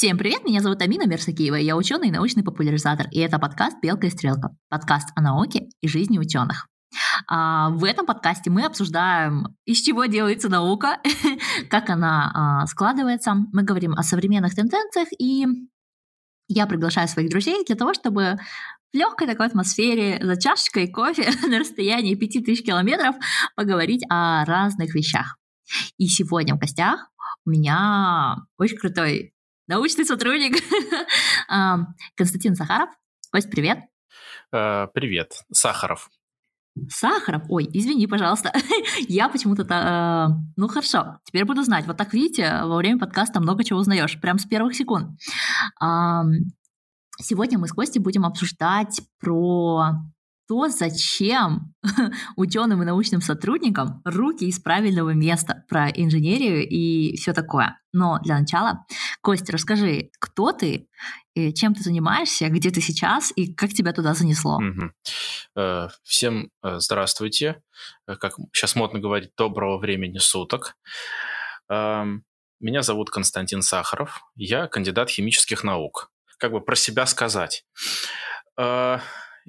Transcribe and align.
Всем 0.00 0.16
привет, 0.16 0.46
меня 0.46 0.62
зовут 0.62 0.80
Амина 0.80 1.06
Мерсакиева, 1.06 1.56
я 1.56 1.76
ученый 1.76 2.08
и 2.08 2.10
научный 2.10 2.42
популяризатор, 2.42 3.06
и 3.10 3.18
это 3.18 3.38
подкаст 3.38 3.76
«Белка 3.82 4.06
и 4.06 4.10
стрелка», 4.10 4.56
подкаст 4.70 5.10
о 5.14 5.20
науке 5.20 5.68
и 5.82 5.88
жизни 5.88 6.18
ученых. 6.18 6.68
А, 7.28 7.68
в 7.68 7.84
этом 7.84 8.06
подкасте 8.06 8.48
мы 8.48 8.64
обсуждаем, 8.64 9.54
из 9.66 9.82
чего 9.82 10.06
делается 10.06 10.48
наука, 10.48 11.02
как 11.68 11.90
она 11.90 12.32
а, 12.34 12.66
складывается. 12.66 13.34
Мы 13.52 13.62
говорим 13.62 13.92
о 13.92 14.02
современных 14.02 14.54
тенденциях, 14.54 15.08
и 15.18 15.44
я 16.48 16.66
приглашаю 16.66 17.06
своих 17.06 17.28
друзей 17.28 17.62
для 17.66 17.76
того, 17.76 17.92
чтобы 17.92 18.38
в 18.94 18.96
легкой 18.96 19.26
такой 19.26 19.48
атмосфере 19.48 20.18
за 20.22 20.40
чашечкой 20.40 20.88
кофе 20.88 21.28
на 21.46 21.58
расстоянии 21.58 22.14
5000 22.14 22.64
километров 22.64 23.16
поговорить 23.54 24.02
о 24.08 24.46
разных 24.46 24.94
вещах. 24.94 25.36
И 25.98 26.06
сегодня 26.06 26.54
в 26.54 26.58
гостях 26.58 27.10
у 27.44 27.50
меня 27.50 28.38
очень 28.56 28.78
крутой 28.78 29.34
научный 29.70 30.04
сотрудник 30.04 30.56
Константин 32.16 32.56
Сахаров. 32.56 32.90
Кость, 33.30 33.50
привет. 33.50 33.78
Э, 34.52 34.88
привет, 34.92 35.44
Сахаров. 35.52 36.10
Сахаров? 36.88 37.44
Ой, 37.48 37.68
извини, 37.72 38.08
пожалуйста. 38.08 38.52
Я 39.08 39.28
почему-то... 39.28 39.62
Э, 39.62 40.42
ну, 40.56 40.66
хорошо, 40.66 41.20
теперь 41.24 41.44
буду 41.44 41.62
знать. 41.62 41.86
Вот 41.86 41.96
так, 41.96 42.12
видите, 42.12 42.62
во 42.64 42.76
время 42.76 42.98
подкаста 42.98 43.40
много 43.40 43.62
чего 43.62 43.78
узнаешь, 43.78 44.20
прям 44.20 44.40
с 44.40 44.44
первых 44.44 44.74
секунд. 44.74 45.16
Сегодня 47.22 47.58
мы 47.58 47.68
с 47.68 47.72
Костей 47.72 48.00
будем 48.00 48.24
обсуждать 48.24 49.02
про 49.20 49.92
то, 50.50 50.68
зачем 50.68 51.72
ученым 52.36 52.82
и 52.82 52.84
научным 52.84 53.20
сотрудникам 53.20 54.02
руки 54.04 54.46
из 54.46 54.58
правильного 54.58 55.10
места 55.10 55.64
про 55.68 55.88
инженерию 55.90 56.68
и 56.68 57.16
все 57.16 57.32
такое. 57.32 57.78
Но 57.92 58.18
для 58.24 58.36
начала, 58.36 58.84
Костя, 59.20 59.52
расскажи, 59.52 60.10
кто 60.18 60.50
ты, 60.50 60.88
чем 61.54 61.72
ты 61.76 61.84
занимаешься, 61.84 62.48
где 62.48 62.72
ты 62.72 62.80
сейчас 62.80 63.32
и 63.36 63.54
как 63.54 63.70
тебя 63.70 63.92
туда 63.92 64.12
занесло? 64.12 64.56
Угу. 64.58 65.88
Всем 66.02 66.50
э, 66.64 66.80
здравствуйте. 66.80 67.62
Э, 68.08 68.16
как 68.16 68.34
сейчас 68.52 68.74
модно 68.74 68.98
говорить, 68.98 69.30
доброго 69.36 69.78
времени 69.78 70.18
суток. 70.18 70.74
Эм, 71.68 72.24
меня 72.58 72.82
зовут 72.82 73.10
Константин 73.10 73.62
Сахаров. 73.62 74.20
Я 74.34 74.66
кандидат 74.66 75.10
химических 75.10 75.62
наук. 75.62 76.10
Как 76.38 76.50
бы 76.50 76.60
про 76.60 76.74
себя 76.74 77.06
сказать. 77.06 77.64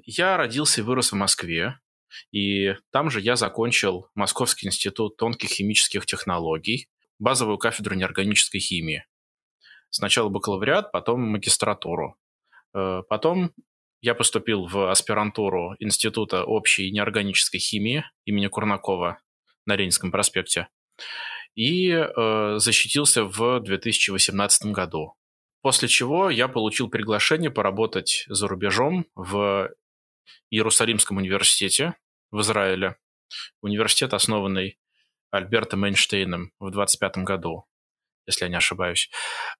Я 0.04 0.36
родился 0.36 0.80
и 0.80 0.84
вырос 0.84 1.12
в 1.12 1.16
Москве, 1.16 1.78
и 2.30 2.74
там 2.90 3.10
же 3.10 3.20
я 3.20 3.36
закончил 3.36 4.08
Московский 4.14 4.66
институт 4.66 5.16
тонких 5.16 5.50
химических 5.50 6.06
технологий, 6.06 6.88
базовую 7.18 7.58
кафедру 7.58 7.94
неорганической 7.94 8.60
химии. 8.60 9.06
Сначала 9.90 10.28
бакалавриат, 10.28 10.90
потом 10.90 11.20
магистратуру. 11.20 12.16
Э, 12.74 13.02
потом 13.08 13.52
я 14.00 14.14
поступил 14.14 14.66
в 14.66 14.90
аспирантуру 14.90 15.76
Института 15.78 16.44
общей 16.44 16.90
неорганической 16.90 17.60
химии 17.60 18.04
имени 18.24 18.48
Курнакова 18.48 19.20
на 19.66 19.76
Ленинском 19.76 20.10
проспекте 20.10 20.68
и 21.54 21.90
э, 21.90 22.54
защитился 22.58 23.24
в 23.24 23.60
2018 23.60 24.72
году. 24.72 25.14
После 25.60 25.86
чего 25.86 26.30
я 26.30 26.48
получил 26.48 26.88
приглашение 26.88 27.50
поработать 27.50 28.24
за 28.28 28.48
рубежом 28.48 29.06
в 29.14 29.70
Иерусалимском 30.50 31.16
университете 31.16 31.94
в 32.30 32.40
Израиле. 32.40 32.96
Университет, 33.62 34.14
основанный 34.14 34.78
Альбертом 35.30 35.84
Эйнштейном 35.84 36.52
в 36.60 36.70
25 36.70 37.18
году, 37.18 37.64
если 38.26 38.44
я 38.44 38.50
не 38.50 38.56
ошибаюсь. 38.56 39.10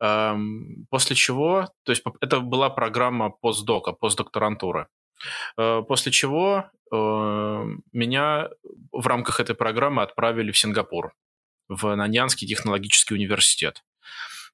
Эм, 0.01 0.87
после 0.91 1.17
чего, 1.17 1.69
то 1.85 1.93
есть 1.93 2.03
это 2.21 2.41
была 2.41 2.69
программа 2.69 3.31
постдока, 3.31 3.93
постдокторантуры. 3.93 4.89
Э, 5.57 5.83
после 5.86 6.13
чего 6.13 6.70
э, 6.92 6.97
меня 7.92 8.51
в 8.92 9.07
рамках 9.07 9.41
этой 9.41 9.55
программы 9.55 10.03
отправили 10.03 10.53
в 10.53 10.59
Сингапур, 10.59 11.15
в 11.69 11.95
Наньянский 11.95 12.47
технологический 12.47 13.15
университет. 13.15 13.83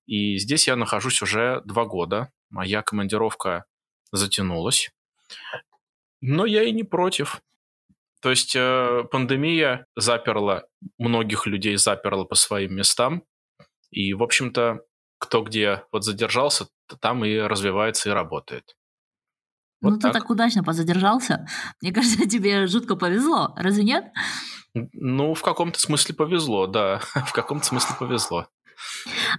И 0.07 0.39
здесь 0.39 0.69
я 0.69 0.77
нахожусь 0.77 1.21
уже 1.21 1.63
два 1.65 1.85
года. 1.85 2.33
Моя 2.49 2.83
командировка 2.83 3.65
затянулась. 4.13 4.91
Но 6.21 6.47
я 6.47 6.65
и 6.65 6.73
не 6.73 6.85
против. 6.85 7.41
То 8.21 8.31
есть 8.31 8.57
э, 8.57 9.05
пандемия 9.11 9.87
заперла, 9.97 10.65
многих 10.99 11.47
людей 11.47 11.77
заперла 11.77 12.25
по 12.25 12.35
своим 12.35 12.75
местам. 12.75 13.23
И, 13.91 14.13
в 14.13 14.23
общем-то, 14.23 14.81
кто 15.19 15.43
где 15.43 15.85
вот 15.93 16.05
задержался, 16.05 16.67
там 17.01 17.25
и 17.25 17.37
развивается, 17.37 18.09
и 18.09 18.13
работает. 18.13 18.75
Вот 19.81 19.91
ну, 19.91 19.99
так. 19.99 20.13
ты 20.13 20.19
так 20.21 20.31
удачно 20.31 20.65
позадержался. 20.65 21.47
Мне 21.81 21.93
кажется, 21.95 22.29
тебе 22.29 22.67
жутко 22.67 22.97
повезло, 22.97 23.55
разве 23.57 23.85
нет? 23.85 24.07
Ну, 24.75 25.35
в 25.35 25.43
каком-то 25.43 25.79
смысле 25.79 26.15
повезло, 26.15 26.67
да. 26.67 26.99
в 27.27 27.33
каком-то 27.33 27.65
смысле 27.65 27.95
повезло. 27.99 28.49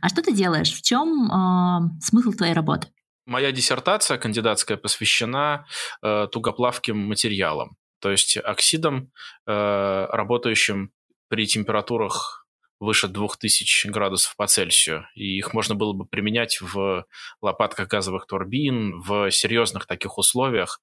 А 0.02 0.10
что 0.10 0.22
ты 0.22 0.34
делаешь? 0.34 0.74
В 0.74 0.82
чем 0.82 1.32
э, 1.32 2.02
смысл 2.02 2.32
твоей 2.32 2.54
работы? 2.54 2.90
Моя 3.30 3.52
диссертация 3.52 4.18
кандидатская 4.18 4.76
посвящена 4.76 5.68
э, 6.02 6.28
тугоплавким 6.32 6.98
материалам, 6.98 7.78
то 8.00 8.10
есть 8.10 8.38
оксидам, 8.38 9.12
э, 9.46 10.08
работающим 10.10 10.92
при 11.28 11.46
температурах 11.46 12.48
выше 12.80 13.08
2000 13.08 13.88
градусов 13.88 14.36
по 14.36 14.48
Цельсию. 14.48 15.06
И 15.16 15.38
их 15.38 15.54
можно 15.54 15.76
было 15.76 15.94
бы 15.94 16.06
применять 16.06 16.62
в 16.62 17.06
лопатках 17.42 17.88
газовых 17.88 18.26
турбин, 18.26 19.02
в 19.02 19.30
серьезных 19.32 19.86
таких 19.86 20.18
условиях. 20.18 20.82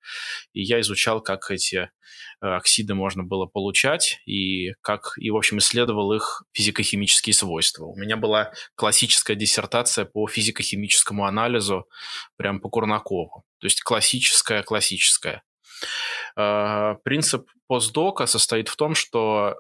И 0.52 0.62
я 0.62 0.80
изучал, 0.80 1.22
как 1.22 1.50
эти 1.50 1.76
э, 1.76 1.88
оксиды 2.40 2.94
можно 2.94 3.24
было 3.24 3.46
получать 3.46 4.20
и 4.26 4.72
как, 4.82 5.12
и, 5.16 5.30
в 5.30 5.36
общем, 5.36 5.58
исследовал 5.58 6.12
их 6.12 6.42
физико-химические 6.52 7.34
свойства. 7.34 7.86
У 7.86 7.96
меня 7.96 8.16
была 8.16 8.52
классическая 8.74 9.34
диссертация 9.34 10.04
по 10.04 10.28
физико-химическому 10.28 11.24
анализу, 11.24 11.88
прям 12.36 12.60
по 12.60 12.68
Курнакову. 12.68 13.44
То 13.58 13.66
есть 13.66 13.82
классическая-классическая. 13.82 15.42
Э, 16.36 16.96
принцип 17.04 17.48
постдока 17.66 18.26
состоит 18.26 18.68
в 18.68 18.76
том, 18.76 18.94
что 18.94 19.56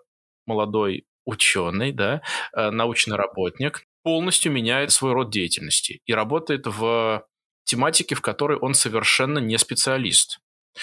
молодой 0.46 1.06
ученый, 1.26 1.92
да, 1.92 2.22
э, 2.54 2.70
научный 2.70 3.16
работник, 3.16 3.84
полностью 4.02 4.52
меняет 4.52 4.92
свой 4.92 5.12
род 5.12 5.30
деятельности 5.30 6.00
и 6.06 6.14
работает 6.14 6.66
в 6.66 7.26
тематике, 7.64 8.14
в 8.14 8.22
которой 8.22 8.56
он 8.56 8.72
совершенно 8.72 9.38
не 9.38 9.58
специалист. 9.58 10.38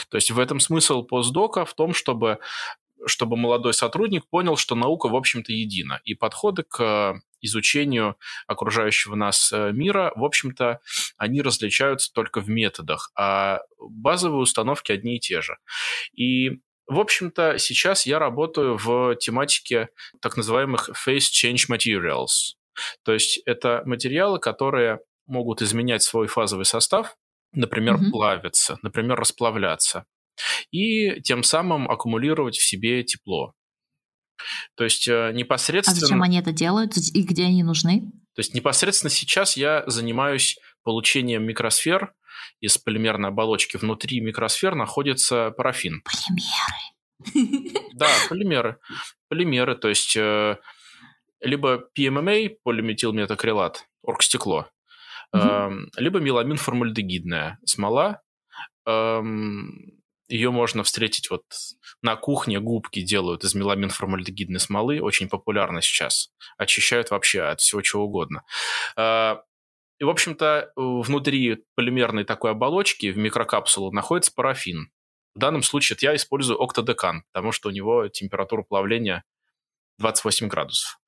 То 0.09 0.17
есть 0.17 0.29
в 0.29 0.39
этом 0.39 0.59
смысл 0.59 1.03
постдока 1.03 1.65
в 1.65 1.73
том, 1.73 1.93
чтобы, 1.93 2.39
чтобы 3.05 3.37
молодой 3.37 3.73
сотрудник 3.73 4.27
понял, 4.27 4.57
что 4.57 4.75
наука, 4.75 5.07
в 5.07 5.15
общем-то, 5.15 5.53
едина. 5.53 6.01
И 6.03 6.13
подходы 6.13 6.63
к 6.63 7.19
изучению 7.41 8.17
окружающего 8.47 9.15
нас 9.15 9.51
э, 9.51 9.71
мира, 9.71 10.11
в 10.15 10.23
общем-то, 10.23 10.79
они 11.17 11.41
различаются 11.41 12.11
только 12.11 12.41
в 12.41 12.49
методах, 12.49 13.11
а 13.15 13.59
базовые 13.79 14.41
установки 14.41 14.91
одни 14.91 15.17
и 15.17 15.19
те 15.19 15.41
же. 15.41 15.57
И 16.13 16.61
в 16.87 16.99
общем-то, 16.99 17.57
сейчас 17.57 18.05
я 18.05 18.19
работаю 18.19 18.77
в 18.77 19.15
тематике 19.15 19.89
так 20.21 20.37
называемых 20.37 20.89
phase 20.89 21.29
change 21.31 21.69
materials. 21.69 22.55
То 23.03 23.13
есть 23.13 23.39
это 23.45 23.83
материалы, 23.85 24.39
которые 24.39 24.99
могут 25.27 25.61
изменять 25.61 26.03
свой 26.03 26.27
фазовый 26.27 26.65
состав, 26.65 27.15
например, 27.53 27.95
mm-hmm. 27.95 28.11
плавиться, 28.11 28.79
например, 28.81 29.17
расплавляться, 29.17 30.05
и 30.71 31.21
тем 31.21 31.43
самым 31.43 31.89
аккумулировать 31.89 32.57
в 32.57 32.63
себе 32.63 33.03
тепло. 33.03 33.53
То 34.75 34.83
есть 34.83 35.07
непосредственно... 35.07 35.97
А 35.97 36.01
зачем 36.01 36.23
они 36.23 36.39
это 36.39 36.51
делают 36.51 36.97
и 36.97 37.21
где 37.23 37.43
они 37.45 37.63
нужны? 37.63 38.01
То 38.35 38.39
есть 38.39 38.53
непосредственно 38.55 39.11
сейчас 39.11 39.55
я 39.55 39.83
занимаюсь 39.85 40.57
получением 40.83 41.43
микросфер 41.43 42.13
из 42.59 42.77
полимерной 42.77 43.29
оболочки. 43.29 43.77
Внутри 43.77 44.19
микросфер 44.21 44.75
находится 44.75 45.51
парафин. 45.51 46.01
Полимеры. 46.03 47.89
Да, 47.93 48.09
полимеры. 48.29 48.77
Полимеры, 49.29 49.75
то 49.75 49.89
есть 49.89 50.15
э, 50.15 50.57
либо 51.39 51.83
PMMA, 51.97 52.57
полиметилметакрилат, 52.63 53.87
оргстекло, 54.01 54.69
э, 55.33 55.69
либо 55.97 56.19
меламин 56.19 56.57
формальдегидная 56.57 57.59
смола. 57.65 58.21
Э, 58.85 59.21
ее 60.29 60.51
можно 60.51 60.83
встретить 60.83 61.29
вот 61.29 61.43
на 62.01 62.15
кухне, 62.15 62.59
губки 62.59 63.01
делают 63.01 63.43
из 63.43 63.53
меламин 63.53 63.89
формальдегидной 63.89 64.59
смолы, 64.59 65.01
очень 65.01 65.29
популярно 65.29 65.81
сейчас. 65.81 66.31
Очищают 66.57 67.11
вообще 67.11 67.41
от 67.41 67.59
всего 67.59 67.81
чего 67.81 68.05
угодно. 68.05 68.43
И, 70.03 70.05
в 70.05 70.09
общем-то, 70.09 70.73
внутри 70.75 71.63
полимерной 71.75 72.25
такой 72.25 72.51
оболочки 72.51 73.09
в 73.09 73.17
микрокапсулу 73.17 73.89
находится 73.93 74.33
парафин. 74.35 74.91
В 75.33 75.39
данном 75.39 75.63
случае 75.63 75.97
я 76.01 76.13
использую 76.13 76.61
октодекан, 76.61 77.23
потому 77.31 77.53
что 77.53 77.69
у 77.69 77.71
него 77.71 78.09
температура 78.09 78.63
плавления 78.63 79.23
28 79.99 80.49
градусов. 80.49 80.99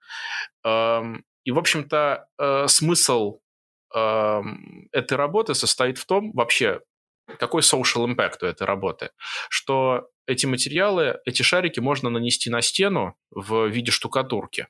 Эм, 0.63 1.25
и, 1.43 1.51
в 1.51 1.59
общем-то, 1.59 2.29
э, 2.39 2.67
смысл 2.69 3.41
э, 3.93 4.41
этой 4.93 5.17
работы 5.17 5.55
состоит 5.55 5.97
в 5.97 6.05
том, 6.05 6.31
вообще, 6.31 6.79
какой 7.37 7.63
social 7.63 8.07
impact 8.07 8.37
у 8.43 8.45
этой 8.45 8.65
работы, 8.65 9.09
что 9.49 10.07
эти 10.25 10.45
материалы, 10.45 11.19
эти 11.25 11.41
шарики 11.41 11.81
можно 11.81 12.09
нанести 12.09 12.49
на 12.49 12.61
стену 12.61 13.17
в 13.29 13.67
виде 13.67 13.91
штукатурки. 13.91 14.69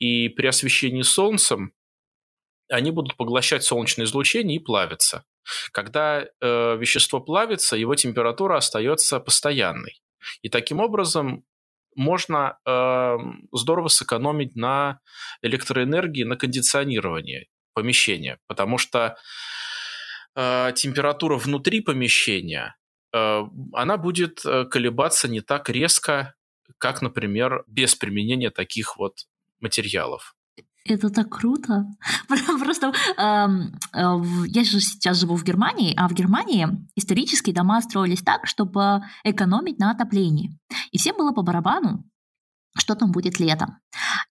И 0.00 0.30
при 0.30 0.48
освещении 0.48 1.02
солнцем 1.02 1.72
они 2.68 2.90
будут 2.90 3.16
поглощать 3.16 3.64
солнечное 3.64 4.06
излучение 4.06 4.56
и 4.56 4.62
плавиться. 4.62 5.24
Когда 5.72 6.22
э, 6.22 6.76
вещество 6.76 7.20
плавится, 7.20 7.76
его 7.76 7.94
температура 7.94 8.56
остается 8.56 9.20
постоянной. 9.20 10.02
И 10.42 10.48
таким 10.48 10.80
образом 10.80 11.44
можно 11.94 12.58
э, 12.64 13.16
здорово 13.52 13.88
сэкономить 13.88 14.56
на 14.56 15.00
электроэнергии, 15.42 16.24
на 16.24 16.36
кондиционировании 16.36 17.48
помещения, 17.74 18.38
потому 18.46 18.78
что 18.78 19.16
э, 20.34 20.72
температура 20.74 21.36
внутри 21.36 21.80
помещения 21.80 22.76
э, 23.12 23.42
она 23.72 23.96
будет 23.96 24.44
э, 24.44 24.64
колебаться 24.64 25.28
не 25.28 25.40
так 25.40 25.70
резко, 25.70 26.34
как, 26.78 27.02
например, 27.02 27.64
без 27.66 27.94
применения 27.94 28.50
таких 28.50 28.96
вот 28.96 29.26
материалов. 29.60 30.35
Это 30.88 31.10
так 31.10 31.28
круто. 31.28 31.86
Просто 32.28 32.92
э, 33.16 33.46
э, 33.92 34.22
я 34.46 34.64
же 34.64 34.80
сейчас 34.80 35.18
живу 35.18 35.36
в 35.36 35.44
Германии, 35.44 35.94
а 35.96 36.08
в 36.08 36.12
Германии 36.12 36.68
исторически 36.94 37.52
дома 37.52 37.80
строились 37.80 38.22
так, 38.22 38.46
чтобы 38.46 39.02
экономить 39.24 39.78
на 39.78 39.90
отоплении. 39.90 40.58
И 40.92 40.98
всем 40.98 41.16
было 41.16 41.32
по 41.32 41.42
барабану, 41.42 42.04
что 42.76 42.94
там 42.94 43.10
будет 43.10 43.40
летом. 43.40 43.78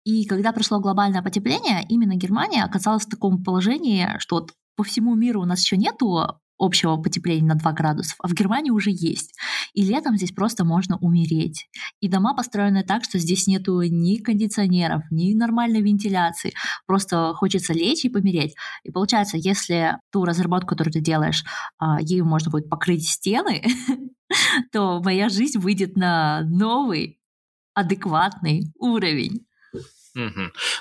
И 0.04 0.26
когда 0.26 0.54
пришло 0.54 0.80
глобальное 0.80 1.22
потепление, 1.22 1.86
именно 1.90 2.16
Германия 2.16 2.64
оказалась 2.64 3.06
в 3.06 3.10
таком 3.10 3.44
положении, 3.44 4.16
что 4.20 4.36
вот 4.36 4.52
по 4.76 4.84
всему 4.84 5.16
миру 5.16 5.42
у 5.42 5.46
нас 5.46 5.62
еще 5.62 5.78
нету 5.78 6.40
общего 6.58 6.98
потепления 6.98 7.48
на 7.48 7.56
2 7.56 7.72
градуса, 7.74 8.16
а 8.20 8.28
в 8.28 8.34
Германии 8.34 8.72
уже 8.72 8.92
есть. 8.92 9.34
И 9.74 9.84
летом 9.84 10.18
здесь 10.18 10.32
просто 10.32 10.64
можно 10.64 10.98
умереть. 10.98 11.68
И 12.00 12.08
дома 12.08 12.34
построены 12.34 12.84
так, 12.84 13.04
что 13.04 13.20
здесь 13.20 13.48
нету 13.48 13.82
ни 13.82 14.18
кондиционеров, 14.18 15.04
ни 15.12 15.34
нормальной 15.34 15.82
вентиляции. 15.82 16.54
Просто 16.86 17.34
хочется 17.36 17.74
лечь 17.74 18.06
и 18.06 18.10
помереть. 18.10 18.56
И 18.84 18.92
получается, 18.92 19.38
если 19.38 19.98
ту 20.12 20.26
разработку, 20.26 20.70
которую 20.70 20.94
ты 20.94 21.02
делаешь, 21.02 21.44
а, 21.78 22.02
ею 22.02 22.26
можно 22.26 22.52
будет 22.52 22.70
покрыть 22.70 23.08
стены, 23.08 23.64
то 24.72 25.02
моя 25.04 25.30
жизнь 25.30 25.60
выйдет 25.60 25.98
на 25.98 26.42
новый, 26.44 27.20
адекватный 27.74 28.72
уровень. 28.80 29.46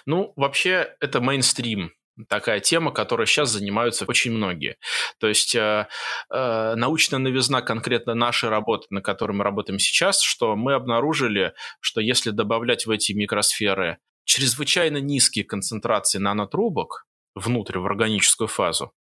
Ну, 0.07 0.33
вообще, 0.37 0.95
это 1.01 1.21
мейнстрим 1.21 1.91
такая 2.29 2.61
тема, 2.61 2.93
которой 2.93 3.27
сейчас 3.27 3.51
занимаются 3.51 4.05
очень 4.07 4.33
многие. 4.33 4.77
То 5.19 5.29
есть 5.29 5.55
э, 5.55 5.89
э, 6.31 6.75
научная 6.75 7.19
новизна 7.19 7.63
конкретно 7.63 8.15
нашей 8.15 8.49
работы, 8.49 8.87
на 8.91 9.01
которой 9.01 9.33
мы 9.33 9.45
работаем 9.45 9.79
сейчас, 9.79 10.21
что 10.21 10.57
мы 10.57 10.75
обнаружили, 10.75 11.55
что 11.81 12.01
если 12.01 12.31
добавлять 12.31 12.87
в 12.87 12.91
эти 12.91 13.13
микросферы 13.13 13.99
чрезвычайно 14.25 14.99
низкие 14.99 15.45
концентрации 15.45 16.19
нанотрубок 16.19 17.07
внутрь 17.35 17.79
в 17.79 17.87
органическую 17.87 18.49
фазу, 18.49 18.93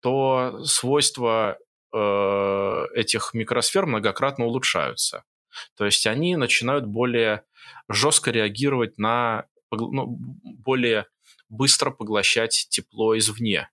то 0.00 0.62
свойства 0.64 1.58
э, 1.92 2.84
этих 2.94 3.34
микросфер 3.34 3.86
многократно 3.86 4.46
улучшаются. 4.46 5.24
То 5.76 5.84
есть 5.84 6.06
они 6.06 6.36
начинают 6.36 6.86
более 6.86 7.44
жестко 7.88 8.30
реагировать 8.30 8.98
на 8.98 9.46
ну, 9.70 10.16
более 10.42 11.06
быстро 11.48 11.90
поглощать 11.90 12.66
тепло 12.70 13.16
извне. 13.16 13.68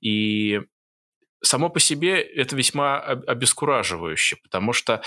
И 0.00 0.60
само 1.42 1.68
по 1.68 1.80
себе 1.80 2.20
это 2.20 2.56
весьма 2.56 2.98
обескураживающе, 2.98 4.36
потому 4.42 4.72
что 4.72 5.02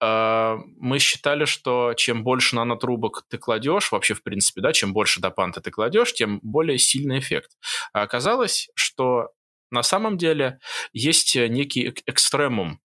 э, 0.00 0.56
мы 0.78 0.98
считали, 0.98 1.44
что 1.44 1.94
чем 1.94 2.24
больше 2.24 2.56
нанотрубок 2.56 3.24
ты 3.28 3.38
кладешь, 3.38 3.92
вообще 3.92 4.14
в 4.14 4.22
принципе, 4.22 4.60
да, 4.60 4.72
чем 4.72 4.92
больше 4.92 5.20
допанта 5.20 5.60
ты 5.60 5.70
кладешь, 5.70 6.12
тем 6.12 6.40
более 6.42 6.78
сильный 6.78 7.18
эффект. 7.18 7.52
А 7.92 8.02
оказалось, 8.02 8.68
что 8.74 9.30
на 9.70 9.82
самом 9.82 10.18
деле 10.18 10.58
есть 10.92 11.36
некий 11.36 11.92
экстремум 12.06 12.80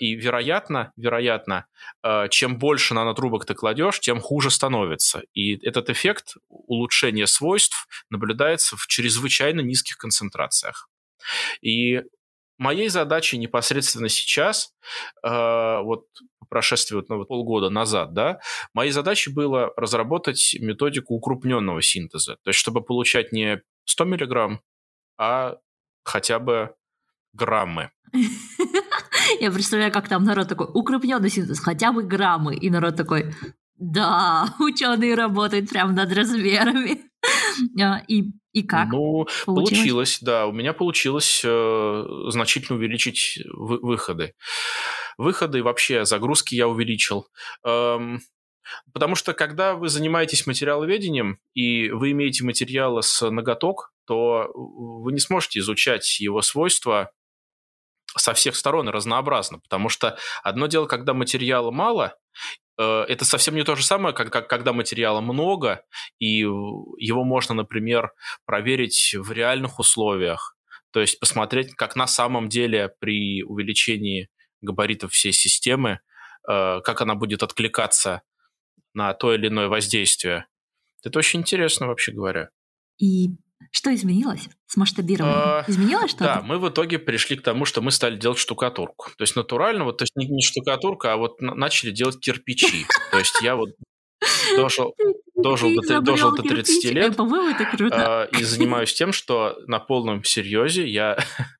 и 0.00 0.14
вероятно, 0.14 0.92
вероятно, 0.96 1.66
э, 2.02 2.28
чем 2.30 2.58
больше 2.58 2.94
нанотрубок 2.94 3.44
ты 3.44 3.54
кладешь, 3.54 4.00
тем 4.00 4.20
хуже 4.20 4.50
становится. 4.50 5.22
И 5.34 5.56
этот 5.66 5.90
эффект 5.90 6.34
улучшения 6.48 7.26
свойств 7.26 7.86
наблюдается 8.10 8.76
в 8.76 8.86
чрезвычайно 8.86 9.60
низких 9.60 9.96
концентрациях. 9.96 10.88
И 11.60 12.02
моей 12.58 12.88
задачей 12.88 13.38
непосредственно 13.38 14.08
сейчас, 14.08 14.72
э, 15.22 15.28
вот 15.82 16.06
по 16.48 16.60
вот, 16.90 17.08
ну, 17.08 17.24
полгода 17.24 17.70
назад, 17.70 18.12
да, 18.12 18.40
моей 18.74 18.90
задачей 18.90 19.30
было 19.32 19.72
разработать 19.76 20.56
методику 20.58 21.14
укрупненного 21.14 21.80
синтеза. 21.80 22.36
То 22.42 22.50
есть, 22.50 22.58
чтобы 22.58 22.82
получать 22.82 23.32
не 23.32 23.62
100 23.84 24.04
миллиграмм, 24.04 24.60
а 25.16 25.58
хотя 26.02 26.38
бы 26.38 26.74
граммы. 27.32 27.90
Я 29.38 29.50
представляю, 29.50 29.92
как 29.92 30.08
там 30.08 30.24
народ 30.24 30.48
такой, 30.48 30.66
укрупненный 30.72 31.30
синтез, 31.30 31.60
хотя 31.60 31.92
бы 31.92 32.02
граммы. 32.02 32.56
И 32.56 32.70
народ 32.70 32.96
такой, 32.96 33.32
да, 33.76 34.54
ученые 34.58 35.14
работают 35.14 35.70
прямо 35.70 35.92
над 35.92 36.12
размерами. 36.12 37.02
А, 37.80 38.02
и, 38.08 38.24
и 38.52 38.62
как? 38.62 38.88
Ну, 38.90 39.26
получилось? 39.46 39.70
получилось, 39.70 40.18
да. 40.20 40.46
У 40.46 40.52
меня 40.52 40.72
получилось 40.72 41.42
э, 41.44 42.04
значительно 42.28 42.78
увеличить 42.78 43.38
вы, 43.52 43.78
выходы. 43.78 44.34
Выходы 45.18 45.62
вообще 45.62 46.04
загрузки 46.04 46.54
я 46.54 46.68
увеличил. 46.68 47.28
Эм, 47.64 48.20
потому 48.92 49.14
что 49.14 49.34
когда 49.34 49.74
вы 49.74 49.88
занимаетесь 49.88 50.46
материаловедением 50.46 51.38
и 51.54 51.90
вы 51.90 52.12
имеете 52.12 52.44
материалы 52.44 53.02
с 53.02 53.28
ноготок, 53.28 53.92
то 54.06 54.50
вы 54.54 55.12
не 55.12 55.20
сможете 55.20 55.58
изучать 55.60 56.20
его 56.20 56.42
свойства 56.42 57.12
со 58.16 58.34
всех 58.34 58.56
сторон 58.56 58.88
и 58.88 58.92
разнообразно, 58.92 59.58
потому 59.58 59.88
что 59.88 60.18
одно 60.42 60.66
дело, 60.66 60.86
когда 60.86 61.14
материала 61.14 61.70
мало, 61.70 62.16
э, 62.78 63.04
это 63.08 63.24
совсем 63.24 63.54
не 63.54 63.62
то 63.62 63.76
же 63.76 63.84
самое, 63.84 64.14
как, 64.14 64.30
как 64.30 64.48
когда 64.48 64.72
материала 64.72 65.20
много, 65.20 65.84
и 66.18 66.38
его 66.38 67.24
можно, 67.24 67.54
например, 67.54 68.12
проверить 68.46 69.14
в 69.16 69.30
реальных 69.32 69.78
условиях, 69.78 70.56
то 70.92 71.00
есть 71.00 71.20
посмотреть, 71.20 71.74
как 71.74 71.96
на 71.96 72.06
самом 72.06 72.48
деле 72.48 72.92
при 72.98 73.42
увеличении 73.44 74.28
габаритов 74.60 75.12
всей 75.12 75.32
системы, 75.32 76.00
э, 76.48 76.80
как 76.80 77.00
она 77.00 77.14
будет 77.14 77.42
откликаться 77.42 78.22
на 78.94 79.14
то 79.14 79.34
или 79.34 79.48
иное 79.48 79.68
воздействие. 79.68 80.46
Это 81.04 81.18
очень 81.18 81.40
интересно, 81.40 81.86
вообще 81.86 82.12
говоря. 82.12 82.50
И 82.98 83.30
что 83.70 83.94
изменилось 83.94 84.48
с 84.66 84.76
масштабированием? 84.76 85.38
А, 85.38 85.64
изменилось 85.68 86.10
что-то? 86.10 86.24
Да, 86.24 86.42
мы 86.42 86.58
в 86.58 86.68
итоге 86.68 86.98
пришли 86.98 87.36
к 87.36 87.42
тому, 87.42 87.64
что 87.64 87.82
мы 87.82 87.90
стали 87.90 88.16
делать 88.16 88.38
штукатурку. 88.38 89.10
То 89.16 89.22
есть 89.22 89.36
натурально, 89.36 89.84
вот, 89.84 89.98
то 89.98 90.04
есть 90.04 90.16
не, 90.16 90.26
не 90.26 90.42
штукатурка, 90.42 91.12
а 91.12 91.16
вот 91.16 91.40
начали 91.40 91.90
делать 91.90 92.18
кирпичи. 92.20 92.86
То 93.10 93.18
есть 93.18 93.40
я 93.42 93.56
вот 93.56 93.70
дожил, 94.56 94.94
дожил, 95.34 95.70
до, 95.74 96.00
дожил 96.00 96.34
до 96.34 96.42
30 96.42 96.84
лет 96.92 97.18
э, 97.18 98.28
и 98.38 98.42
занимаюсь 98.42 98.92
тем, 98.92 99.12
что 99.12 99.56
на 99.66 99.78
полном 99.78 100.24
серьезе 100.24 100.86
я 100.88 101.18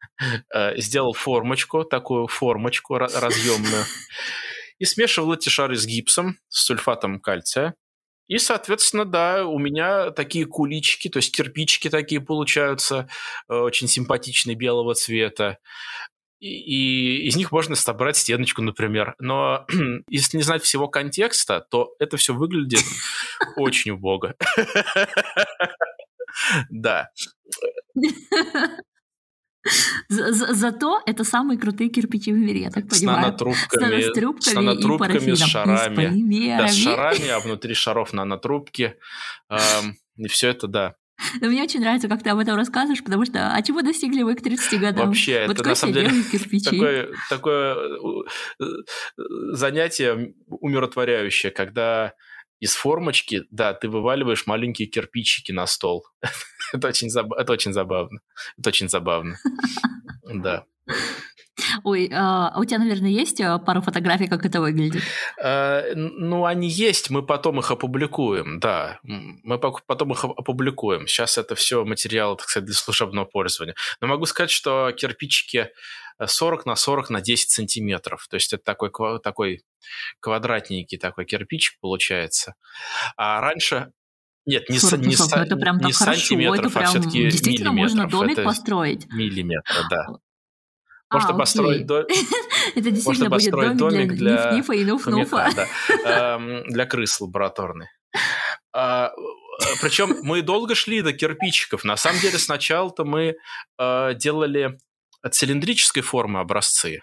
э, 0.55 0.79
сделал 0.79 1.13
формочку, 1.13 1.85
такую 1.85 2.27
формочку 2.27 2.99
разъемную, 2.99 3.85
и 4.79 4.85
смешивал 4.85 5.35
эти 5.35 5.49
шары 5.49 5.77
с 5.77 5.87
гипсом, 5.87 6.39
с 6.49 6.65
сульфатом 6.65 7.21
кальция. 7.21 7.75
И, 8.31 8.39
соответственно, 8.39 9.05
да, 9.05 9.45
у 9.45 9.59
меня 9.59 10.13
такие 10.13 10.47
куличики, 10.47 11.09
то 11.09 11.17
есть 11.17 11.37
кирпичики 11.37 11.91
такие 11.91 12.21
получаются, 12.21 13.09
э, 13.49 13.55
очень 13.55 13.89
симпатичные, 13.89 14.55
белого 14.55 14.95
цвета. 14.95 15.59
И, 16.39 16.47
и 16.47 17.27
из 17.27 17.35
них 17.35 17.51
можно 17.51 17.75
собрать 17.75 18.17
стеночку, 18.17 18.63
например. 18.63 19.17
Но 19.19 19.67
если 20.09 20.37
не 20.37 20.45
знать 20.45 20.63
всего 20.63 20.87
контекста, 20.87 21.67
то 21.73 21.97
это 21.99 22.19
все 22.19 22.33
выглядит 22.33 22.85
очень 23.57 23.91
убого. 23.91 24.37
Да. 26.71 27.11
За 30.09 30.55
Зато 30.55 31.01
это 31.07 31.25
самые 31.25 31.59
крутые 31.59 31.91
кирпичи 31.91 32.33
в 32.33 32.37
мире, 32.37 32.63
я 32.63 32.71
так 32.71 32.89
понимаю. 32.89 33.19
С 33.19 33.23
нанотрубками, 33.23 34.01
с, 34.01 34.13
трубками 34.13 34.53
с, 34.53 34.55
нанотрубками, 34.55 35.35
с 35.35 35.45
шарами. 35.45 36.57
да, 36.59 36.69
с 36.69 36.77
шарами, 36.77 37.29
а 37.29 37.41
внутри 37.45 37.75
шаров 37.75 38.13
нанотрубки. 38.13 38.97
Эм, 39.49 39.97
и 40.17 40.29
все 40.29 40.49
это, 40.49 40.67
да. 40.67 40.95
Но 41.41 41.49
мне 41.49 41.63
очень 41.63 41.81
нравится, 41.81 42.09
как 42.09 42.23
ты 42.23 42.31
об 42.31 42.39
этом 42.39 42.57
рассказываешь, 42.57 43.05
потому 43.05 43.27
что 43.27 43.53
а 43.55 43.63
чего 43.63 43.83
достигли 43.83 44.23
вы 44.23 44.35
к 44.35 44.43
30 44.43 44.81
годам? 44.81 45.09
Вообще, 45.09 45.45
вот 45.47 45.61
это 45.61 45.69
на 45.69 45.75
самом 45.75 45.95
деле 45.95 46.11
такое, 46.65 47.09
такое 47.29 47.77
э, 48.59 48.65
занятие 49.53 50.35
умиротворяющее, 50.49 51.53
когда 51.53 52.15
из 52.59 52.75
формочки, 52.75 53.43
да, 53.51 53.75
ты 53.75 53.89
вываливаешь 53.89 54.47
маленькие 54.47 54.89
кирпичики 54.89 55.53
на 55.53 55.67
стол. 55.67 56.07
Это 56.73 56.89
очень, 56.89 57.11
заб... 57.11 57.33
это 57.33 57.53
очень 57.53 57.73
забавно. 57.73 58.21
Это 58.59 58.69
очень 58.69 58.89
забавно. 58.89 59.37
Да. 60.25 60.65
Ой, 61.85 62.11
а 62.13 62.59
у 62.59 62.65
тебя, 62.65 62.79
наверное, 62.79 63.11
есть 63.11 63.41
а, 63.41 63.59
пару 63.59 63.83
фотографий, 63.83 64.29
как 64.29 64.47
это 64.47 64.61
выглядит? 64.61 65.03
Э, 65.43 65.93
ну, 65.95 66.45
они 66.47 66.69
есть, 66.69 67.11
мы 67.11 67.25
потом 67.25 67.59
их 67.59 67.71
опубликуем, 67.71 68.61
да. 68.61 68.99
Мы 69.03 69.59
потом 69.59 70.13
их 70.13 70.25
опубликуем. 70.25 71.07
Сейчас 71.07 71.39
это 71.39 71.55
все 71.55 71.85
материал, 71.85 72.37
так 72.37 72.49
сказать, 72.49 72.67
для 72.67 72.75
служебного 72.75 73.27
пользования. 73.27 73.75
Но 74.01 74.07
могу 74.07 74.27
сказать, 74.27 74.51
что 74.51 74.93
кирпичики 74.93 75.71
40 76.25 76.67
на 76.67 76.77
40 76.77 77.11
на 77.11 77.21
10 77.21 77.51
сантиметров. 77.51 78.27
То 78.29 78.37
есть 78.37 78.53
это 78.53 78.63
такой, 78.63 78.91
такой 79.23 79.63
квадратненький 80.21 80.99
такой 80.99 81.25
кирпичик 81.25 81.79
получается. 81.81 82.55
А 83.17 83.41
раньше 83.41 83.93
нет, 84.47 84.69
не, 84.69 84.79
с, 84.79 84.97
не, 84.97 85.17
са, 85.17 85.43
это 85.43 85.57
прям 85.57 85.79
не 85.79 85.93
сантиметров, 85.93 86.75
это 86.75 86.85
а 86.85 86.89
все-таки 86.89 87.31
действительно 87.31 87.73
можно 87.73 88.09
домик 88.09 88.39
это 88.39 88.43
построить. 88.45 89.07
Миллиметра, 89.13 89.87
да. 89.91 90.07
Можно 91.13 91.31
а, 91.31 91.39
построить 91.39 91.87
до... 91.87 92.07
Это 92.77 92.91
действительно 92.93 93.31
будет 93.31 93.51
домик, 93.51 93.77
домик 93.77 94.13
для, 94.13 94.43
для... 94.43 94.53
ниф 94.53 94.71
и 94.71 94.85
нуф-нуфа. 94.85 95.51
Да. 95.57 95.67
Эм, 96.37 96.63
для 96.69 96.87
крыс 96.87 97.21
лабораторной. 97.21 97.89
А, 98.73 99.11
причем 99.83 100.17
мы 100.23 100.43
долго 100.43 100.77
шли 100.77 101.03
до 101.03 101.13
кирпичиков. 101.13 101.83
На 101.83 101.97
самом 101.97 102.21
деле 102.21 102.39
сначала-то 102.39 103.05
мы 103.05 103.35
э, 103.79 104.15
делали 104.15 104.79
цилиндрической 105.29 106.03
формы 106.03 106.39
образцы 106.39 107.03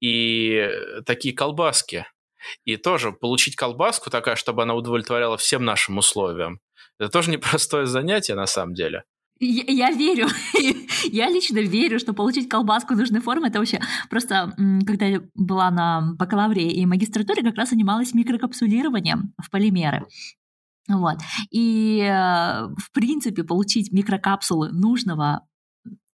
и 0.00 0.70
такие 1.04 1.34
колбаски. 1.34 2.06
И 2.64 2.76
тоже 2.76 3.12
получить 3.12 3.56
колбаску 3.56 4.10
такая, 4.10 4.36
чтобы 4.36 4.62
она 4.62 4.74
удовлетворяла 4.74 5.36
всем 5.36 5.64
нашим 5.64 5.98
условиям, 5.98 6.60
это 6.98 7.10
тоже 7.10 7.30
непростое 7.32 7.86
занятие 7.86 8.34
на 8.34 8.46
самом 8.46 8.74
деле. 8.74 9.04
Я, 9.40 9.64
я 9.68 9.90
верю, 9.92 10.26
я 11.04 11.28
лично 11.30 11.60
верю, 11.60 12.00
что 12.00 12.12
получить 12.12 12.48
колбаску 12.48 12.94
нужной 12.94 13.20
формы, 13.20 13.48
это 13.48 13.60
вообще... 13.60 13.80
Просто, 14.10 14.52
когда 14.84 15.06
я 15.06 15.22
была 15.34 15.70
на 15.70 16.14
бакалавре 16.18 16.68
и 16.68 16.84
магистратуре, 16.86 17.44
как 17.44 17.56
раз 17.56 17.70
занималась 17.70 18.14
микрокапсулированием 18.14 19.32
в 19.40 19.50
полимеры. 19.50 20.06
Вот. 20.88 21.18
И, 21.50 22.00
э, 22.00 22.66
в 22.66 22.92
принципе, 22.92 23.44
получить 23.44 23.92
микрокапсулы 23.92 24.72
нужного 24.72 25.42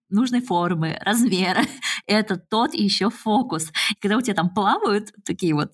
нужной 0.09 0.41
формы, 0.41 0.97
размера. 1.01 1.63
Это 2.07 2.37
тот 2.37 2.73
еще 2.73 3.09
фокус. 3.09 3.71
Когда 3.99 4.17
у 4.17 4.21
тебя 4.21 4.35
там 4.35 4.53
плавают 4.53 5.11
такие 5.25 5.53
вот 5.53 5.71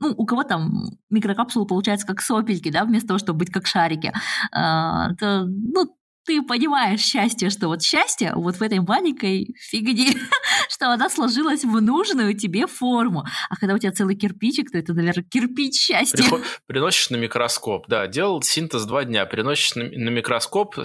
ну, 0.00 0.14
у 0.16 0.26
кого 0.26 0.44
там 0.44 0.90
микрокапсулы 1.10 1.66
получается 1.66 2.06
как 2.06 2.20
сопельки, 2.20 2.70
да, 2.70 2.84
вместо 2.84 3.08
того, 3.08 3.18
чтобы 3.18 3.40
быть 3.40 3.50
как 3.50 3.66
шарики, 3.66 4.12
а, 4.52 5.14
то, 5.14 5.46
ну, 5.46 5.96
ты 6.26 6.42
понимаешь 6.42 7.00
счастье, 7.00 7.50
что 7.50 7.68
вот 7.68 7.82
счастье 7.82 8.32
вот 8.34 8.56
в 8.56 8.62
этой 8.62 8.80
маленькой 8.80 9.54
фигне, 9.58 10.08
что 10.68 10.92
она 10.92 11.08
сложилась 11.08 11.64
в 11.64 11.80
нужную 11.80 12.36
тебе 12.36 12.66
форму. 12.66 13.24
А 13.48 13.56
когда 13.56 13.74
у 13.74 13.78
тебя 13.78 13.92
целый 13.92 14.16
кирпичик, 14.16 14.70
то 14.70 14.78
это, 14.78 14.92
наверное, 14.92 15.24
кирпич 15.24 15.74
счастья. 15.74 16.24
Приносишь 16.66 17.10
на 17.10 17.16
микроскоп, 17.16 17.86
да, 17.86 18.06
делал 18.08 18.42
синтез 18.42 18.84
два 18.84 19.04
дня, 19.04 19.24
приносишь 19.24 19.76
на, 19.76 19.84
на 19.84 20.10
микроскоп, 20.10 20.76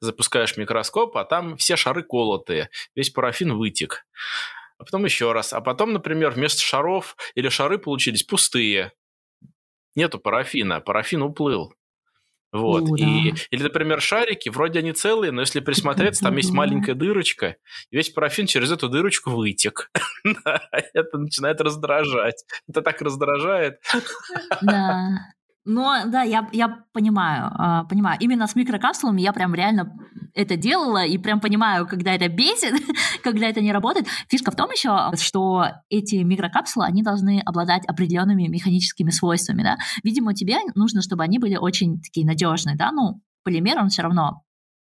запускаешь 0.00 0.56
микроскоп, 0.56 1.16
а 1.16 1.24
там 1.24 1.56
все 1.56 1.76
шары 1.76 2.02
колотые, 2.02 2.70
весь 2.94 3.10
парафин 3.10 3.56
вытек. 3.56 4.06
А 4.78 4.84
потом 4.84 5.04
еще 5.04 5.32
раз. 5.32 5.52
А 5.52 5.60
потом, 5.60 5.92
например, 5.92 6.30
вместо 6.30 6.60
шаров 6.60 7.16
или 7.34 7.48
шары 7.48 7.78
получились 7.78 8.22
пустые. 8.22 8.92
Нету 9.94 10.18
парафина, 10.18 10.80
парафин 10.80 11.22
уплыл. 11.22 11.72
Вот. 12.52 12.98
И, 12.98 13.32
да. 13.32 13.38
Или, 13.50 13.62
например, 13.62 14.00
шарики, 14.00 14.48
вроде 14.48 14.78
они 14.78 14.92
целые, 14.92 15.32
но 15.32 15.40
если 15.40 15.60
присмотреться, 15.60 16.24
там 16.24 16.36
есть 16.36 16.52
маленькая 16.52 16.94
дырочка, 16.94 17.56
и 17.90 17.96
весь 17.96 18.10
парафин 18.10 18.46
через 18.46 18.70
эту 18.70 18.88
дырочку 18.88 19.30
вытек. 19.30 19.90
Это 20.94 21.18
начинает 21.18 21.60
раздражать. 21.60 22.44
Это 22.68 22.82
так 22.82 23.02
раздражает. 23.02 23.80
Да. 24.62 25.18
Но 25.66 26.04
да, 26.06 26.22
я, 26.22 26.48
я 26.52 26.84
понимаю, 26.92 27.50
э, 27.50 27.88
понимаю. 27.88 28.18
Именно 28.20 28.46
с 28.46 28.54
микрокапсулами 28.54 29.20
я 29.20 29.32
прям 29.32 29.52
реально 29.52 29.98
это 30.32 30.56
делала 30.56 31.04
и 31.04 31.18
прям 31.18 31.40
понимаю, 31.40 31.88
когда 31.88 32.14
это 32.14 32.28
бесит, 32.28 32.74
когда 33.24 33.48
это 33.48 33.60
не 33.60 33.72
работает. 33.72 34.06
Фишка 34.28 34.52
в 34.52 34.56
том 34.56 34.70
еще, 34.70 35.10
что 35.20 35.66
эти 35.88 36.16
микрокапсулы, 36.16 36.86
они 36.86 37.02
должны 37.02 37.42
обладать 37.44 37.84
определенными 37.84 38.46
механическими 38.46 39.10
свойствами, 39.10 39.64
да. 39.64 39.76
Видимо, 40.04 40.34
тебе 40.34 40.58
нужно, 40.76 41.02
чтобы 41.02 41.24
они 41.24 41.40
были 41.40 41.56
очень 41.56 42.00
такие 42.00 42.24
надежные, 42.24 42.76
да. 42.76 42.92
Ну, 42.92 43.20
полимер, 43.42 43.78
он 43.78 43.88
все 43.88 44.02
равно 44.02 44.42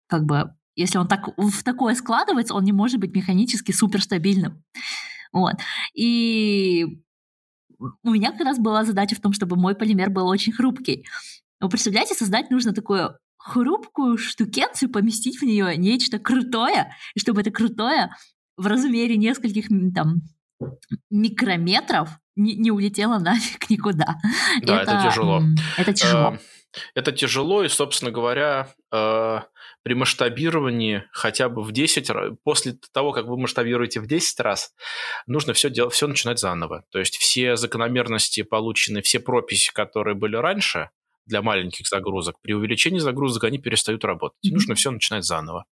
как 0.07 0.25
бы, 0.25 0.55
если 0.75 0.97
он 0.97 1.07
так 1.07 1.29
в 1.37 1.63
такое 1.65 1.95
складывается, 1.95 2.55
он 2.55 2.65
не 2.65 2.73
может 2.73 2.99
быть 2.99 3.15
механически 3.15 3.73
суперстабильным. 3.73 4.63
Вот. 5.33 5.57
И 5.95 7.03
у 8.03 8.11
меня 8.11 8.33
как 8.33 8.41
раз 8.43 8.59
была 8.59 8.85
задача 8.85 9.17
в 9.17 9.21
том, 9.21 9.33
чтобы 9.33 9.57
мой 9.57 9.75
полимер 9.75 10.11
был 10.11 10.27
очень 10.29 10.53
хрупкий. 10.53 11.07
Вы 11.61 11.69
представляете, 11.69 12.15
создать 12.15 12.51
нужно 12.51 12.73
такую 12.73 13.17
хрупкую 13.37 14.19
штукенцию, 14.19 14.91
поместить 14.91 15.41
в 15.41 15.45
нее 15.45 15.77
нечто 15.77 16.19
крутое, 16.19 16.95
и 17.15 17.21
чтобы 17.21 17.41
это 17.41 17.51
крутое 17.51 18.11
в 18.57 18.67
размере 18.67 19.17
нескольких 19.17 19.69
там 19.95 20.23
микрометров 21.11 22.09
не, 22.37 22.55
не 22.55 22.71
улетело 22.71 23.19
нафиг 23.19 23.69
никуда. 23.71 24.17
Да, 24.63 24.83
это, 24.83 24.93
это 24.93 25.03
тяжело. 25.09 25.43
Это 25.77 25.93
тяжело. 25.93 26.35
Э, 26.35 26.39
это 26.95 27.13
тяжело, 27.13 27.65
и, 27.65 27.69
собственно 27.69 28.11
говоря, 28.11 28.69
э, 28.93 29.41
при 29.83 29.95
масштабировании 29.95 31.05
хотя 31.13 31.49
бы 31.49 31.63
в 31.63 31.73
10 31.73 32.11
раз, 32.11 32.33
после 32.45 32.79
того, 32.93 33.13
как 33.13 33.27
вы 33.27 33.37
масштабируете 33.37 34.01
в 34.01 34.07
10 34.07 34.41
раз, 34.41 34.75
нужно 35.27 35.53
все, 35.55 35.71
делать, 35.71 35.93
все 35.93 36.07
начинать 36.07 36.39
заново. 36.39 36.85
То 36.91 36.99
есть 36.99 37.17
все 37.17 37.57
закономерности 37.57 38.43
полученные, 38.43 39.03
все 39.03 39.21
прописи, 39.21 39.73
которые 39.73 40.15
были 40.15 40.37
раньше 40.37 40.91
для 41.27 41.43
маленьких 41.43 41.87
загрузок, 41.87 42.41
при 42.41 42.53
увеличении 42.53 42.99
загрузок 42.99 43.45
они 43.45 43.59
перестают 43.59 44.05
работать. 44.05 44.39
Mm-hmm. 44.45 44.55
Нужно 44.55 44.75
все 44.75 44.91
начинать 44.91 45.25
заново. 45.25 45.67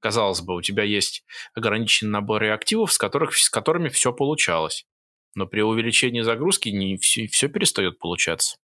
Казалось 0.00 0.40
бы, 0.40 0.54
у 0.54 0.62
тебя 0.62 0.84
есть 0.84 1.24
ограниченный 1.54 2.12
набор 2.12 2.42
реактивов, 2.42 2.92
с, 2.92 2.98
которых, 2.98 3.36
с 3.36 3.50
которыми 3.50 3.88
все 3.88 4.12
получалось. 4.12 4.86
Но 5.34 5.46
при 5.46 5.62
увеличении 5.62 6.20
загрузки 6.20 6.68
не 6.68 6.96
все, 6.98 7.26
все 7.26 7.48
перестает 7.48 7.98
получаться. 7.98 8.58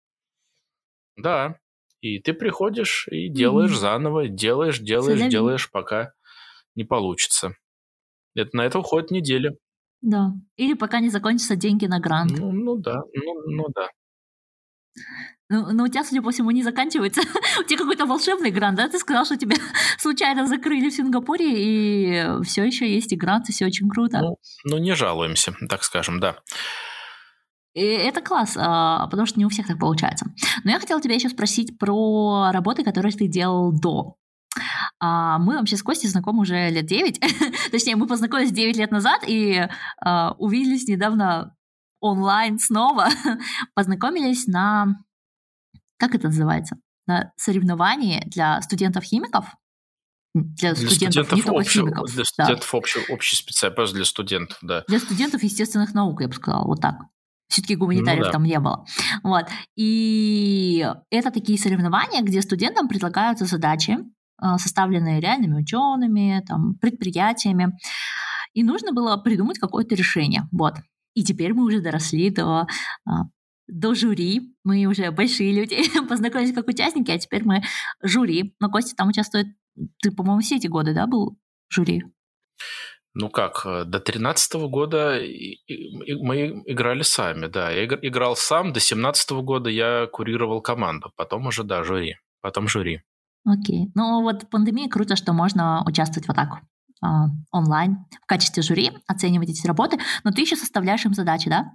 Да, 1.16 1.60
и 2.06 2.20
ты 2.20 2.34
приходишь 2.34 3.08
и 3.10 3.30
делаешь 3.30 3.72
mm-hmm. 3.72 3.80
заново, 3.80 4.28
делаешь, 4.28 4.80
делаешь, 4.80 5.18
Целями. 5.18 5.32
делаешь, 5.32 5.72
пока 5.72 6.14
не 6.76 6.84
получится. 6.84 7.54
Это, 8.36 8.56
на 8.56 8.62
это 8.62 8.80
уходит 8.80 9.10
неделя. 9.10 9.56
Да. 10.02 10.34
Или 10.56 10.76
пока 10.76 11.00
не 11.00 11.10
закончатся 11.10 11.56
деньги 11.56 11.88
на 11.88 12.00
грант. 12.00 12.38
Ну, 12.38 12.52
ну 12.52 12.76
да, 12.78 13.02
ну, 13.14 13.34
ну 13.48 13.66
да. 13.74 13.90
Ну, 15.50 15.72
но 15.74 15.84
у 15.84 15.88
тебя, 15.88 16.04
судя 16.04 16.22
по 16.22 16.30
всему, 16.30 16.52
не 16.52 16.62
заканчивается. 16.62 17.22
у 17.60 17.64
тебя 17.64 17.80
какой-то 17.80 18.06
волшебный 18.06 18.52
грант, 18.52 18.78
да? 18.78 18.88
Ты 18.88 19.00
сказал, 19.00 19.26
что 19.26 19.36
тебя 19.36 19.56
случайно 19.98 20.46
закрыли 20.46 20.90
в 20.90 20.94
Сингапуре, 20.94 21.54
и 21.56 22.44
все 22.44 22.64
еще 22.64 22.88
есть 22.88 23.14
и 23.14 23.16
грант, 23.16 23.50
и 23.50 23.52
все 23.52 23.66
очень 23.66 23.90
круто. 23.90 24.20
Ну, 24.20 24.38
ну, 24.64 24.78
не 24.78 24.94
жалуемся, 24.94 25.56
так 25.70 25.84
скажем, 25.84 26.20
да. 26.20 26.38
И 27.76 27.82
это 27.82 28.22
класс, 28.22 28.56
а, 28.58 29.06
потому 29.08 29.28
что 29.28 29.38
не 29.38 29.46
у 29.46 29.50
всех 29.50 29.68
так 29.68 29.78
получается. 29.78 30.26
Но 30.64 30.72
я 30.72 30.80
хотела 30.80 31.02
тебя 31.02 31.16
еще 31.16 31.28
спросить 31.28 31.78
про 31.78 32.50
работы, 32.52 32.86
которые 32.86 33.12
ты 33.12 33.28
делал 33.28 33.74
до. 33.74 34.16
А, 35.00 35.38
мы 35.40 35.58
вообще 35.58 35.76
с 35.76 35.84
Костей 35.84 36.08
знакомы 36.08 36.44
уже 36.44 36.70
лет 36.70 36.86
9. 36.86 37.20
Точнее, 37.72 37.98
мы 37.98 38.08
познакомились 38.08 38.54
9 38.54 38.78
лет 38.78 38.92
назад 38.92 39.24
и 39.28 39.68
а, 40.02 40.36
увиделись 40.38 40.88
недавно 40.88 41.54
онлайн 42.00 42.60
снова. 42.60 43.10
Познакомились 43.76 44.48
на... 44.48 44.96
Как 45.98 46.16
это 46.16 46.28
называется? 46.28 46.78
На 47.08 47.34
соревновании 47.36 48.24
для 48.28 48.62
студентов-химиков. 48.62 49.48
Для, 50.34 50.74
для 50.74 50.90
студентов, 50.90 51.28
студентов 51.28 51.34
не 51.34 51.42
только 51.44 51.60
общего, 51.60 51.88
химиков. 51.88 52.14
Для 52.14 52.24
студентов 52.24 52.70
да. 52.72 52.78
общей, 52.78 53.00
общей 53.12 53.36
специальности, 53.36 53.96
для 53.96 54.06
студентов, 54.06 54.58
да. 54.62 54.84
Для 54.88 55.00
студентов 55.00 55.44
естественных 55.44 55.94
наук, 55.94 56.22
я 56.22 56.30
бы 56.30 56.34
сказала, 56.34 56.66
вот 56.66 56.80
так. 56.82 56.96
Все-таки 57.48 57.76
гуманитариев 57.76 58.26
ну, 58.26 58.26
да. 58.26 58.32
там 58.32 58.44
не 58.44 58.60
было. 58.60 58.86
Вот. 59.24 59.46
И 59.76 60.88
это 61.10 61.32
такие 61.32 61.60
соревнования, 61.60 62.22
где 62.22 62.42
студентам 62.42 62.88
предлагаются 62.88 63.46
задачи, 63.46 63.98
а, 64.38 64.58
составленные 64.58 65.22
реальными 65.22 65.62
учеными, 65.62 66.44
там, 66.48 66.76
предприятиями. 66.76 67.78
И 68.54 68.64
нужно 68.64 68.94
было 68.94 69.18
придумать 69.18 69.60
какое-то 69.60 69.96
решение. 69.96 70.48
Вот. 70.52 70.76
И 71.14 71.24
теперь 71.24 71.54
мы 71.54 71.64
уже 71.64 71.82
доросли 71.82 72.30
до, 72.30 72.68
а, 73.06 73.26
до 73.68 73.94
жюри. 73.94 74.56
Мы 74.64 74.86
уже 74.86 75.12
большие 75.12 75.54
люди, 75.54 75.78
познакомились 76.10 76.54
как 76.54 76.68
участники, 76.68 77.12
а 77.12 77.20
теперь 77.20 77.44
мы 77.46 77.64
жюри. 78.02 78.56
Но 78.60 78.70
Костя 78.70 78.96
там 78.96 79.10
участвует, 79.10 79.48
ты, 80.02 80.12
по-моему, 80.12 80.42
все 80.42 80.56
эти 80.58 80.68
годы, 80.68 80.94
да, 80.94 81.08
был 81.08 81.38
жюри? 81.70 82.04
Ну 83.18 83.30
как, 83.30 83.66
э, 83.66 83.86
до 83.86 84.02
13 84.02 84.68
года 84.68 85.22
мы 86.20 86.64
играли 86.66 87.02
сами, 87.02 87.48
да. 87.48 87.72
Я 87.72 87.86
играл 87.86 88.36
сам, 88.36 88.74
до 88.74 88.82
17 88.82 89.42
года 89.42 89.70
я 89.70 90.08
курировал 90.08 90.62
команду, 90.62 91.12
потом 91.16 91.48
уже, 91.48 91.64
да, 91.64 91.84
жюри, 91.84 92.18
потом 92.42 92.68
жюри. 92.68 93.04
Окей. 93.46 93.90
Ну 93.96 94.22
вот 94.22 94.44
в 94.44 94.50
пандемии 94.50 94.90
круто, 94.90 95.16
что 95.16 95.32
можно 95.32 95.82
участвовать 95.86 96.28
вот 96.28 96.36
так 96.36 96.62
э, 97.04 97.08
онлайн 97.52 98.06
в 98.22 98.26
качестве 98.26 98.62
жюри, 98.62 98.92
оценивать 99.08 99.50
эти 99.50 99.66
работы, 99.66 99.98
но 100.26 100.32
ты 100.32 100.42
еще 100.42 100.58
составляешь 100.58 101.06
им 101.06 101.14
задачи, 101.14 101.50
да? 101.50 101.72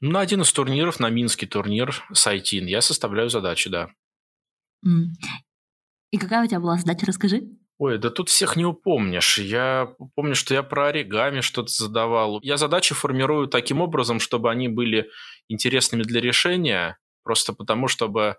На 0.00 0.20
один 0.20 0.40
из 0.40 0.52
турниров, 0.52 0.98
на 0.98 1.08
Минский 1.08 1.46
турнир 1.46 2.02
Сайтин, 2.12 2.66
я 2.66 2.80
составляю 2.80 3.30
задачи, 3.30 3.70
да. 3.70 3.90
И 6.10 6.18
какая 6.18 6.44
у 6.44 6.48
тебя 6.48 6.58
была 6.58 6.78
задача, 6.78 7.06
расскажи. 7.06 7.44
Ой, 7.84 7.98
да 7.98 8.10
тут 8.10 8.28
всех 8.28 8.54
не 8.54 8.64
упомнишь. 8.64 9.38
Я 9.38 9.96
помню, 10.14 10.36
что 10.36 10.54
я 10.54 10.62
про 10.62 10.86
оригами 10.86 11.40
что-то 11.40 11.72
задавал. 11.72 12.38
Я 12.40 12.56
задачи 12.56 12.94
формирую 12.94 13.48
таким 13.48 13.80
образом, 13.80 14.20
чтобы 14.20 14.52
они 14.52 14.68
были 14.68 15.10
интересными 15.48 16.04
для 16.04 16.20
решения, 16.20 16.96
просто 17.24 17.52
потому, 17.52 17.88
чтобы... 17.88 18.36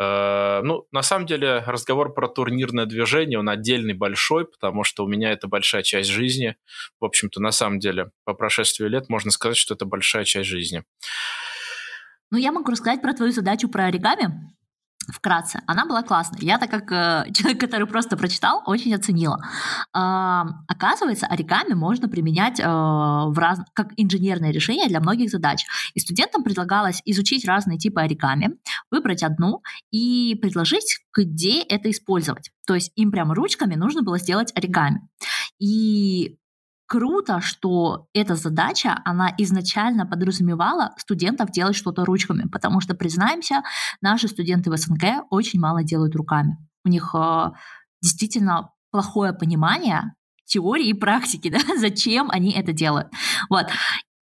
Э, 0.00 0.62
ну, 0.64 0.86
на 0.92 1.02
самом 1.02 1.26
деле, 1.26 1.62
разговор 1.66 2.14
про 2.14 2.26
турнирное 2.26 2.86
движение, 2.86 3.38
он 3.38 3.50
отдельный 3.50 3.92
большой, 3.92 4.46
потому 4.46 4.82
что 4.82 5.04
у 5.04 5.08
меня 5.08 5.30
это 5.30 5.46
большая 5.46 5.82
часть 5.82 6.08
жизни. 6.08 6.56
В 6.98 7.04
общем-то, 7.04 7.38
на 7.38 7.50
самом 7.50 7.80
деле, 7.80 8.12
по 8.24 8.32
прошествии 8.32 8.88
лет 8.88 9.10
можно 9.10 9.30
сказать, 9.30 9.58
что 9.58 9.74
это 9.74 9.84
большая 9.84 10.24
часть 10.24 10.48
жизни. 10.48 10.84
Ну, 12.30 12.38
я 12.38 12.50
могу 12.50 12.70
рассказать 12.70 13.02
про 13.02 13.12
твою 13.12 13.32
задачу 13.32 13.68
про 13.68 13.84
оригами 13.84 14.56
вкратце, 15.08 15.60
она 15.66 15.86
была 15.86 16.02
классной. 16.02 16.40
Я, 16.42 16.58
так 16.58 16.70
как 16.70 16.92
э, 16.92 17.32
человек, 17.32 17.60
который 17.60 17.86
просто 17.86 18.16
прочитал, 18.16 18.62
очень 18.66 18.94
оценила. 18.94 19.40
Э, 19.94 20.42
оказывается, 20.68 21.26
оригами 21.26 21.74
можно 21.74 22.08
применять 22.08 22.60
э, 22.60 22.64
в 22.64 23.34
раз... 23.38 23.60
как 23.72 23.92
инженерное 23.96 24.50
решение 24.50 24.88
для 24.88 25.00
многих 25.00 25.30
задач. 25.30 25.64
И 25.94 26.00
студентам 26.00 26.42
предлагалось 26.42 27.02
изучить 27.04 27.46
разные 27.46 27.78
типы 27.78 28.00
оригами, 28.00 28.58
выбрать 28.90 29.22
одну 29.22 29.62
и 29.90 30.38
предложить, 30.40 31.00
где 31.16 31.62
это 31.62 31.90
использовать. 31.90 32.50
То 32.66 32.74
есть 32.74 32.92
им 32.96 33.10
прямо 33.10 33.34
ручками 33.34 33.74
нужно 33.74 34.02
было 34.02 34.18
сделать 34.18 34.52
оригами. 34.54 35.08
И 35.58 36.36
круто, 36.86 37.40
что 37.40 38.06
эта 38.14 38.34
задача, 38.36 39.00
она 39.04 39.32
изначально 39.38 40.06
подразумевала 40.06 40.94
студентов 40.96 41.50
делать 41.50 41.76
что-то 41.76 42.04
ручками, 42.04 42.48
потому 42.48 42.80
что, 42.80 42.94
признаемся, 42.94 43.62
наши 44.00 44.28
студенты 44.28 44.70
в 44.70 44.76
СНГ 44.76 45.26
очень 45.30 45.60
мало 45.60 45.82
делают 45.82 46.14
руками. 46.16 46.56
У 46.84 46.88
них 46.88 47.14
э, 47.14 47.50
действительно 48.00 48.70
плохое 48.90 49.32
понимание 49.32 50.14
теории 50.44 50.88
и 50.88 50.94
практики, 50.94 51.50
да, 51.50 51.58
зачем 51.78 52.30
они 52.30 52.52
это 52.52 52.72
делают. 52.72 53.08
Вот. 53.50 53.66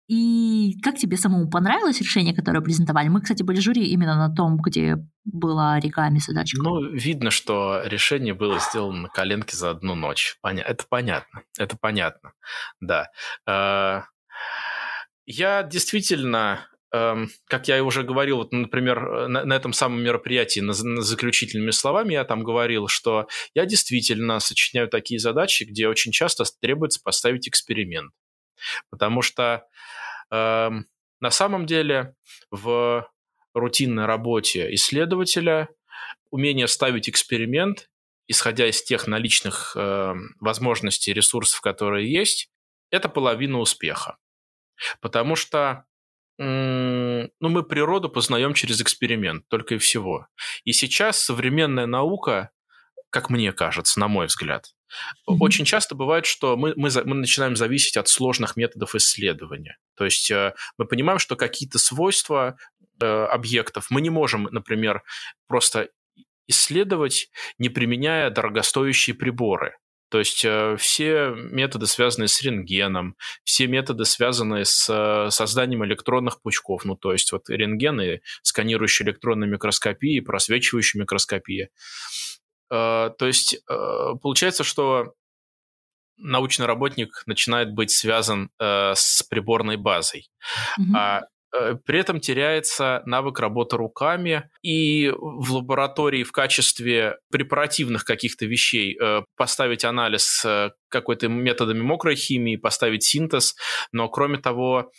И 0.08 0.80
как 0.82 0.96
тебе 0.96 1.18
самому 1.18 1.50
понравилось 1.50 2.00
решение, 2.00 2.34
которое 2.34 2.62
презентовали? 2.62 3.10
Мы, 3.10 3.22
кстати, 3.22 3.44
были 3.44 3.60
жюри 3.60 3.88
именно 3.88 4.16
на 4.16 4.34
том, 4.34 4.58
где 4.58 4.96
была 5.26 5.74
оригами 5.74 6.20
задачка. 6.20 6.62
Ну, 6.62 6.82
видно, 6.82 7.30
что 7.30 7.82
решение 7.84 8.34
было 8.34 8.60
сделано 8.60 9.02
на 9.02 9.10
коленке 9.10 9.58
за 9.58 9.72
одну 9.72 9.96
ночь. 9.96 10.38
Поня... 10.42 10.64
Это 10.64 10.86
понятно. 10.88 11.44
Это 11.60 11.76
понятно. 11.78 12.32
Да. 12.80 13.10
А, 13.46 14.06
я 15.26 15.64
действительно 15.64 16.66
эм, 16.94 17.30
как 17.48 17.68
я 17.68 17.84
уже 17.84 18.04
говорил, 18.04 18.38
вот, 18.38 18.54
например, 18.54 19.28
на, 19.28 19.44
на 19.44 19.54
этом 19.54 19.74
самом 19.74 20.02
мероприятии, 20.02 20.62
на, 20.62 20.74
на 20.84 21.02
заключительными 21.02 21.72
словами 21.72 22.14
я 22.14 22.24
там 22.24 22.44
говорил, 22.44 22.88
что 22.88 23.28
я 23.54 23.66
действительно 23.66 24.40
сочиняю 24.40 24.88
такие 24.88 25.20
задачи, 25.20 25.66
где 25.66 25.90
очень 25.90 26.14
часто 26.14 26.46
требуется 26.62 27.02
поставить 27.04 27.50
эксперимент. 27.50 28.14
Потому 28.90 29.22
что 29.22 29.68
э, 30.32 30.70
на 31.20 31.30
самом 31.30 31.66
деле 31.66 32.16
в 32.52 33.10
рутинной 33.54 34.06
работе 34.06 34.74
исследователя 34.74 35.70
умение 36.30 36.68
ставить 36.68 37.10
эксперимент, 37.10 37.90
исходя 38.28 38.68
из 38.68 38.84
тех 38.84 39.08
наличных 39.08 39.76
э, 39.76 40.14
возможностей, 40.40 41.14
ресурсов, 41.14 41.62
которые 41.62 42.12
есть, 42.12 42.52
это 42.92 43.10
половина 43.10 43.60
успеха. 43.60 44.18
Потому 45.02 45.36
что 45.36 45.86
ну, 46.40 47.30
мы 47.40 47.64
природу 47.64 48.10
познаем 48.10 48.54
через 48.54 48.80
эксперимент, 48.80 49.48
только 49.48 49.76
и 49.76 49.78
всего. 49.80 50.28
И 50.66 50.72
сейчас 50.72 51.20
современная 51.20 51.88
наука, 51.88 52.52
как 53.10 53.32
мне 53.32 53.52
кажется, 53.54 54.00
на 54.00 54.08
мой 54.08 54.28
взгляд, 54.28 54.76
Mm-hmm. 55.30 55.38
Очень 55.40 55.66
часто 55.66 55.96
бывает, 55.96 56.26
что 56.26 56.58
мы, 56.58 56.74
мы, 56.76 56.90
мы 57.06 57.16
начинаем 57.16 57.56
зависеть 57.56 57.98
от 57.98 58.08
сложных 58.08 58.56
методов 58.56 58.96
исследования. 58.96 59.78
То 59.96 60.06
есть 60.06 60.32
э, 60.32 60.54
мы 60.78 60.86
понимаем, 60.86 61.20
что 61.20 61.36
какие-то 61.36 61.80
свойства 61.80 62.58
э, 63.02 63.06
объектов 63.06 63.88
мы 63.90 64.02
не 64.02 64.10
можем, 64.10 64.44
например, 64.52 65.04
просто 65.48 65.90
исследовать, 66.48 67.30
не 67.58 67.70
применяя 67.70 68.30
дорогостоящие 68.30 69.16
приборы. 69.16 69.76
То 70.10 70.20
есть 70.20 70.46
э, 70.46 70.78
все 70.80 71.34
методы, 71.36 71.86
связанные 71.86 72.30
с 72.30 72.42
рентгеном, 72.42 73.18
все 73.44 73.68
методы, 73.68 74.06
связанные 74.06 74.64
с 74.64 74.88
э, 74.90 75.30
созданием 75.30 75.84
электронных 75.84 76.42
пучков, 76.42 76.86
ну 76.86 76.96
то 76.96 77.12
есть 77.12 77.34
вот 77.34 77.50
рентгены, 77.50 78.22
сканирующие 78.42 79.06
электронной 79.06 79.48
микроскопии, 79.48 80.22
просвечивающие 80.22 81.02
микроскопии, 81.02 81.68
Э, 81.68 82.27
то 82.70 83.16
есть 83.22 83.60
э, 83.70 84.14
получается, 84.22 84.64
что 84.64 85.14
научный 86.18 86.66
работник 86.66 87.24
начинает 87.26 87.74
быть 87.74 87.92
связан 87.92 88.50
э, 88.60 88.94
с 88.96 89.24
приборной 89.24 89.78
базой. 89.78 90.30
Mm-hmm. 90.80 90.96
А 90.96 91.22
при 91.86 91.98
этом 91.98 92.20
теряется 92.20 93.02
навык 93.06 93.40
работы 93.40 93.78
руками, 93.78 94.50
и 94.62 95.12
в 95.16 95.54
лаборатории 95.54 96.24
в 96.24 96.34
качестве 96.34 97.18
препаративных 97.32 98.04
каких-то 98.04 98.46
вещей 98.46 99.00
поставить 99.38 99.86
анализ 99.86 100.46
какой-то 100.90 101.30
методами 101.30 101.82
мокрой 101.82 102.16
химии, 102.16 102.58
поставить 102.58 103.04
синтез, 103.04 103.56
но 103.94 104.10
кроме 104.10 104.40
того, 104.40 104.92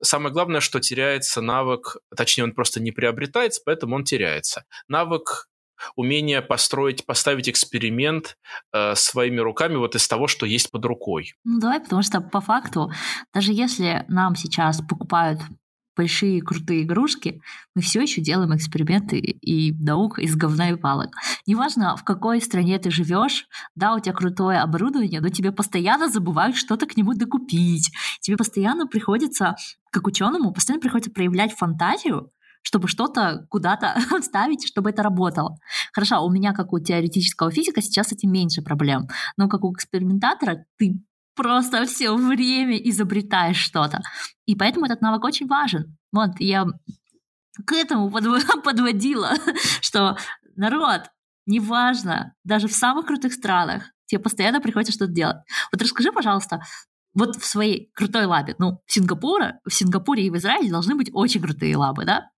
самое 0.00 0.32
главное, 0.32 0.60
что 0.60 0.78
теряется 0.78 1.40
навык, 1.42 1.96
точнее 2.16 2.44
он 2.44 2.52
просто 2.54 2.80
не 2.80 2.92
приобретается, 2.92 3.60
поэтому 3.66 3.96
он 3.96 4.04
теряется. 4.04 4.64
Навык 4.88 5.48
умение 5.94 6.42
построить, 6.42 7.06
поставить 7.06 7.48
эксперимент 7.48 8.36
э, 8.72 8.94
своими 8.94 9.40
руками 9.40 9.76
вот 9.76 9.94
из 9.94 10.06
того, 10.08 10.26
что 10.26 10.46
есть 10.46 10.70
под 10.70 10.84
рукой. 10.84 11.34
Ну 11.44 11.60
давай, 11.60 11.80
потому 11.80 12.02
что 12.02 12.20
по 12.20 12.40
факту, 12.40 12.90
даже 13.34 13.52
если 13.52 14.04
нам 14.08 14.36
сейчас 14.36 14.80
покупают 14.80 15.40
большие 15.96 16.42
крутые 16.42 16.82
игрушки, 16.82 17.40
мы 17.74 17.82
все 17.82 18.02
еще 18.02 18.20
делаем 18.20 18.54
эксперименты 18.54 19.18
и 19.18 19.72
наук 19.72 20.18
из 20.18 20.36
говна 20.36 20.70
и 20.70 20.76
палок. 20.76 21.14
Неважно, 21.46 21.96
в 21.96 22.04
какой 22.04 22.40
стране 22.40 22.78
ты 22.78 22.90
живешь, 22.90 23.46
да, 23.74 23.94
у 23.94 24.00
тебя 24.00 24.12
крутое 24.12 24.60
оборудование, 24.60 25.20
но 25.20 25.30
тебе 25.30 25.52
постоянно 25.52 26.08
забывают 26.08 26.56
что-то 26.56 26.86
к 26.86 26.96
нему 26.96 27.14
докупить. 27.14 27.90
Тебе 28.20 28.36
постоянно 28.36 28.86
приходится, 28.86 29.56
как 29.90 30.06
ученому, 30.06 30.52
постоянно 30.52 30.82
приходится 30.82 31.10
проявлять 31.10 31.54
фантазию, 31.54 32.30
чтобы 32.66 32.88
что-то 32.88 33.46
куда-то 33.48 33.94
вставить, 34.20 34.66
чтобы 34.66 34.90
это 34.90 35.04
работало. 35.04 35.56
Хорошо, 35.92 36.26
у 36.26 36.30
меня, 36.30 36.52
как 36.52 36.72
у 36.72 36.80
теоретического 36.80 37.52
физика, 37.52 37.80
сейчас 37.80 38.08
с 38.08 38.12
этим 38.12 38.32
меньше 38.32 38.60
проблем. 38.60 39.06
Но 39.36 39.48
как 39.48 39.62
у 39.62 39.72
экспериментатора 39.72 40.64
ты 40.76 41.00
просто 41.36 41.84
все 41.84 42.12
время 42.16 42.76
изобретаешь 42.78 43.56
что-то. 43.56 44.00
И 44.46 44.56
поэтому 44.56 44.86
этот 44.86 45.00
навык 45.00 45.22
очень 45.22 45.46
важен. 45.46 45.96
Вот 46.10 46.40
я 46.40 46.66
к 47.64 47.72
этому 47.72 48.10
подводила, 48.64 49.30
что 49.80 50.16
народ, 50.56 51.02
неважно, 51.46 52.34
даже 52.42 52.66
в 52.66 52.72
самых 52.72 53.06
крутых 53.06 53.32
странах, 53.32 53.84
тебе 54.06 54.20
постоянно 54.20 54.60
приходится 54.60 54.92
что-то 54.92 55.12
делать. 55.12 55.36
Вот 55.70 55.80
расскажи, 55.80 56.10
пожалуйста, 56.10 56.62
вот 57.14 57.36
в 57.36 57.46
своей 57.46 57.92
крутой 57.94 58.24
лабе, 58.24 58.56
ну, 58.58 58.80
в 58.86 58.92
Сингапуре, 58.92 59.60
в 59.64 59.72
Сингапуре 59.72 60.26
и 60.26 60.30
в 60.30 60.36
Израиле 60.36 60.68
должны 60.68 60.96
быть 60.96 61.10
очень 61.12 61.40
крутые 61.40 61.76
лабы, 61.76 62.04
да? 62.04 62.28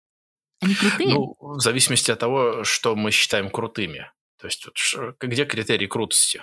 Они 0.61 0.75
крутые? 0.75 1.14
Ну, 1.14 1.37
в 1.38 1.61
зависимости 1.61 2.11
от 2.11 2.18
того, 2.18 2.64
что 2.64 2.97
мы 2.97 3.11
считаем 3.11 3.51
крутыми. 3.51 4.11
То 4.40 4.47
есть 4.47 4.66
вот, 4.66 5.16
где 5.21 5.44
критерий 5.44 5.87
крутости? 5.87 6.40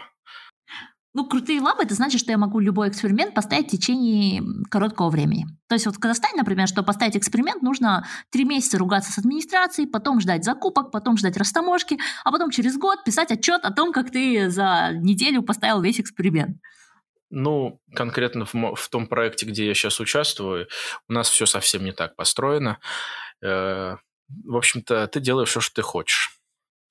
Ну, 1.16 1.26
крутые 1.26 1.62
лабы, 1.62 1.84
это 1.84 1.94
значит, 1.94 2.20
что 2.20 2.32
я 2.32 2.38
могу 2.38 2.60
любой 2.60 2.90
эксперимент 2.90 3.34
поставить 3.34 3.68
в 3.68 3.72
течение 3.72 4.44
короткого 4.70 5.10
времени. 5.10 5.46
То 5.70 5.76
есть 5.76 5.86
вот 5.86 5.96
в 5.96 6.00
Казахстане, 6.00 6.40
например, 6.40 6.68
чтобы 6.68 6.86
поставить 6.86 7.16
эксперимент, 7.16 7.62
нужно 7.62 8.06
три 8.32 8.44
месяца 8.44 8.78
ругаться 8.78 9.14
с 9.14 9.18
администрацией, 9.18 9.88
потом 9.88 10.20
ждать 10.20 10.44
закупок, 10.44 10.92
потом 10.92 11.16
ждать 11.16 11.38
растаможки, 11.38 11.98
а 12.26 12.34
потом 12.34 12.52
через 12.52 12.78
год 12.78 13.06
писать 13.06 13.32
отчет 13.32 13.64
о 13.64 13.72
том, 13.72 13.94
как 13.94 14.12
ты 14.12 14.50
за 14.50 14.92
неделю 14.94 15.42
поставил 15.42 15.82
весь 15.82 16.02
эксперимент. 16.02 16.58
Ну, 17.30 17.80
конкретно 17.96 18.44
в, 18.46 18.54
в 18.54 18.90
том 18.90 19.08
проекте, 19.08 19.46
где 19.46 19.68
я 19.68 19.74
сейчас 19.74 20.02
участвую, 20.02 20.68
у 21.08 21.14
нас 21.14 21.30
все 21.30 21.46
совсем 21.46 21.86
не 21.86 21.94
так 21.94 22.18
построено. 22.18 22.78
Э, 23.42 23.96
в 24.28 24.56
общем-то, 24.56 25.08
ты 25.08 25.20
делаешь 25.20 25.50
все, 25.50 25.62
что 25.62 25.76
ты 25.76 25.82
хочешь. 25.82 26.40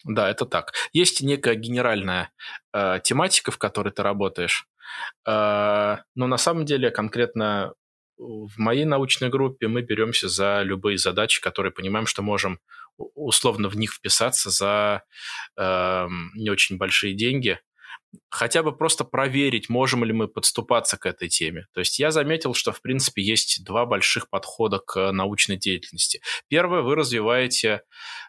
Да, 0.04 0.28
это 0.30 0.44
так. 0.44 0.72
Есть 0.92 1.22
некая 1.22 1.54
генеральная 1.54 2.30
э, 2.72 3.00
тематика, 3.02 3.50
в 3.50 3.58
которой 3.58 3.90
ты 3.90 4.02
работаешь, 4.02 4.66
э, 5.26 5.96
но 6.14 6.26
на 6.26 6.36
самом 6.36 6.66
деле 6.66 6.90
конкретно 6.90 7.72
в 8.16 8.58
моей 8.58 8.84
научной 8.84 9.28
группе 9.28 9.66
мы 9.66 9.82
беремся 9.82 10.28
за 10.28 10.62
любые 10.62 10.98
задачи, 10.98 11.40
которые 11.40 11.72
понимаем, 11.72 12.06
что 12.06 12.22
можем 12.22 12.60
условно 12.96 13.68
в 13.68 13.76
них 13.76 13.92
вписаться 13.92 14.50
за 14.50 15.02
э, 15.56 16.08
не 16.34 16.50
очень 16.50 16.76
большие 16.76 17.14
деньги, 17.14 17.60
хотя 18.30 18.62
бы 18.62 18.76
просто 18.76 19.04
проверить, 19.04 19.68
можем 19.68 20.04
ли 20.04 20.12
мы 20.12 20.28
подступаться 20.28 20.96
к 20.96 21.06
этой 21.06 21.28
теме. 21.28 21.66
То 21.72 21.80
есть 21.80 21.98
я 21.98 22.10
заметил, 22.10 22.54
что, 22.54 22.72
в 22.72 22.80
принципе, 22.82 23.22
есть 23.22 23.64
два 23.64 23.86
больших 23.86 24.28
подхода 24.30 24.78
к 24.78 25.12
научной 25.12 25.56
деятельности. 25.56 26.20
Первое, 26.48 26.82
вы 26.82 26.94
развиваете 26.94 27.82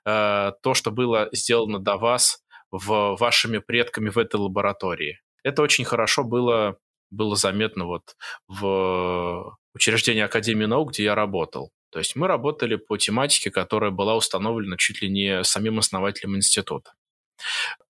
э, 0.05 0.51
то, 0.61 0.73
что 0.73 0.91
было 0.91 1.29
сделано 1.31 1.79
до 1.79 1.97
вас 1.97 2.39
в 2.71 3.15
вашими 3.19 3.59
предками 3.59 4.09
в 4.09 4.17
этой 4.17 4.37
лаборатории. 4.37 5.19
Это 5.43 5.61
очень 5.61 5.85
хорошо 5.85 6.23
было, 6.23 6.77
было 7.11 7.35
заметно 7.35 7.85
вот 7.85 8.15
в 8.47 9.57
учреждении 9.73 10.23
Академии 10.23 10.65
наук, 10.65 10.91
где 10.91 11.03
я 11.03 11.15
работал. 11.15 11.71
То 11.91 11.99
есть 11.99 12.15
мы 12.15 12.27
работали 12.27 12.75
по 12.75 12.97
тематике, 12.97 13.51
которая 13.51 13.91
была 13.91 14.15
установлена 14.15 14.75
чуть 14.77 15.01
ли 15.01 15.09
не 15.09 15.43
самим 15.43 15.79
основателем 15.79 16.35
института. 16.35 16.91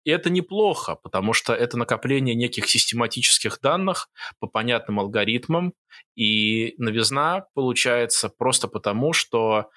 И 0.04 0.12
это 0.12 0.30
неплохо, 0.30 0.96
потому 0.96 1.34
что 1.34 1.54
это 1.54 1.78
накопление 1.78 2.36
неких 2.36 2.70
систематических 2.70 3.60
данных 3.62 4.10
по 4.40 4.48
понятным 4.48 5.00
алгоритмам, 5.00 5.74
и 6.16 6.76
новизна 6.78 7.48
получается 7.54 8.30
просто 8.30 8.68
потому, 8.68 9.14
что 9.14 9.70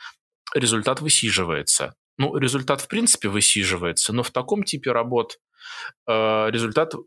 результат 0.54 1.00
высиживается. 1.00 1.94
Ну, 2.18 2.36
результат 2.36 2.80
в 2.80 2.88
принципе 2.88 3.28
высиживается, 3.28 4.12
но 4.12 4.22
в 4.22 4.30
таком 4.30 4.64
типе 4.64 4.92
работ 4.92 5.38
э, 6.06 6.50
результат 6.50 6.94
э, 6.94 6.98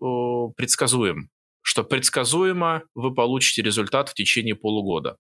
предсказуем, 0.56 1.30
что 1.62 1.84
предсказуемо 1.84 2.84
вы 2.96 3.14
получите 3.14 3.62
результат 3.62 4.10
в 4.10 4.14
течение 4.14 4.56
полугода. 4.56 5.18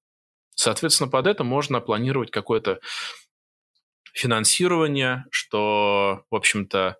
Соответственно, 0.56 1.10
под 1.10 1.28
это 1.28 1.44
можно 1.44 1.82
планировать 1.82 2.32
какое-то 2.32 2.80
финансирование, 4.14 5.26
что, 5.32 6.24
в 6.30 6.36
общем-то, 6.36 6.98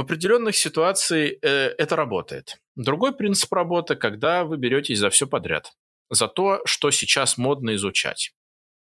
в 0.00 0.02
определенных 0.02 0.56
ситуациях 0.56 1.34
э, 1.42 1.74
это 1.76 1.94
работает. 1.94 2.56
Другой 2.74 3.14
принцип 3.14 3.52
работы, 3.52 3.96
когда 3.96 4.44
вы 4.44 4.56
беретесь 4.56 4.98
за 4.98 5.10
все 5.10 5.26
подряд, 5.26 5.72
за 6.08 6.26
то, 6.26 6.62
что 6.64 6.90
сейчас 6.90 7.36
модно 7.36 7.74
изучать. 7.74 8.32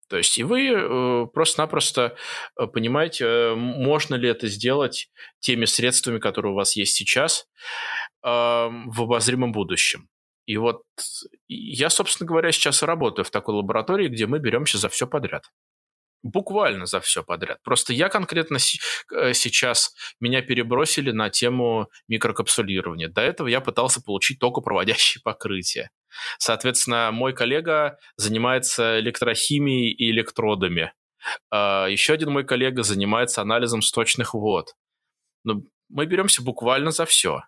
То 0.09 0.17
есть 0.17 0.39
и 0.39 0.45
вы 0.45 0.71
э, 0.71 1.27
просто-напросто 1.27 2.17
э, 2.59 2.67
понимаете, 2.67 3.25
э, 3.27 3.55
можно 3.55 4.15
ли 4.15 4.31
это 4.31 4.47
сделать 4.49 5.11
теми 5.41 5.67
средствами, 5.67 6.19
которые 6.19 6.53
у 6.53 6.57
вас 6.57 6.75
есть 6.75 6.95
сейчас, 6.95 7.47
э, 8.23 8.29
в 8.29 9.03
обозримом 9.03 9.53
будущем. 9.53 10.09
И 10.47 10.57
вот 10.57 10.85
я, 11.49 11.91
собственно 11.91 12.27
говоря, 12.27 12.51
сейчас 12.51 12.83
работаю 12.83 13.27
в 13.27 13.31
такой 13.31 13.57
лаборатории, 13.57 14.09
где 14.09 14.27
мы 14.27 14.39
беремся 14.39 14.79
за 14.79 14.89
все 14.89 15.07
подряд 15.07 15.45
буквально 16.25 16.87
за 16.87 17.01
все 17.01 17.23
подряд. 17.23 17.63
Просто 17.63 17.93
я 17.93 18.09
конкретно 18.09 18.57
э, 18.57 19.35
сейчас 19.35 19.95
меня 20.19 20.43
перебросили 20.43 21.13
на 21.13 21.31
тему 21.31 21.89
микрокапсулирования. 22.09 23.09
До 23.09 23.21
этого 23.21 23.47
я 23.47 23.61
пытался 23.61 24.03
получить 24.03 24.41
только 24.41 24.61
проводящие 24.63 25.21
покрытия. 25.23 25.91
Соответственно, 26.39 27.11
мой 27.13 27.35
коллега 27.35 27.99
занимается 28.17 28.99
электрохимией 28.99 29.93
и 29.93 30.11
электродами. 30.11 30.93
А, 31.51 31.87
Еще 31.87 32.15
один 32.15 32.31
мой 32.33 32.45
коллега 32.45 32.83
занимается 32.83 33.43
анализом 33.43 33.83
сточных 33.83 34.35
вод. 34.35 34.75
Но 35.45 35.55
ну, 35.55 35.65
мы 35.91 36.07
беремся 36.07 36.43
буквально 36.43 36.91
за 36.91 37.05
все. 37.05 37.43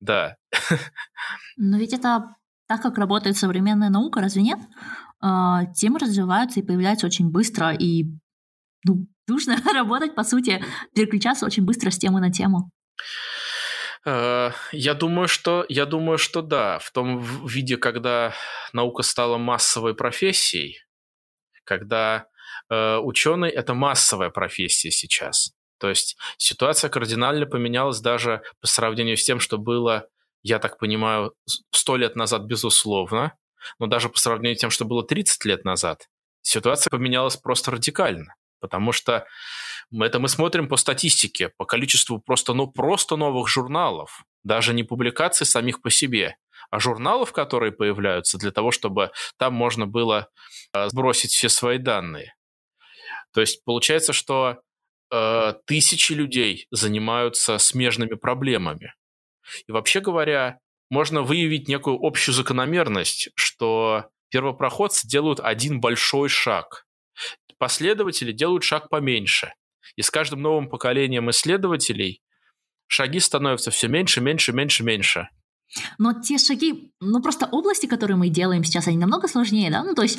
Да. 0.00 0.36
Но 1.56 1.78
ведь 1.78 1.94
это 1.94 2.34
так, 2.66 2.82
как 2.82 2.98
работает 2.98 3.36
современная 3.36 3.88
наука, 3.88 4.20
разве 4.20 4.42
нет? 4.42 4.58
А, 5.22 5.66
темы 5.66 6.00
развиваются 6.00 6.60
и 6.60 6.64
появляются 6.64 7.06
очень 7.06 7.30
быстро, 7.30 7.72
и 7.72 8.06
ну, 8.84 9.06
нужно 9.28 9.56
работать, 9.72 10.14
по 10.16 10.24
сути, 10.24 10.62
переключаться 10.94 11.46
очень 11.46 11.64
быстро 11.64 11.90
с 11.90 11.98
темы 11.98 12.20
на 12.20 12.32
тему. 12.32 12.70
Э, 14.04 14.50
я 14.72 14.94
думаю, 14.94 15.28
что 15.28 15.64
я 15.68 15.86
думаю, 15.86 16.18
что 16.18 16.42
да. 16.42 16.80
В 16.80 16.90
том 16.90 17.20
виде, 17.46 17.76
когда 17.76 18.34
наука 18.72 19.04
стала 19.04 19.38
массовой 19.38 19.94
профессией, 19.94 20.80
когда 21.62 22.26
э, 22.68 22.96
ученый 22.96 23.50
это 23.50 23.74
массовая 23.74 24.30
профессия 24.30 24.90
сейчас. 24.90 25.52
То 25.78 25.88
есть 25.88 26.16
ситуация 26.36 26.90
кардинально 26.90 27.46
поменялась 27.46 28.00
даже 28.00 28.42
по 28.60 28.66
сравнению 28.66 29.16
с 29.16 29.24
тем, 29.24 29.38
что 29.38 29.56
было, 29.56 30.08
я 30.42 30.58
так 30.58 30.78
понимаю, 30.78 31.34
сто 31.70 31.96
лет 31.96 32.16
назад, 32.16 32.42
безусловно 32.42 33.36
но 33.78 33.86
даже 33.86 34.08
по 34.08 34.18
сравнению 34.18 34.56
с 34.56 34.60
тем, 34.60 34.70
что 34.70 34.84
было 34.84 35.04
30 35.04 35.44
лет 35.44 35.64
назад, 35.64 36.08
ситуация 36.42 36.90
поменялась 36.90 37.36
просто 37.36 37.70
радикально. 37.70 38.34
Потому 38.60 38.92
что 38.92 39.26
это 39.92 40.20
мы 40.20 40.28
смотрим 40.28 40.68
по 40.68 40.76
статистике, 40.76 41.50
по 41.56 41.64
количеству 41.64 42.20
просто, 42.20 42.54
ну, 42.54 42.68
просто 42.68 43.16
новых 43.16 43.48
журналов, 43.48 44.24
даже 44.44 44.72
не 44.72 44.84
публикаций 44.84 45.46
самих 45.46 45.82
по 45.82 45.90
себе, 45.90 46.36
а 46.70 46.78
журналов, 46.78 47.32
которые 47.32 47.72
появляются 47.72 48.38
для 48.38 48.52
того, 48.52 48.70
чтобы 48.70 49.10
там 49.36 49.52
можно 49.52 49.86
было 49.86 50.28
э, 50.72 50.88
сбросить 50.88 51.32
все 51.32 51.48
свои 51.48 51.78
данные. 51.78 52.34
То 53.34 53.40
есть 53.40 53.64
получается, 53.64 54.12
что 54.12 54.60
э, 55.10 55.54
тысячи 55.66 56.12
людей 56.12 56.66
занимаются 56.70 57.58
смежными 57.58 58.14
проблемами. 58.14 58.94
И 59.66 59.72
вообще 59.72 60.00
говоря, 60.00 60.60
можно 60.92 61.22
выявить 61.22 61.68
некую 61.68 61.98
общую 62.02 62.34
закономерность, 62.34 63.30
что 63.34 64.10
первопроходцы 64.28 65.08
делают 65.08 65.40
один 65.40 65.80
большой 65.80 66.28
шаг. 66.28 66.84
Последователи 67.56 68.30
делают 68.30 68.62
шаг 68.62 68.90
поменьше. 68.90 69.54
И 69.96 70.02
с 70.02 70.10
каждым 70.10 70.42
новым 70.42 70.68
поколением 70.68 71.30
исследователей 71.30 72.20
шаги 72.88 73.20
становятся 73.20 73.70
все 73.70 73.88
меньше, 73.88 74.20
меньше, 74.20 74.52
меньше, 74.52 74.84
меньше. 74.84 75.28
Но 75.96 76.12
те 76.12 76.36
шаги, 76.36 76.92
ну 77.00 77.22
просто 77.22 77.46
области, 77.46 77.86
которые 77.86 78.18
мы 78.18 78.28
делаем 78.28 78.62
сейчас, 78.62 78.86
они 78.86 78.98
намного 78.98 79.28
сложнее, 79.28 79.70
да? 79.70 79.82
Ну 79.84 79.94
то 79.94 80.02
есть, 80.02 80.18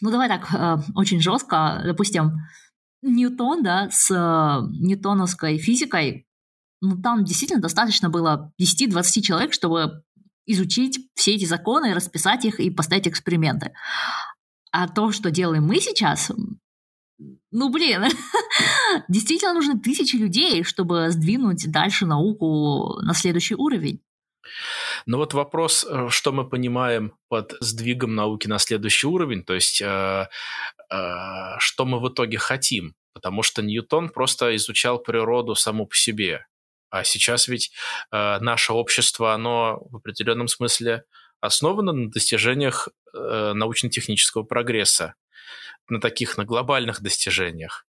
ну 0.00 0.10
давай 0.10 0.28
так, 0.28 0.52
э, 0.52 0.78
очень 0.96 1.22
жестко, 1.22 1.82
допустим, 1.84 2.32
Ньютон, 3.02 3.62
да, 3.62 3.88
с 3.92 4.10
э, 4.10 4.66
ньютоновской 4.80 5.58
физикой 5.58 6.26
ну, 6.80 7.00
там 7.00 7.24
действительно 7.24 7.60
достаточно 7.60 8.08
было 8.08 8.52
10-20 8.60 9.22
человек, 9.22 9.52
чтобы 9.52 10.02
изучить 10.46 10.98
все 11.14 11.34
эти 11.34 11.44
законы, 11.44 11.94
расписать 11.94 12.44
их 12.44 12.60
и 12.60 12.70
поставить 12.70 13.08
эксперименты. 13.08 13.72
А 14.72 14.88
то, 14.88 15.12
что 15.12 15.30
делаем 15.30 15.64
мы 15.64 15.80
сейчас, 15.80 16.30
ну, 17.50 17.70
блин, 17.70 18.04
действительно 19.08 19.54
нужны 19.54 19.78
тысячи 19.78 20.16
людей, 20.16 20.64
чтобы 20.64 21.10
сдвинуть 21.10 21.70
дальше 21.70 22.06
науку 22.06 23.00
на 23.02 23.14
следующий 23.14 23.54
уровень. 23.54 24.00
Но 25.06 25.18
вот 25.18 25.34
вопрос, 25.34 25.84
э, 25.88 26.08
что 26.08 26.32
мы 26.32 26.48
понимаем 26.48 27.12
под 27.28 27.54
сдвигом 27.60 28.14
науки 28.14 28.46
на 28.46 28.58
следующий 28.58 29.06
уровень, 29.06 29.42
то 29.42 29.54
есть 29.54 29.82
э, 29.82 30.28
э, 30.90 31.58
что 31.58 31.84
мы 31.84 32.00
в 32.00 32.08
итоге 32.08 32.38
хотим, 32.38 32.94
потому 33.12 33.42
что 33.42 33.62
Ньютон 33.62 34.08
просто 34.08 34.56
изучал 34.56 34.98
природу 34.98 35.54
саму 35.54 35.86
по 35.86 35.96
себе. 35.96 36.46
А 36.90 37.04
сейчас 37.04 37.48
ведь 37.48 37.72
э, 38.10 38.38
наше 38.40 38.72
общество, 38.72 39.34
оно 39.34 39.86
в 39.90 39.96
определенном 39.96 40.48
смысле 40.48 41.04
основано 41.40 41.92
на 41.92 42.10
достижениях 42.10 42.88
э, 43.14 43.52
научно-технического 43.54 44.42
прогресса, 44.42 45.14
на 45.88 46.00
таких, 46.00 46.36
на 46.36 46.44
глобальных 46.44 47.02
достижениях. 47.02 47.86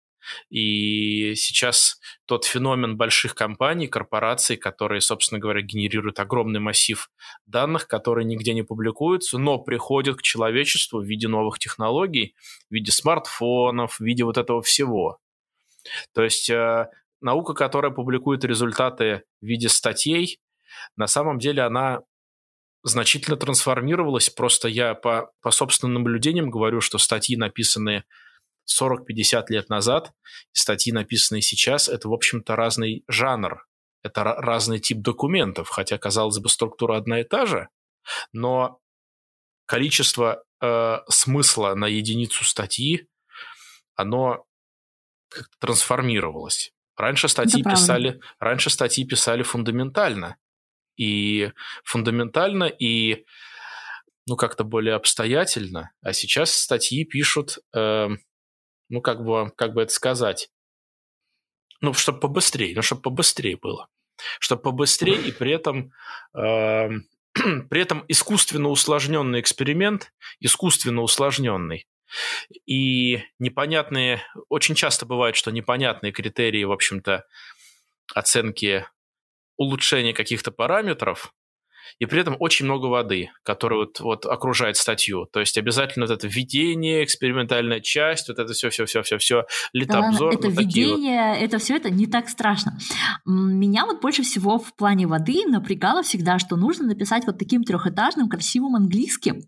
И 0.49 1.33
сейчас 1.35 1.99
тот 2.25 2.45
феномен 2.45 2.97
больших 2.97 3.35
компаний, 3.35 3.88
корпораций, 3.88 4.57
которые, 4.57 5.01
собственно 5.01 5.39
говоря, 5.39 5.62
генерируют 5.62 6.19
огромный 6.19 6.59
массив 6.59 7.09
данных, 7.45 7.88
которые 7.88 8.25
нигде 8.25 8.53
не 8.53 8.63
публикуются, 8.63 9.38
но 9.38 9.57
приходят 9.59 10.17
к 10.17 10.21
человечеству 10.21 11.01
в 11.01 11.05
виде 11.05 11.27
новых 11.27 11.59
технологий, 11.59 12.35
в 12.69 12.73
виде 12.73 12.91
смартфонов, 12.91 13.95
в 13.95 14.01
виде 14.01 14.23
вот 14.23 14.38
этого 14.38 14.62
всего. 14.62 15.19
То 16.13 16.23
есть 16.23 16.49
э, 16.49 16.89
наука, 17.21 17.53
которая 17.53 17.91
публикует 17.91 18.43
результаты 18.43 19.23
в 19.41 19.45
виде 19.45 19.69
статей, 19.69 20.39
на 20.95 21.08
самом 21.08 21.39
деле 21.39 21.63
она 21.63 22.01
значительно 22.84 23.38
трансформировалась. 23.38 24.29
Просто 24.29 24.67
я 24.67 24.95
по, 24.95 25.32
по 25.41 25.51
собственным 25.51 25.95
наблюдениям 25.95 26.49
говорю, 26.49 26.82
что 26.82 26.97
статьи, 26.97 27.36
написанные 27.36 28.05
40-50 28.69 29.45
лет 29.49 29.69
назад, 29.69 30.12
и 30.53 30.58
статьи, 30.58 30.93
написанные 30.93 31.41
сейчас, 31.41 31.89
это, 31.89 32.08
в 32.08 32.13
общем-то, 32.13 32.55
разный 32.55 33.03
жанр, 33.08 33.65
это 34.03 34.23
разный 34.23 34.79
тип 34.79 34.99
документов, 34.99 35.69
хотя, 35.69 35.97
казалось 35.97 36.39
бы, 36.39 36.49
структура 36.49 36.97
одна 36.97 37.21
и 37.21 37.23
та 37.23 37.45
же, 37.45 37.69
но 38.32 38.79
количество 39.65 40.43
э, 40.62 40.97
смысла 41.10 41.75
на 41.75 41.88
единицу 41.88 42.43
статьи, 42.43 43.08
оно 43.95 44.45
трансформировалось. 45.60 46.71
Раньше 46.99 47.29
статьи 47.29 47.63
писали, 47.63 48.19
раньше 48.39 48.69
статьи 48.69 49.05
писали 49.05 49.41
фундаментально. 49.41 50.35
И 50.97 51.51
фундаментально, 51.85 52.65
и 52.65 53.25
ну, 54.27 54.35
как-то 54.35 54.65
более 54.65 54.95
обстоятельно. 54.95 55.91
А 56.01 56.12
сейчас 56.12 56.53
статьи 56.53 57.05
пишут 57.05 57.59
э, 57.73 58.09
ну, 58.89 59.01
как 59.01 59.23
бы, 59.23 59.49
как 59.55 59.73
бы 59.73 59.83
это 59.83 59.93
сказать, 59.93 60.49
ну, 61.79 61.93
чтобы 61.93 62.19
побыстрее, 62.19 62.75
ну, 62.75 62.81
чтобы 62.81 63.01
побыстрее 63.01 63.55
было. 63.55 63.88
Чтобы 64.41 64.63
побыстрее 64.63 65.21
и 65.21 65.31
при 65.31 65.53
этом, 65.53 65.93
э, 66.35 66.89
при 67.69 67.81
этом 67.81 68.03
искусственно 68.09 68.67
усложненный 68.67 69.39
эксперимент, 69.39 70.12
искусственно 70.41 71.01
усложненный, 71.01 71.88
и 72.65 73.23
непонятные, 73.39 74.21
очень 74.49 74.75
часто 74.75 75.05
бывает, 75.05 75.35
что 75.35 75.51
непонятные 75.51 76.11
критерии, 76.11 76.63
в 76.63 76.71
общем-то, 76.71 77.25
оценки 78.13 78.85
улучшения 79.57 80.13
каких-то 80.13 80.51
параметров, 80.51 81.33
и 81.97 82.05
при 82.05 82.21
этом 82.21 82.35
очень 82.39 82.65
много 82.65 82.85
воды, 82.85 83.31
которая 83.43 83.79
вот, 83.79 83.99
вот 83.99 84.25
окружает 84.25 84.77
статью. 84.77 85.25
То 85.31 85.39
есть 85.39 85.57
обязательно 85.57 86.05
вот 86.05 86.13
это 86.13 86.27
введение, 86.27 87.03
экспериментальная 87.03 87.79
часть, 87.79 88.29
вот 88.29 88.37
это 88.37 88.53
все-все-все-все-все, 88.53 89.45
литообзор. 89.73 90.31
Да, 90.31 90.37
это 90.37 90.47
введение, 90.49 91.33
вот. 91.33 91.43
это 91.43 91.57
все 91.57 91.75
это 91.75 91.89
не 91.89 92.05
так 92.05 92.29
страшно. 92.29 92.77
Меня 93.25 93.85
вот 93.85 94.01
больше 94.01 94.23
всего 94.23 94.59
в 94.59 94.75
плане 94.75 95.07
воды 95.07 95.45
напрягало 95.47 96.03
всегда, 96.03 96.39
что 96.39 96.55
нужно 96.55 96.85
написать 96.85 97.25
вот 97.25 97.39
таким 97.39 97.63
трехэтажным 97.63 98.29
красивым 98.29 98.75
английским, 98.75 99.41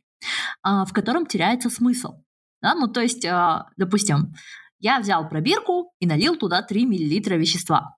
а, 0.63 0.86
в 0.86 0.93
котором 0.93 1.26
теряется 1.26 1.69
смысл. 1.69 2.24
Да? 2.62 2.76
Ну, 2.76 2.88
то 2.88 3.02
есть, 3.02 3.26
а, 3.26 3.69
допустим, 3.78 4.34
я 4.80 5.00
взял 5.00 5.28
пробирку 5.30 5.93
и 6.00 6.06
налил 6.06 6.36
туда 6.36 6.62
3 6.62 6.86
мл 6.86 7.38
вещества. 7.38 7.95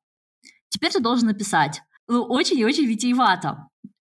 Теперь 0.69 0.91
ты 0.91 0.99
должен 0.99 1.28
написать 1.28 1.82
ну, 2.08 2.23
очень 2.23 2.60
и 2.60 2.65
очень 2.65 2.86
витиевато. 2.86 3.67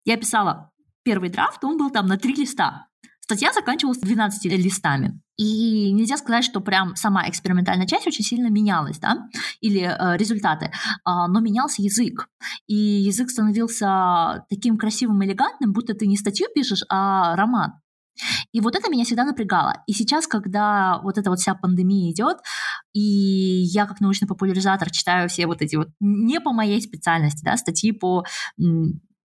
Я 0.05 0.17
писала 0.17 0.71
первый 1.03 1.29
драфт, 1.29 1.63
он 1.63 1.77
был 1.77 1.89
там 1.89 2.07
на 2.07 2.17
три 2.17 2.33
листа. 2.33 2.87
Статья 3.19 3.51
заканчивалась 3.51 3.99
12 3.99 4.45
листами. 4.45 5.21
И 5.35 5.91
нельзя 5.91 6.17
сказать, 6.17 6.45
что 6.45 6.61
прям 6.61 6.95
сама 6.95 7.29
экспериментальная 7.29 7.85
часть 7.85 8.07
очень 8.07 8.23
сильно 8.23 8.47
менялась, 8.47 8.99
да, 8.99 9.27
или 9.59 9.81
э, 9.81 10.17
результаты, 10.17 10.71
а, 11.03 11.27
но 11.27 11.41
менялся 11.41 11.81
язык. 11.81 12.29
И 12.67 12.73
язык 12.73 13.29
становился 13.29 14.45
таким 14.49 14.77
красивым, 14.77 15.23
элегантным, 15.23 15.73
будто 15.73 15.93
ты 15.93 16.07
не 16.07 16.17
статью 16.17 16.47
пишешь, 16.55 16.83
а 16.89 17.35
роман. 17.35 17.73
И 18.51 18.61
вот 18.61 18.75
это 18.75 18.89
меня 18.89 19.03
всегда 19.03 19.25
напрягало. 19.25 19.83
И 19.87 19.93
сейчас, 19.93 20.27
когда 20.27 20.99
вот 21.03 21.17
эта 21.17 21.29
вот 21.29 21.39
вся 21.39 21.55
пандемия 21.55 22.11
идет, 22.11 22.37
и 22.93 22.99
я 22.99 23.85
как 23.85 23.99
научный 23.99 24.27
популяризатор 24.27 24.89
читаю 24.89 25.29
все 25.29 25.47
вот 25.47 25.61
эти 25.61 25.75
вот 25.75 25.89
не 25.99 26.39
по 26.39 26.51
моей 26.51 26.81
специальности, 26.81 27.43
да, 27.43 27.57
статьи 27.57 27.91
по 27.91 28.25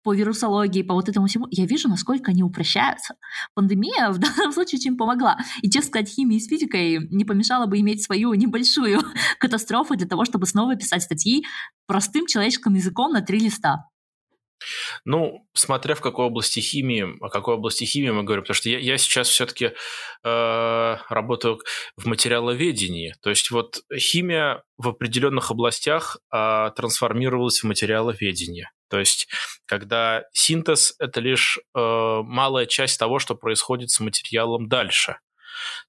по 0.04 0.14
вирусологии, 0.14 0.82
по 0.82 0.94
вот 0.94 1.10
этому 1.10 1.28
всему, 1.28 1.48
я 1.52 1.66
вижу, 1.66 1.88
насколько 1.88 2.32
они 2.32 2.44
упрощаются. 2.44 3.16
Пандемия 3.54 4.10
в 4.10 4.18
данном 4.18 4.52
случае 4.52 4.80
очень 4.80 4.98
помогла. 4.98 5.38
И, 5.62 5.70
честно 5.70 5.90
сказать, 5.90 6.10
химии 6.10 6.40
с 6.40 6.48
физикой 6.48 7.08
не 7.10 7.24
помешало 7.24 7.68
бы 7.68 7.80
иметь 7.80 8.04
свою 8.04 8.34
небольшую 8.34 9.02
катастрофу 9.40 9.96
для 9.96 10.08
того, 10.08 10.26
чтобы 10.26 10.48
снова 10.48 10.76
писать 10.76 11.04
статьи 11.04 11.44
простым 11.86 12.26
человеческим 12.26 12.74
языком 12.74 13.12
на 13.12 13.22
три 13.22 13.40
листа. 13.40 13.91
Ну, 15.06 15.48
смотря 15.54 15.96
в 15.96 16.02
какой 16.02 16.26
области 16.26 16.60
химии, 16.60 17.18
о 17.22 17.30
какой 17.30 17.56
области 17.56 17.84
химии 17.84 18.10
мы 18.10 18.24
говорим, 18.24 18.44
потому 18.44 18.56
что 18.56 18.70
я, 18.70 18.80
я 18.80 18.98
сейчас 18.98 19.30
все-таки 19.30 19.72
э, 20.24 20.98
работаю 21.10 21.60
в 21.98 22.06
материаловедении, 22.06 23.16
то 23.22 23.30
есть 23.30 23.52
вот 23.52 23.82
химия 23.96 24.64
в 24.78 24.90
определенных 24.90 25.52
областях 25.52 26.18
э, 26.34 26.72
трансформировалась 26.76 27.60
в 27.60 27.66
материаловедение. 27.66 28.70
То 28.90 29.00
есть, 29.00 29.30
когда 29.66 30.24
синтез– 30.34 30.96
это 31.00 31.22
лишь 31.22 31.58
э, 31.58 31.62
малая 31.80 32.66
часть 32.66 33.00
того, 33.00 33.20
что 33.20 33.36
происходит 33.36 33.90
с 33.90 34.02
материалом 34.02 34.68
дальше. 34.68 35.18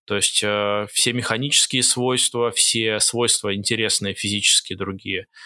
То 0.04 0.14
есть 0.14 0.40
э, 0.44 0.86
все 0.92 1.12
механические 1.12 1.82
свойства, 1.82 2.52
все 2.52 3.00
свойства 3.00 3.54
интересные, 3.54 4.14
физические, 4.14 4.78
другие– 4.78 5.26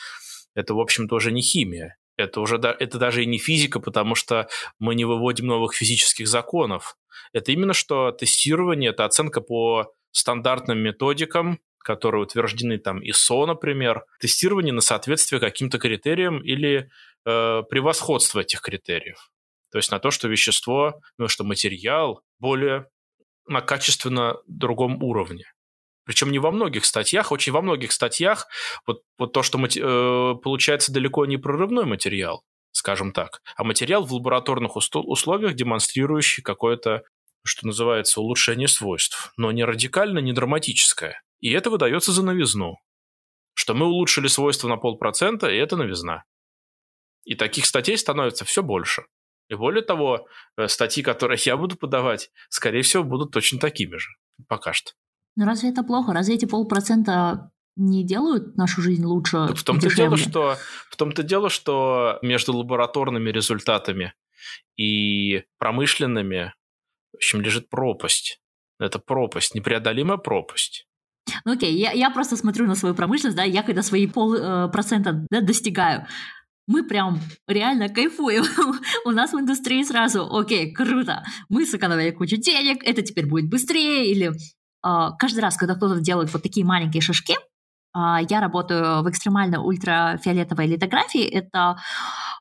это, 0.57 0.75
в 0.75 0.81
общем-то, 0.81 1.15
уже 1.15 1.31
не 1.31 1.43
химия. 1.43 1.97
Это 2.17 2.41
уже 2.41 2.57
это 2.57 2.99
даже 2.99 3.23
и 3.23 3.27
не 3.27 3.39
физика, 3.39 3.79
потому 3.79 4.15
что 4.15 4.49
мы 4.79 4.95
не 4.95 5.05
выводим 5.05 5.47
новых 5.47 5.75
физических 5.75 6.29
законов. 6.29 6.97
Это 7.33 7.53
именно 7.53 7.75
что 7.75 8.11
тестирование, 8.11 8.91
это 8.91 9.05
оценка 9.05 9.41
по 9.41 9.93
стандартным 10.13 10.79
методикам, 10.79 11.59
которые 11.79 12.23
утверждены 12.23 12.79
там 12.79 13.01
ISO, 13.01 13.47
например, 13.47 14.05
тестирование 14.19 14.73
на 14.73 14.81
соответствие 14.81 15.41
каким-то 15.41 15.79
критериям 15.79 16.43
или 16.43 16.91
э, 17.25 17.63
превосходство 17.69 18.41
этих 18.41 18.61
критериев. 18.61 19.31
То 19.71 19.79
есть 19.79 19.91
на 19.91 19.99
то, 19.99 20.11
что 20.11 20.27
вещество, 20.27 21.01
ну, 21.19 21.29
что 21.29 21.45
материал 21.45 22.23
более 22.39 22.87
на 23.47 23.61
качественно 23.61 24.37
другом 24.47 25.03
уровне. 25.03 25.45
Причем 26.07 26.31
не 26.31 26.39
во 26.39 26.53
многих 26.53 26.85
статьях, 26.85 27.33
очень 27.33 27.53
во 27.53 27.61
многих 27.61 27.93
статьях 27.93 28.47
вот, 28.87 29.03
вот 29.19 29.33
то, 29.33 29.43
что 29.43 29.59
э, 29.59 30.35
получается 30.41 30.93
далеко 30.93 31.27
не 31.27 31.37
прорывной 31.37 31.85
материал, 31.85 32.45
скажем 32.71 33.13
так, 33.13 33.43
а 33.57 33.65
материал 33.65 34.05
в 34.05 34.15
лабораторных 34.15 34.77
условиях, 34.77 35.55
демонстрирующий 35.55 36.45
какое-то, 36.45 37.03
что 37.45 37.67
называется, 37.67 38.21
улучшение 38.21 38.69
свойств, 38.69 39.33
но 39.37 39.51
не 39.51 39.65
радикально, 39.65 40.21
не 40.21 40.33
драматическое. 40.33 41.21
И 41.41 41.51
это 41.51 41.71
выдается 41.71 42.13
за 42.13 42.25
новизну, 42.25 42.77
что 43.55 43.75
мы 43.75 43.87
улучшили 43.87 44.29
свойства 44.29 44.69
на 44.69 44.77
полпроцента, 44.77 45.51
и 45.51 45.57
это 45.57 45.77
новизна. 45.77 46.23
И 47.25 47.35
таких 47.35 47.67
статей 47.67 47.99
становится 47.99 48.45
все 48.45 48.63
больше. 48.63 49.07
И 49.49 49.55
более 49.55 49.83
того, 49.83 50.29
э, 50.57 50.69
статьи, 50.69 51.03
которые 51.03 51.39
я 51.45 51.57
буду 51.57 51.77
подавать, 51.77 52.31
скорее 52.49 52.83
всего, 52.83 53.03
будут 53.03 53.33
точно 53.33 53.59
такими 53.59 53.97
же. 53.97 54.11
Пока 54.49 54.73
что. 54.73 54.93
Но 55.37 55.45
ну, 55.45 55.51
разве 55.51 55.71
это 55.71 55.83
плохо? 55.83 56.13
Разве 56.13 56.35
эти 56.35 56.47
полпроцента 56.47 57.51
не 57.77 58.05
делают 58.05 58.57
нашу 58.57 58.81
жизнь 58.81 59.05
лучше? 59.05 59.49
В 59.55 59.63
том-то 59.63 59.95
дело, 59.95 60.17
что 60.17 60.57
в 60.91 60.97
том-то 60.97 61.23
дело, 61.23 61.51
что 61.51 62.19
между 62.23 62.57
лабораторными 62.57 63.31
результатами 63.31 64.15
и 64.77 65.45
промышленными, 65.59 66.55
в 67.13 67.17
общем, 67.17 67.41
лежит 67.43 67.69
пропасть. 67.69 68.41
Это 68.79 68.99
пропасть, 68.99 69.55
непреодолимая 69.55 70.19
пропасть. 70.19 70.87
Ну 71.45 71.53
окей, 71.53 71.75
я, 71.75 71.93
я 71.93 72.11
просто 72.11 72.37
смотрю 72.37 72.67
на 72.67 72.75
свою 72.75 72.95
промышленность, 72.95 73.37
да, 73.37 73.43
я 73.43 73.63
когда 73.63 73.83
свои 73.83 74.07
полпроцента 74.07 75.11
э, 75.11 75.27
да, 75.31 75.41
достигаю, 75.41 76.07
мы 76.67 76.85
прям 76.85 77.21
реально 77.47 77.89
кайфуем. 77.89 78.45
У 79.05 79.11
нас 79.11 79.33
в 79.33 79.39
индустрии 79.39 79.83
сразу, 79.83 80.29
окей, 80.31 80.73
круто, 80.73 81.25
мы 81.49 81.67
сэкономили 81.67 82.11
кучу 82.11 82.37
денег, 82.37 82.83
это 82.85 83.03
теперь 83.03 83.27
будет 83.27 83.49
быстрее, 83.49 84.11
или 84.11 84.33
каждый 85.19 85.41
раз, 85.41 85.57
когда 85.57 85.75
кто-то 85.75 86.01
делает 86.01 86.33
вот 86.33 86.43
такие 86.43 86.65
маленькие 86.67 87.01
шажки, 87.01 87.35
а, 87.93 88.21
я 88.29 88.41
работаю 88.41 89.03
в 89.03 89.09
экстремально 89.09 89.63
ультрафиолетовой 89.63 90.67
литографии. 90.67 91.25
Это 91.25 91.79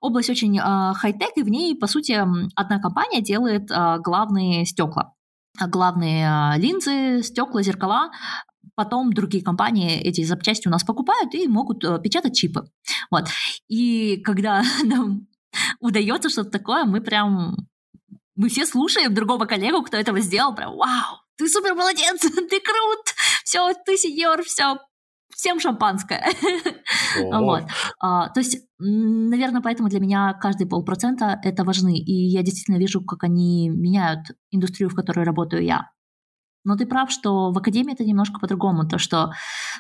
область 0.02 0.30
очень 0.30 0.60
а, 0.60 0.94
хай-тек, 0.94 1.32
и 1.38 1.44
в 1.44 1.50
ней, 1.50 1.76
по 1.76 1.88
сути, 1.88 2.22
одна 2.56 2.80
компания 2.80 3.22
делает 3.22 3.70
главные 4.04 4.66
стекла 4.66 5.14
главные 5.68 6.58
линзы, 6.58 7.24
стекла, 7.24 7.62
зеркала. 7.62 8.12
Потом 8.76 9.14
другие 9.14 9.44
компании 9.44 9.98
эти 10.00 10.24
запчасти 10.24 10.68
у 10.68 10.72
нас 10.72 10.84
покупают 10.84 11.34
и 11.34 11.48
могут 11.48 11.84
э, 11.86 11.98
печатать 12.00 12.36
чипы. 12.36 12.66
Вот. 13.10 13.28
И 13.70 14.18
когда 14.18 14.64
нам 14.84 15.28
удается 15.80 16.30
что-то 16.30 16.50
такое, 16.50 16.84
мы 16.84 17.00
прям 17.00 17.56
мы 18.36 18.50
все 18.50 18.66
слушаем 18.66 19.14
другого 19.14 19.46
коллегу, 19.46 19.82
кто 19.82 19.96
этого 19.96 20.20
сделал, 20.20 20.54
прям 20.54 20.76
вау, 20.76 21.22
ты 21.38 21.48
супер 21.50 21.76
молодец, 21.76 22.22
ты 22.22 22.60
крут, 22.60 23.06
все, 23.44 23.74
ты 23.86 23.98
сеньор, 23.98 24.44
все, 24.44 24.78
всем 25.36 25.60
шампанское. 25.60 26.26
вот. 27.22 27.64
А, 28.00 28.30
то 28.30 28.40
есть, 28.40 28.60
наверное, 28.80 29.62
поэтому 29.62 29.90
для 29.90 30.00
меня 30.00 30.34
каждые 30.34 30.68
полпроцента 30.68 31.40
это 31.44 31.64
важны. 31.64 31.98
И 31.98 32.14
я 32.14 32.42
действительно 32.42 32.78
вижу, 32.78 33.02
как 33.02 33.24
они 33.24 33.70
меняют 33.70 34.28
индустрию, 34.52 34.90
в 34.90 34.96
которой 34.96 35.26
работаю 35.26 35.64
я. 35.64 35.92
Но 36.64 36.76
ты 36.76 36.88
прав, 36.88 37.12
что 37.12 37.52
в 37.52 37.58
академии 37.58 37.94
это 37.94 38.04
немножко 38.04 38.40
по-другому. 38.40 38.88
То, 38.88 38.98
что 38.98 39.32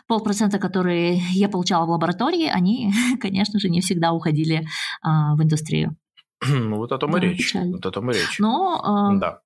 полпроцента, 0.08 0.60
которые 0.60 1.20
я 1.32 1.50
получала 1.50 1.86
в 1.86 1.90
лаборатории, 1.90 2.48
они, 2.48 2.94
конечно 3.22 3.60
же, 3.60 3.70
не 3.70 3.82
всегда 3.82 4.12
уходили 4.14 4.68
а, 5.02 5.36
в 5.36 5.44
индустрию. 5.44 5.96
Ну, 6.48 6.78
вот 6.78 6.92
о 6.92 6.98
том 6.98 7.12
да, 7.12 7.18
и 7.18 7.22
речь. 7.22 7.48
Печально. 7.48 7.78
Вот 7.78 7.86
о 7.86 7.92
том 7.92 8.12
и 8.12 8.14
речь. 8.14 8.40
Но, 8.40 8.82
а, 8.84 9.16
да. 9.16 9.40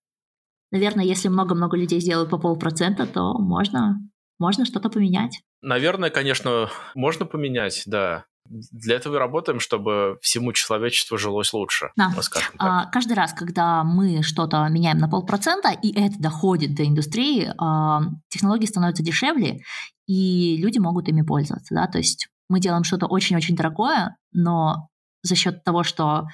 Наверное, 0.72 1.06
если 1.06 1.28
много-много 1.28 1.78
людей 1.78 2.00
сделают 2.00 2.30
по 2.30 2.38
полпроцента, 2.38 3.06
то 3.06 3.34
можно, 3.38 3.98
можно 4.40 4.66
что-то 4.66 4.90
поменять. 4.90 5.42
Наверное, 5.62 6.10
конечно, 6.10 6.70
можно 6.96 7.26
поменять, 7.26 7.84
да. 7.86 8.26
Для 8.46 8.96
этого 8.96 9.18
и 9.18 9.20
работаем, 9.20 9.60
чтобы 9.60 10.18
всему 10.22 10.54
человечеству 10.54 11.20
жилось 11.20 11.54
лучше. 11.54 11.92
Да. 11.96 12.12
А, 12.58 12.86
каждый 12.88 13.14
раз, 13.14 13.34
когда 13.34 13.84
мы 13.84 14.24
что-то 14.24 14.68
меняем 14.70 14.98
на 14.98 15.08
полпроцента, 15.08 15.70
и 15.70 15.94
это 15.94 16.18
доходит 16.18 16.74
до 16.74 16.88
индустрии, 16.88 17.52
а, 17.60 18.02
технологии 18.30 18.66
становятся 18.66 19.04
дешевле, 19.04 19.62
и 20.08 20.58
люди 20.58 20.80
могут 20.80 21.08
ими 21.10 21.22
пользоваться. 21.22 21.76
Да? 21.76 21.86
То 21.86 22.00
есть 22.00 22.28
мы 22.50 22.60
делаем 22.60 22.84
что-то 22.84 23.06
очень-очень 23.06 23.56
дорогое, 23.56 24.18
но 24.32 24.90
за 25.22 25.36
счет 25.36 25.64
того, 25.64 25.84
что 25.84 26.28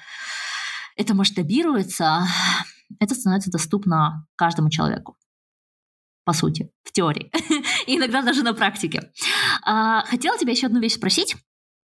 это 0.96 1.14
масштабируется, 1.14 2.22
это 3.00 3.14
становится 3.14 3.50
доступно 3.50 4.26
каждому 4.36 4.70
человеку. 4.70 5.16
по 6.24 6.32
сути, 6.32 6.70
в 6.82 6.90
теории, 6.90 7.30
и 7.86 7.96
иногда 7.96 8.20
даже 8.22 8.42
на 8.42 8.52
практике. 8.52 9.12
А, 9.62 10.04
хотела 10.06 10.36
тебя 10.36 10.52
еще 10.52 10.66
одну 10.66 10.80
вещь 10.80 10.94
спросить. 10.94 11.36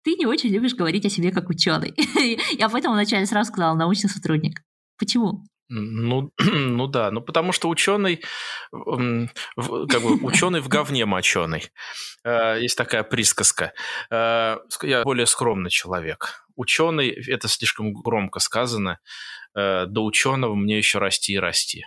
Ты 0.05 0.15
не 0.15 0.27
очень 0.27 0.51
любишь 0.51 0.75
говорить 0.75 1.07
о 1.07 1.11
себе 1.11 1.33
как 1.33 1.49
ученый. 1.49 1.95
Я 2.59 2.69
поэтому 2.69 2.95
вначале 2.95 3.27
сразу 3.27 3.51
сказала 3.51 3.75
научный 3.75 4.11
сотрудник. 4.11 4.63
Почему? 4.99 5.43
Ну, 5.69 6.31
ну 6.39 6.87
да, 6.87 7.11
ну 7.11 7.21
потому 7.21 7.53
что 7.53 7.69
ученый, 7.69 8.23
как 8.71 8.83
бы 8.83 10.15
ученый 10.23 10.61
в 10.61 10.69
говне 10.69 11.07
моченый. 11.07 11.71
Э, 12.25 12.57
есть 12.61 12.77
такая 12.77 13.03
присказка. 13.03 13.73
Э, 14.11 14.59
я 14.83 15.03
более 15.03 15.27
скромный 15.27 15.71
человек. 15.71 16.46
Ученый, 16.57 17.11
это 17.11 17.49
слишком 17.49 17.93
громко 17.93 18.41
сказано, 18.41 18.99
э, 19.55 19.87
до 19.87 20.05
ученого 20.05 20.55
мне 20.55 20.79
еще 20.79 20.99
расти 20.99 21.35
и 21.35 21.39
расти. 21.39 21.85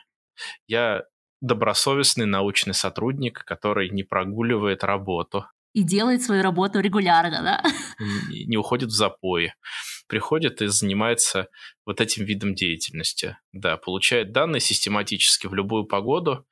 Я 0.67 1.03
добросовестный 1.41 2.25
научный 2.25 2.73
сотрудник, 2.73 3.43
который 3.45 3.89
не 3.89 4.03
прогуливает 4.03 4.83
работу. 4.83 5.45
И 5.73 5.83
делает 5.83 6.23
свою 6.23 6.41
работу 6.41 6.79
регулярно, 6.79 7.41
да? 7.43 7.63
Не, 8.29 8.45
не 8.45 8.57
уходит 8.57 8.89
в 8.89 8.95
запои. 8.95 9.53
Приходит 10.07 10.61
и 10.61 10.67
занимается 10.67 11.47
вот 11.85 12.01
этим 12.01 12.25
видом 12.25 12.55
деятельности. 12.55 13.37
Да, 13.51 13.77
получает 13.77 14.31
данные 14.31 14.61
систематически 14.61 15.45
в 15.45 15.53
любую 15.53 15.85
погоду, 15.85 16.47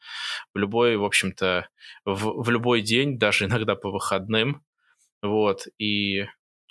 в 0.53 0.57
любой, 0.57 0.97
в 0.97 1.03
общем-то, 1.03 1.67
в, 2.05 2.43
в 2.43 2.49
любой 2.49 2.81
день, 2.81 3.17
даже 3.17 3.45
иногда 3.45 3.75
по 3.75 3.89
выходным. 3.89 4.63
Вот, 5.23 5.65
и 5.79 6.27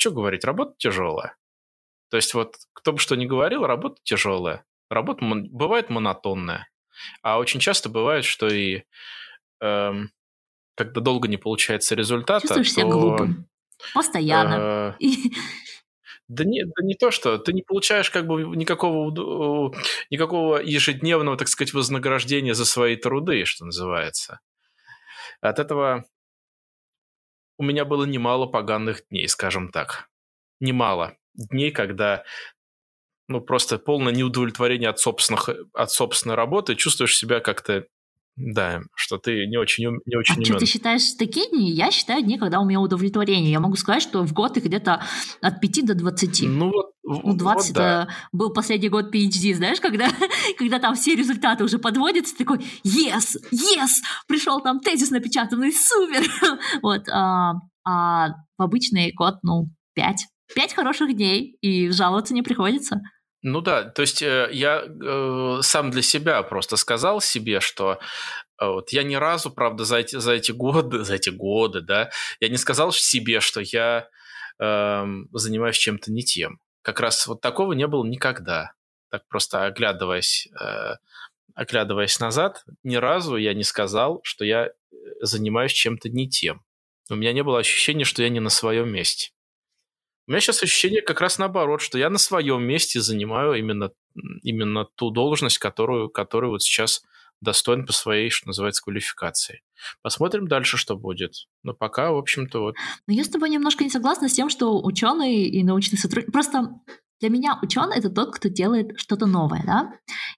что 0.07 0.15
говорить, 0.15 0.45
работа 0.45 0.75
тяжелая. 0.79 1.37
То 2.11 2.17
есть 2.17 2.33
вот 2.35 2.55
кто 2.73 2.93
бы 2.93 2.99
что 2.99 3.17
ни 3.17 3.27
говорил, 3.27 3.67
работа 3.67 3.97
тяжелая. 4.05 4.65
Работа 4.89 5.25
бывает 5.25 5.91
монотонная. 5.91 6.69
А 7.23 7.39
очень 7.39 7.59
часто 7.59 7.89
бывает, 7.89 8.25
что 8.25 8.47
и 8.47 8.85
эм, 9.61 10.11
когда 10.77 11.01
долго 11.01 11.27
не 11.27 11.39
получается 11.39 11.97
результата, 11.97 12.43
Чувствуешь 12.43 12.69
то... 12.69 12.75
себя 12.75 12.85
глупым. 12.85 13.49
Постоянно. 13.95 14.97
Э, 15.01 15.05
да 16.29 16.45
не, 16.45 16.65
да 16.65 16.85
не 16.85 16.95
то, 16.95 17.11
что 17.11 17.37
ты 17.39 17.53
не 17.53 17.63
получаешь 17.63 18.11
как 18.11 18.29
бы 18.29 18.43
никакого, 18.57 19.75
никакого 20.11 20.59
ежедневного, 20.59 21.37
так 21.37 21.49
сказать, 21.49 21.75
вознаграждения 21.75 22.55
за 22.55 22.65
свои 22.65 22.95
труды, 22.95 23.45
что 23.45 23.65
называется. 23.65 24.39
От 25.41 25.59
этого 25.59 26.05
у 27.59 27.65
меня 27.65 27.85
было 27.85 28.05
немало 28.05 28.47
поганых 28.47 29.07
дней, 29.09 29.29
скажем 29.29 29.71
так. 29.71 30.09
Немало 30.61 31.17
дней, 31.35 31.71
когда 31.71 32.25
ну, 33.29 33.41
просто 33.41 33.79
полное 33.79 34.13
неудовлетворение 34.13 34.89
от, 34.89 34.99
собственных, 34.99 35.51
от 35.73 35.91
собственной 35.91 36.37
работы, 36.37 36.77
чувствуешь 36.77 37.17
себя 37.17 37.41
как-то 37.41 37.87
да, 38.37 38.83
что 38.95 39.17
ты 39.17 39.47
не 39.47 39.57
очень, 39.57 39.85
не 40.05 40.17
очень 40.17 40.35
а 40.35 40.37
умен. 40.37 40.45
что 40.45 40.59
ты 40.59 40.67
считаешь 40.67 41.15
такие 41.15 41.49
дни? 41.49 41.71
Я 41.71 41.91
считаю 41.91 42.23
дни, 42.23 42.39
когда 42.39 42.61
у 42.61 42.67
меня 42.67 42.81
удовлетворение. 42.81 43.51
Я 43.51 43.61
могу 43.61 43.77
сказать, 43.77 44.03
что 44.03 44.23
в 44.25 44.33
год 44.35 44.59
их 44.59 44.65
где-то 44.65 45.03
от 45.41 45.61
5 45.61 45.87
до 45.87 45.95
20. 45.95 46.43
Ну 46.43 46.71
вот, 46.71 46.93
ну, 47.03 47.35
20 47.35 47.69
вот, 47.69 47.75
да. 47.75 48.09
был 48.33 48.53
последний 48.53 48.91
год 48.91 49.15
PhD, 49.15 49.55
знаешь, 49.55 49.81
когда, 49.81 50.09
когда 50.59 50.79
там 50.79 50.95
все 50.97 51.15
результаты 51.15 51.65
уже 51.65 51.79
подводятся, 51.79 52.37
такой, 52.37 52.59
yes, 52.85 53.37
yes, 53.51 54.03
пришел 54.29 54.61
там 54.61 54.81
тезис 54.81 55.11
напечатанный, 55.11 55.73
супер. 55.73 56.31
вот, 56.83 57.09
а, 57.09 57.55
а 57.87 58.29
в 58.59 58.63
обычный 58.63 59.13
год, 59.13 59.37
ну, 59.43 59.71
5. 59.95 60.27
5 60.55 60.75
хороших 60.75 61.17
дней, 61.17 61.57
и 61.63 61.89
жаловаться 61.89 62.35
не 62.35 62.43
приходится. 62.43 63.01
Ну 63.43 63.61
да, 63.61 63.85
то 63.85 64.03
есть 64.03 64.23
э, 64.23 64.49
я 64.53 64.85
э, 64.87 65.59
сам 65.63 65.91
для 65.91 66.03
себя 66.03 66.43
просто 66.43 66.77
сказал 66.77 67.21
себе, 67.21 67.61
что 67.61 67.99
э, 68.61 68.67
вот 68.67 68.91
я 68.91 69.03
ни 69.03 69.15
разу, 69.15 69.51
правда, 69.51 69.85
за 69.85 69.99
эти, 69.99 70.17
за 70.17 70.33
эти 70.33 70.53
годы, 70.53 70.99
за 71.05 71.15
эти 71.15 71.31
годы, 71.31 71.81
да, 71.81 72.11
я 72.41 72.49
не 72.49 72.57
сказал 72.57 72.93
себе, 72.93 73.41
что 73.41 73.61
я 73.61 74.09
э, 74.59 75.07
занимаюсь 75.33 75.77
чем-то 75.77 76.13
не 76.13 76.23
тем. 76.23 76.61
Как 76.83 77.01
раз 77.01 77.27
вот 77.27 77.41
такого 77.41 77.73
не 77.73 77.87
было 77.87 78.05
никогда. 78.05 78.73
Так 79.11 79.27
просто 79.29 79.65
оглядываясь, 79.67 80.49
э, 80.61 80.95
оглядываясь 81.55 82.19
назад, 82.21 82.65
ни 82.83 82.97
разу 82.97 83.37
я 83.37 83.55
не 83.55 83.65
сказал, 83.65 84.21
что 84.25 84.45
я 84.45 84.67
э, 84.67 84.71
занимаюсь 85.21 85.73
чем-то 85.73 86.09
не 86.09 86.29
тем. 86.29 86.65
У 87.11 87.15
меня 87.15 87.33
не 87.33 87.45
было 87.45 87.61
ощущения, 87.61 88.05
что 88.05 88.23
я 88.23 88.29
не 88.29 88.41
на 88.41 88.51
своем 88.51 88.91
месте. 88.91 89.31
У 90.27 90.33
меня 90.33 90.41
сейчас 90.41 90.63
ощущение 90.63 91.03
как 91.03 91.21
раз 91.21 91.39
наоборот, 91.39 91.81
что 91.81 91.99
я 91.99 92.11
на 92.11 92.19
своем 92.19 92.63
месте 92.63 93.01
занимаю 93.01 93.55
именно, 93.55 93.91
именно 94.43 94.87
ту 94.97 95.11
должность, 95.11 95.59
которую, 95.59 96.11
которую 96.11 96.51
вот 96.51 96.63
сейчас 96.63 97.03
достоин 97.41 97.87
по 97.87 97.93
своей, 97.93 98.31
что 98.31 98.49
называется, 98.49 98.83
квалификации. 98.83 99.63
Посмотрим 100.03 100.49
дальше, 100.49 100.79
что 100.79 100.97
будет. 100.97 101.47
Но 101.63 101.75
пока, 101.75 102.11
в 102.11 102.17
общем-то, 102.17 102.61
вот. 102.61 102.77
Но 103.07 103.15
я 103.15 103.25
с 103.25 103.29
тобой 103.29 103.51
немножко 103.51 103.85
не 103.85 103.91
согласна 103.91 104.29
с 104.29 104.33
тем, 104.33 104.49
что 104.49 104.83
ученый 104.83 105.45
и 105.45 105.63
научный 105.63 105.99
сотрудник... 105.99 106.33
Просто 106.33 106.71
для 107.21 107.29
меня 107.29 107.59
ученый 107.63 107.97
это 107.97 108.11
тот, 108.11 108.35
кто 108.35 108.49
делает 108.49 108.99
что-то 108.99 109.27
новое, 109.27 109.63
да? 109.65 109.93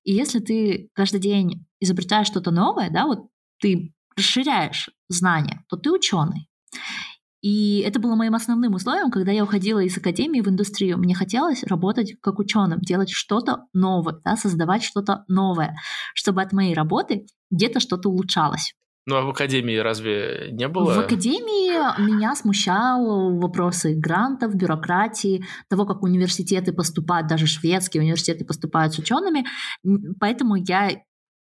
И 0.05 0.13
если 0.13 0.41
ты 0.41 0.91
каждый 0.93 1.21
день 1.21 1.67
изобретаешь 1.81 2.27
что-то 2.27 2.51
новое, 2.51 2.91
да, 2.91 3.07
вот 3.07 3.29
ты 3.61 3.95
расширяешь 4.17 4.91
знания, 5.09 5.65
то 5.69 5.77
ты 5.77 5.91
ученый. 5.91 6.49
И 7.41 7.81
это 7.81 8.01
было 8.01 8.17
моим 8.17 8.35
основным 8.35 8.75
условием, 8.75 9.11
когда 9.11 9.31
я 9.31 9.45
уходила 9.45 9.79
из 9.79 9.97
академии 9.97 10.41
в 10.41 10.49
индустрию. 10.49 10.99
Мне 10.99 11.15
хотелось 11.15 11.63
работать 11.65 12.17
как 12.21 12.39
ученым, 12.39 12.81
делать 12.81 13.11
что-то 13.11 13.67
новое, 13.73 14.21
да, 14.25 14.37
создавать 14.37 14.83
что-то 14.83 15.25
новое, 15.29 15.77
чтобы 16.15 16.43
от 16.43 16.53
моей 16.53 16.75
работы 16.75 17.27
где-то 17.51 17.81
что-то 17.81 18.09
улучшалось. 18.09 18.75
Ну 19.07 19.17
а 19.17 19.23
в 19.23 19.31
академии 19.31 19.77
разве 19.77 20.51
не 20.53 20.69
было? 20.69 20.93
В 20.93 20.99
академии 20.99 22.03
меня 22.05 22.35
смущал 22.35 23.39
вопросы 23.39 23.95
грантов, 23.95 24.55
бюрократии, 24.55 25.45
того, 25.71 25.87
как 25.87 26.03
университеты 26.03 26.73
поступают, 26.73 27.27
даже 27.27 27.47
шведские 27.47 28.03
университеты 28.03 28.45
поступают 28.45 28.93
с 28.93 28.99
учеными. 28.99 29.47
Поэтому 30.21 30.57
я, 30.57 30.91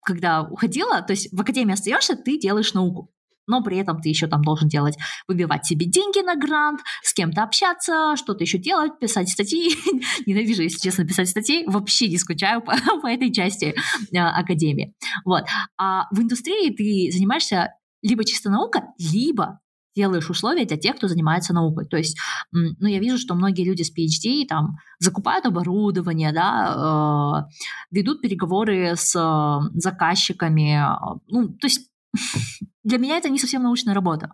когда 0.05 0.43
уходила, 0.43 1.03
то 1.03 1.15
есть 1.15 1.33
в 1.33 1.41
академии 1.41 1.73
остаешься, 1.73 2.15
ты 2.15 2.39
делаешь 2.39 2.75
науку 2.75 3.11
но 3.49 3.63
при 3.63 3.79
этом 3.79 4.01
ты 4.01 4.09
еще 4.09 4.27
там 4.27 4.43
должен 4.43 4.69
делать, 4.69 4.97
выбивать 5.27 5.67
себе 5.67 5.87
деньги 5.87 6.25
на 6.25 6.37
грант, 6.37 6.81
с 7.03 7.13
кем-то 7.13 7.43
общаться, 7.43 8.15
что-то 8.17 8.45
еще 8.45 8.59
делать, 8.59 8.99
писать 9.01 9.29
статьи. 9.29 9.71
Ненавижу, 10.27 10.63
если 10.63 10.79
честно, 10.79 11.05
писать 11.05 11.29
статьи. 11.29 11.65
Вообще 11.67 12.09
не 12.09 12.19
скучаю 12.19 12.61
по, 12.61 12.75
по 13.03 13.07
этой 13.07 13.33
части 13.33 13.75
э, 14.13 14.19
академии. 14.19 14.95
Вот. 15.25 15.45
А 15.77 16.05
в 16.13 16.21
индустрии 16.21 16.71
ты 16.71 17.13
занимаешься 17.13 17.75
либо 18.03 18.25
чисто 18.25 18.51
наука, 18.51 18.85
либо 18.99 19.61
делаешь 19.99 20.31
условия 20.31 20.65
для 20.65 20.77
тех, 20.77 20.97
кто 20.97 21.09
занимается 21.09 21.53
наукой. 21.53 21.87
То 21.87 21.97
есть, 21.97 22.17
ну, 22.53 22.87
я 22.87 23.01
вижу, 23.01 23.19
что 23.19 23.35
многие 23.35 23.65
люди 23.65 23.83
с 23.83 23.93
PhD 23.93 24.47
там 24.47 24.77
закупают 25.01 25.45
оборудование, 25.45 26.33
да, 26.33 27.47
э, 27.51 27.97
ведут 27.97 28.21
переговоры 28.21 28.95
с 28.95 29.17
э, 29.17 29.71
заказчиками, 29.75 30.81
ну, 31.27 31.49
то 31.49 31.67
есть 31.67 31.88
для 32.85 32.99
меня 32.99 33.17
это 33.17 33.29
не 33.29 33.39
совсем 33.39 33.63
научная 33.63 33.95
работа. 33.95 34.33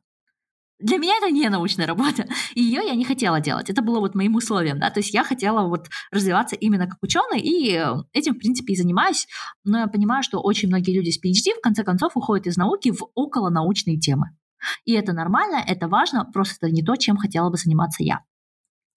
Для 0.81 0.99
меня 0.99 1.17
это 1.17 1.31
не 1.31 1.49
научная 1.49 1.87
работа, 1.87 2.27
ее 2.55 2.83
я 2.85 2.95
не 2.95 3.05
хотела 3.05 3.41
делать. 3.41 3.71
Это 3.71 3.81
было 3.81 4.01
вот 4.01 4.15
моим 4.15 4.35
условием, 4.35 4.81
да, 4.81 4.91
то 4.91 5.01
есть 5.01 5.15
я 5.15 5.23
хотела 5.23 5.67
вот 5.69 5.89
развиваться 6.11 6.57
именно 6.57 6.87
как 6.87 6.99
ученый, 7.01 7.41
и 7.41 7.81
этим, 8.13 8.35
в 8.35 8.39
принципе, 8.39 8.73
и 8.73 8.77
занимаюсь, 8.77 9.27
но 9.65 9.79
я 9.79 9.87
понимаю, 9.87 10.23
что 10.23 10.41
очень 10.41 10.69
многие 10.69 10.95
люди 10.95 11.11
с 11.11 11.19
PhD 11.19 11.57
в 11.57 11.63
конце 11.63 11.85
концов 11.85 12.17
уходят 12.17 12.47
из 12.47 12.57
науки 12.57 12.91
в 12.91 13.09
околонаучные 13.15 13.99
темы. 13.99 14.37
И 14.85 14.93
это 14.93 15.13
нормально, 15.13 15.63
это 15.65 15.89
важно, 15.89 16.25
просто 16.25 16.67
это 16.67 16.75
не 16.75 16.83
то, 16.83 16.97
чем 16.97 17.17
хотела 17.17 17.51
бы 17.51 17.57
заниматься 17.57 18.03
я. 18.03 18.21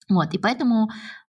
Вот, 0.08 0.34
и 0.34 0.38
поэтому 0.38 0.90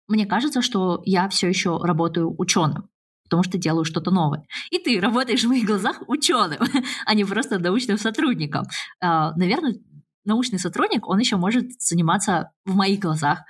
мне 0.09 0.27
кажется, 0.27 0.63
что 0.63 1.03
я 1.05 1.29
все 1.29 1.49
еще 1.49 1.79
работаю 1.83 2.35
ученым 2.39 2.89
потому 3.31 3.45
что 3.45 3.59
делаю 3.59 3.85
что-то 3.85 4.11
новое. 4.11 4.45
И 4.71 4.79
ты 4.79 5.01
работаешь 5.01 5.45
в 5.45 5.49
моих 5.49 5.65
глазах 5.65 6.03
ученым, 6.09 6.59
а 7.07 7.15
не 7.15 7.25
просто 7.25 7.61
научным 7.61 7.97
сотрудником. 7.97 8.65
А, 9.01 9.33
наверное, 9.37 9.77
научный 10.25 10.59
сотрудник, 10.59 11.09
он 11.09 11.21
еще 11.21 11.37
может 11.37 11.81
заниматься 11.81 12.51
в 12.67 12.75
моих 12.75 12.99
глазах, 12.99 13.43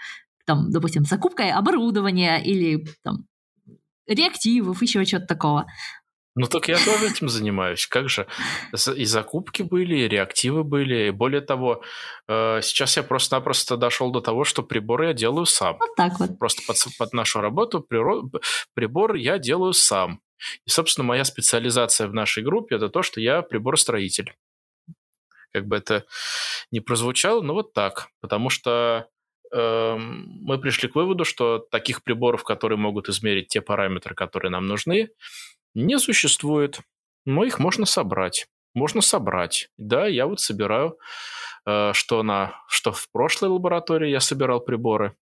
там, 0.44 0.70
допустим, 0.70 1.04
закупкой 1.04 1.50
оборудования 1.50 2.38
или 2.44 2.86
там, 3.02 3.24
реактивов, 4.07 4.82
еще 4.82 5.04
чего-то 5.07 5.26
такого. 5.26 5.66
Ну 6.36 6.46
так 6.46 6.68
я 6.68 6.76
тоже 6.76 7.08
этим 7.10 7.28
занимаюсь. 7.28 7.86
Как 7.86 8.08
же? 8.08 8.26
И 8.96 9.04
закупки 9.04 9.62
были, 9.62 9.96
и 9.96 10.08
реактивы 10.08 10.62
были. 10.62 11.08
И 11.08 11.10
более 11.10 11.40
того, 11.40 11.82
э, 12.28 12.60
сейчас 12.62 12.96
я 12.96 13.02
просто-напросто 13.02 13.76
дошел 13.76 14.12
до 14.12 14.20
того, 14.20 14.44
что 14.44 14.62
приборы 14.62 15.08
я 15.08 15.12
делаю 15.12 15.46
сам. 15.46 15.76
Вот 15.78 15.94
так 15.96 16.20
вот. 16.20 16.38
Просто 16.38 16.62
под, 16.66 16.76
под 16.98 17.12
нашу 17.12 17.40
работу 17.40 17.84
прибор 18.74 19.14
я 19.14 19.38
делаю 19.38 19.72
сам. 19.72 20.20
И, 20.64 20.70
собственно, 20.70 21.04
моя 21.04 21.24
специализация 21.24 22.06
в 22.06 22.14
нашей 22.14 22.42
группе– 22.42 22.76
это 22.76 22.88
то, 22.88 23.02
что 23.02 23.20
я 23.20 23.42
приборостроитель. 23.42 24.34
Как 25.52 25.66
бы 25.66 25.76
это 25.76 26.04
не 26.70 26.80
прозвучало, 26.80 27.42
но 27.42 27.54
вот 27.54 27.72
так. 27.72 28.08
Потому 28.20 28.50
что 28.50 29.08
мы 29.53 30.59
пришли 30.61 30.88
к 30.88 30.94
выводу, 30.94 31.24
что 31.24 31.59
таких 31.59 32.03
приборов, 32.05 32.44
которые 32.44 32.78
могут 32.78 33.09
измерить 33.09 33.48
те 33.48 33.61
параметры, 33.61 34.14
которые 34.14 34.51
нам 34.51 34.66
нужны, 34.66 35.11
не 35.74 35.98
существует, 35.98 36.80
но 37.26 37.44
их 37.44 37.59
можно 37.59 37.86
собрать. 37.86 38.46
можно 38.74 39.01
собрать. 39.01 39.68
Да, 39.78 40.07
я 40.07 40.26
вот 40.26 40.40
собираю, 40.40 40.98
э, 41.66 41.92
что, 41.92 42.22
на, 42.22 42.55
что 42.68 42.92
в 42.92 43.11
прошлой 43.12 43.48
лаборатории 43.51 44.11
я 44.11 44.20
собирал 44.20 44.61
приборы, 44.61 45.16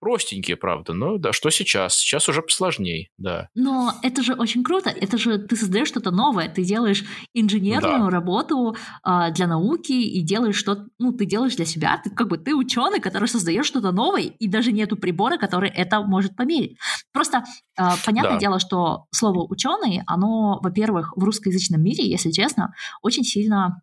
Простенькие, 0.00 0.56
правда, 0.56 0.92
но 0.92 1.18
да, 1.18 1.32
что 1.32 1.50
сейчас? 1.50 1.96
Сейчас 1.96 2.28
уже 2.28 2.42
посложнее, 2.42 3.08
да. 3.18 3.48
Но 3.54 3.92
это 4.02 4.22
же 4.22 4.34
очень 4.34 4.62
круто, 4.62 4.90
это 4.90 5.18
же 5.18 5.38
ты 5.38 5.56
создаешь 5.56 5.88
что-то 5.88 6.10
новое, 6.10 6.48
ты 6.48 6.64
делаешь 6.64 7.04
инженерную 7.34 8.04
да. 8.04 8.10
работу 8.10 8.76
а, 9.02 9.30
для 9.30 9.46
науки 9.46 9.92
и 9.92 10.22
делаешь 10.22 10.56
что 10.56 10.86
ну, 10.98 11.12
ты 11.12 11.26
делаешь 11.26 11.56
для 11.56 11.64
себя, 11.64 12.00
ты 12.02 12.10
как 12.10 12.28
бы 12.28 12.38
ты 12.38 12.54
ученый, 12.54 13.00
который 13.00 13.28
создаешь 13.28 13.66
что-то 13.66 13.92
новое, 13.92 14.22
и 14.22 14.48
даже 14.48 14.72
нету 14.72 14.96
прибора, 14.96 15.38
который 15.38 15.70
это 15.70 16.00
может 16.02 16.36
померить. 16.36 16.78
Просто 17.12 17.44
а, 17.76 17.96
понятное 18.04 18.34
да. 18.34 18.40
дело, 18.40 18.58
что 18.58 19.06
слово 19.12 19.46
ученый, 19.48 20.02
оно, 20.06 20.58
во-первых, 20.62 21.16
в 21.16 21.24
русскоязычном 21.24 21.82
мире, 21.82 22.08
если 22.08 22.30
честно, 22.30 22.74
очень 23.02 23.24
сильно 23.24 23.82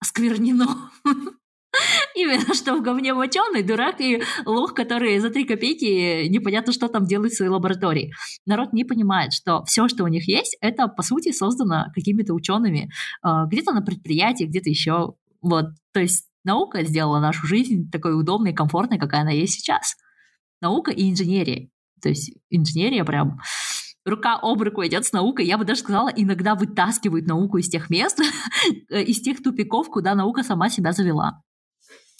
осквернено. 0.00 0.90
Именно 2.14 2.54
что 2.54 2.76
в 2.76 2.82
говне 2.82 3.14
моченый, 3.14 3.62
дурак 3.62 4.00
и 4.00 4.22
лох, 4.44 4.74
который 4.74 5.18
за 5.18 5.30
три 5.30 5.44
копейки 5.44 6.26
непонятно, 6.28 6.72
что 6.72 6.88
там 6.88 7.06
делает 7.06 7.32
в 7.32 7.36
своей 7.36 7.50
лаборатории. 7.50 8.12
Народ 8.46 8.72
не 8.72 8.84
понимает, 8.84 9.32
что 9.32 9.64
все, 9.64 9.88
что 9.88 10.04
у 10.04 10.08
них 10.08 10.28
есть, 10.28 10.56
это 10.60 10.88
по 10.88 11.02
сути 11.02 11.32
создано 11.32 11.86
какими-то 11.94 12.34
учеными, 12.34 12.90
а, 13.22 13.46
где-то 13.46 13.72
на 13.72 13.82
предприятии, 13.82 14.44
где-то 14.44 14.68
еще. 14.68 15.14
Вот. 15.40 15.66
То 15.92 16.00
есть 16.00 16.26
наука 16.44 16.82
сделала 16.84 17.20
нашу 17.20 17.46
жизнь 17.46 17.90
такой 17.90 18.18
удобной, 18.18 18.52
комфортной, 18.52 18.98
какая 18.98 19.22
она 19.22 19.30
есть 19.30 19.54
сейчас. 19.54 19.96
Наука 20.60 20.90
и 20.90 21.10
инженерия. 21.10 21.68
То 22.02 22.08
есть 22.08 22.32
инженерия 22.50 23.04
прям 23.04 23.38
рука 24.04 24.38
об 24.40 24.60
руку 24.62 24.84
идет 24.84 25.04
с 25.04 25.12
наукой. 25.12 25.46
Я 25.46 25.58
бы 25.58 25.64
даже 25.64 25.80
сказала, 25.80 26.08
иногда 26.14 26.54
вытаскивает 26.54 27.26
науку 27.26 27.58
из 27.58 27.68
тех 27.68 27.90
мест, 27.90 28.20
из 28.90 29.20
тех 29.20 29.42
тупиков, 29.42 29.88
куда 29.88 30.14
наука 30.14 30.42
сама 30.42 30.68
себя 30.68 30.92
завела. 30.92 31.42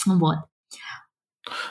Вот. 0.06 0.36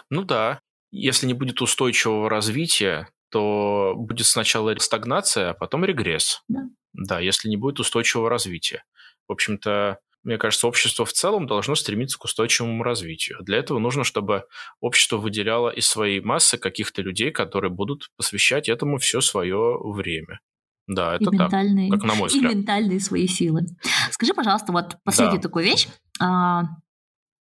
Ну 0.09 0.23
да. 0.23 0.61
Если 0.91 1.27
не 1.27 1.34
будет 1.34 1.61
устойчивого 1.61 2.30
развития, 2.30 3.09
то 3.30 3.93
будет 3.95 4.25
сначала 4.25 4.75
стагнация, 4.80 5.51
а 5.51 5.53
потом 5.53 5.86
регресс. 5.86 6.41
Да. 6.47 6.61
Да, 6.93 7.19
если 7.19 7.47
не 7.49 7.57
будет 7.57 7.80
устойчивого 7.80 8.30
развития. 8.30 8.84
В 9.27 9.34
общем-то, 9.34 9.99
мне 10.23 10.38
кажется, 10.38 10.67
общество 10.67 11.05
в 11.05 11.13
целом 11.13 11.47
должно 11.47 11.75
стремиться 11.75 12.17
к 12.17 12.25
устойчивому 12.25 12.84
развитию. 12.84 13.38
Для 13.41 13.57
этого 13.57 13.80
нужно, 13.80 14.03
чтобы 14.03 14.45
общество 14.82 15.17
выделяло 15.17 15.69
из 15.69 15.88
своей 15.88 16.19
массы 16.19 16.57
каких-то 16.57 17.01
людей, 17.01 17.32
которые 17.32 17.71
будут 17.71 18.09
посвящать 18.17 18.67
этому 18.67 18.97
все 18.97 19.21
свое 19.21 19.77
время. 19.82 20.39
Да, 20.88 21.15
это 21.15 21.30
и 21.32 21.38
так, 21.38 21.51
как 21.51 22.03
на 22.03 22.15
мой 22.15 22.30
взгляд. 22.30 22.51
И 22.51 22.55
ментальные 22.55 22.99
свои 22.99 23.27
силы. 23.27 23.67
Скажи, 24.09 24.34
пожалуйста, 24.34 24.71
вот 24.71 24.97
последнюю 25.03 25.39
да. 25.39 25.43
такую 25.43 25.65
вещь. 25.65 25.88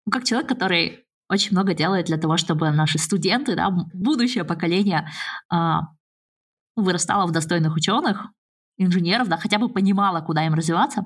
Ну, 0.05 0.11
как 0.11 0.23
человек, 0.23 0.49
который 0.49 1.05
очень 1.29 1.51
много 1.51 1.73
делает 1.73 2.07
для 2.07 2.17
того, 2.17 2.37
чтобы 2.37 2.71
наши 2.71 2.97
студенты, 2.97 3.55
да, 3.55 3.69
будущее 3.69 4.43
поколение 4.43 5.07
а, 5.49 5.81
вырастало 6.75 7.27
в 7.27 7.31
достойных 7.31 7.75
ученых, 7.75 8.31
инженеров, 8.79 9.27
да, 9.27 9.37
хотя 9.37 9.59
бы 9.59 9.69
понимало, 9.69 10.21
куда 10.21 10.45
им 10.45 10.53
развиваться. 10.53 11.03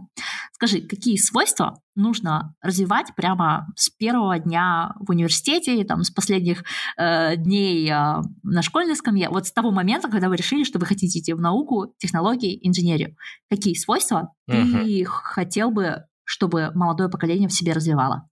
Скажи, 0.54 0.80
какие 0.82 1.18
свойства 1.18 1.82
нужно 1.96 2.56
развивать 2.62 3.08
прямо 3.16 3.68
с 3.76 3.90
первого 3.90 4.38
дня 4.38 4.94
в 5.00 5.10
университете, 5.10 5.84
там, 5.84 6.04
с 6.04 6.12
последних 6.12 6.64
э, 6.98 7.36
дней 7.36 7.90
э, 7.90 8.22
на 8.44 8.62
школьной 8.62 8.96
скамье, 8.96 9.30
вот 9.30 9.48
с 9.48 9.52
того 9.52 9.72
момента, 9.72 10.08
когда 10.08 10.30
вы 10.30 10.36
решили, 10.36 10.64
что 10.64 10.78
вы 10.78 10.86
хотите 10.86 11.20
идти 11.20 11.34
в 11.34 11.42
науку, 11.42 11.94
технологии, 11.98 12.60
инженерию. 12.62 13.16
Какие 13.50 13.74
свойства 13.74 14.32
uh-huh. 14.50 14.84
ты 14.84 15.06
хотел 15.06 15.72
бы, 15.72 16.06
чтобы 16.24 16.72
молодое 16.76 17.10
поколение 17.10 17.50
в 17.50 17.54
себе 17.54 17.74
развивало? 17.74 18.30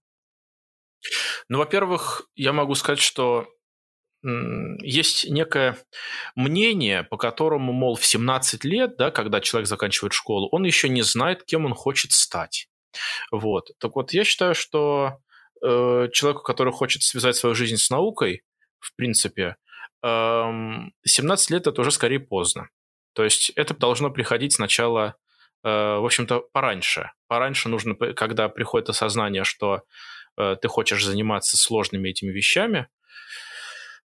Ну, 1.48 1.58
во-первых, 1.58 2.22
я 2.34 2.52
могу 2.52 2.74
сказать, 2.74 3.00
что 3.00 3.46
есть 4.24 5.28
некое 5.28 5.76
мнение, 6.36 7.02
по 7.02 7.16
которому, 7.16 7.72
мол, 7.72 7.96
в 7.96 8.06
17 8.06 8.64
лет, 8.64 8.96
да, 8.96 9.10
когда 9.10 9.40
человек 9.40 9.68
заканчивает 9.68 10.12
школу, 10.12 10.48
он 10.52 10.64
еще 10.64 10.88
не 10.88 11.02
знает, 11.02 11.42
кем 11.42 11.66
он 11.66 11.74
хочет 11.74 12.12
стать. 12.12 12.68
Вот. 13.32 13.70
Так 13.78 13.96
вот, 13.96 14.12
я 14.12 14.22
считаю, 14.22 14.54
что 14.54 15.18
э, 15.60 16.08
человеку, 16.12 16.42
который 16.42 16.72
хочет 16.72 17.02
связать 17.02 17.36
свою 17.36 17.54
жизнь 17.54 17.76
с 17.76 17.90
наукой, 17.90 18.42
в 18.78 18.94
принципе, 18.94 19.56
э, 20.04 20.44
17 21.04 21.50
лет 21.50 21.66
это 21.66 21.80
уже 21.80 21.90
скорее 21.90 22.20
поздно. 22.20 22.68
То 23.14 23.24
есть 23.24 23.50
это 23.56 23.74
должно 23.74 24.10
приходить 24.10 24.52
сначала, 24.52 25.16
э, 25.64 25.68
в 25.68 26.04
общем-то, 26.04 26.44
пораньше. 26.52 27.10
Пораньше 27.26 27.68
нужно, 27.68 27.94
когда 27.94 28.48
приходит 28.48 28.88
осознание, 28.88 29.44
что 29.44 29.82
ты 30.36 30.68
хочешь 30.68 31.04
заниматься 31.04 31.56
сложными 31.56 32.08
этими 32.08 32.30
вещами, 32.30 32.88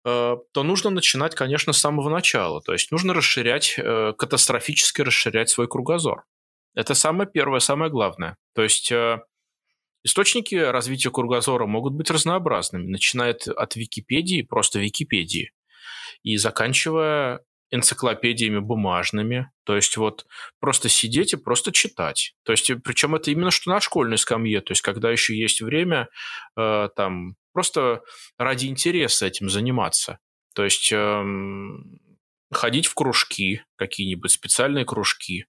э, 0.06 0.36
то 0.54 0.64
нужно 0.64 0.90
начинать, 0.90 1.36
конечно, 1.36 1.74
с 1.74 1.80
самого 1.80 2.10
начала. 2.10 2.62
То 2.62 2.74
есть 2.74 2.92
нужно 2.92 3.14
расширять, 3.14 3.76
э, 3.78 4.14
катастрофически 4.18 5.02
расширять 5.02 5.50
свой 5.50 5.68
кругозор. 5.68 6.24
Это 6.76 6.94
самое 6.94 7.30
первое, 7.30 7.60
самое 7.60 7.90
главное. 7.92 8.38
То 8.54 8.62
есть 8.62 8.92
источники 10.04 10.56
развития 10.56 11.10
кругозора 11.10 11.66
могут 11.66 11.94
быть 11.94 12.12
разнообразными, 12.12 12.88
начиная 12.88 13.34
от 13.34 13.76
Википедии, 13.76 14.44
просто 14.44 14.80
Википедии, 14.80 15.52
и 16.22 16.38
заканчивая 16.38 17.40
энциклопедиями 17.72 18.60
бумажными, 18.60 19.52
то 19.64 19.76
есть 19.76 19.98
вот 19.98 20.26
просто 20.60 20.90
сидеть 20.90 21.34
и 21.34 21.38
просто 21.38 21.72
читать. 21.72 22.34
То 22.44 22.54
есть 22.54 22.72
причем 22.84 23.16
это 23.16 23.32
именно 23.32 23.52
что 23.52 23.70
на 23.70 23.82
школьной 23.82 24.18
скамье, 24.18 24.62
то 24.62 24.72
есть 24.72 24.82
когда 24.82 25.12
еще 25.12 25.38
есть 25.38 25.62
время 25.62 26.08
э, 26.58 26.90
там 26.96 27.36
просто 27.54 28.02
ради 28.38 28.68
интереса 28.68 29.26
этим 29.26 29.50
заниматься. 29.50 30.20
То 30.54 30.64
есть 30.64 30.92
э, 30.92 31.24
ходить 32.52 32.88
в 32.88 32.94
кружки 32.94 33.64
какие-нибудь, 33.76 34.32
специальные 34.32 34.86
кружки, 34.86 35.46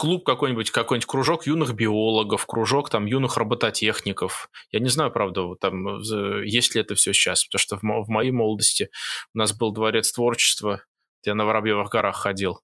клуб 0.00 0.24
какой-нибудь, 0.24 0.70
какой-нибудь 0.70 1.06
кружок 1.06 1.46
юных 1.46 1.74
биологов, 1.74 2.46
кружок 2.46 2.88
там 2.88 3.04
юных 3.04 3.36
робототехников. 3.36 4.48
Я 4.70 4.80
не 4.80 4.88
знаю, 4.88 5.10
правда, 5.10 5.54
там 5.60 6.00
есть 6.42 6.74
ли 6.74 6.80
это 6.80 6.94
все 6.94 7.12
сейчас, 7.12 7.44
потому 7.44 7.60
что 7.60 7.76
в, 7.76 7.82
мо- 7.82 8.02
в 8.02 8.08
моей 8.08 8.30
молодости 8.30 8.88
у 9.34 9.38
нас 9.38 9.52
был 9.52 9.72
дворец 9.72 10.10
творчества, 10.10 10.82
я 11.24 11.34
на 11.34 11.44
Воробьевых 11.44 11.90
горах 11.90 12.16
ходил. 12.16 12.60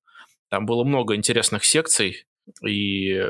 Там 0.49 0.67
было 0.67 0.85
много 0.85 1.15
интересных 1.17 1.65
секций, 1.65 2.27
и 2.67 3.21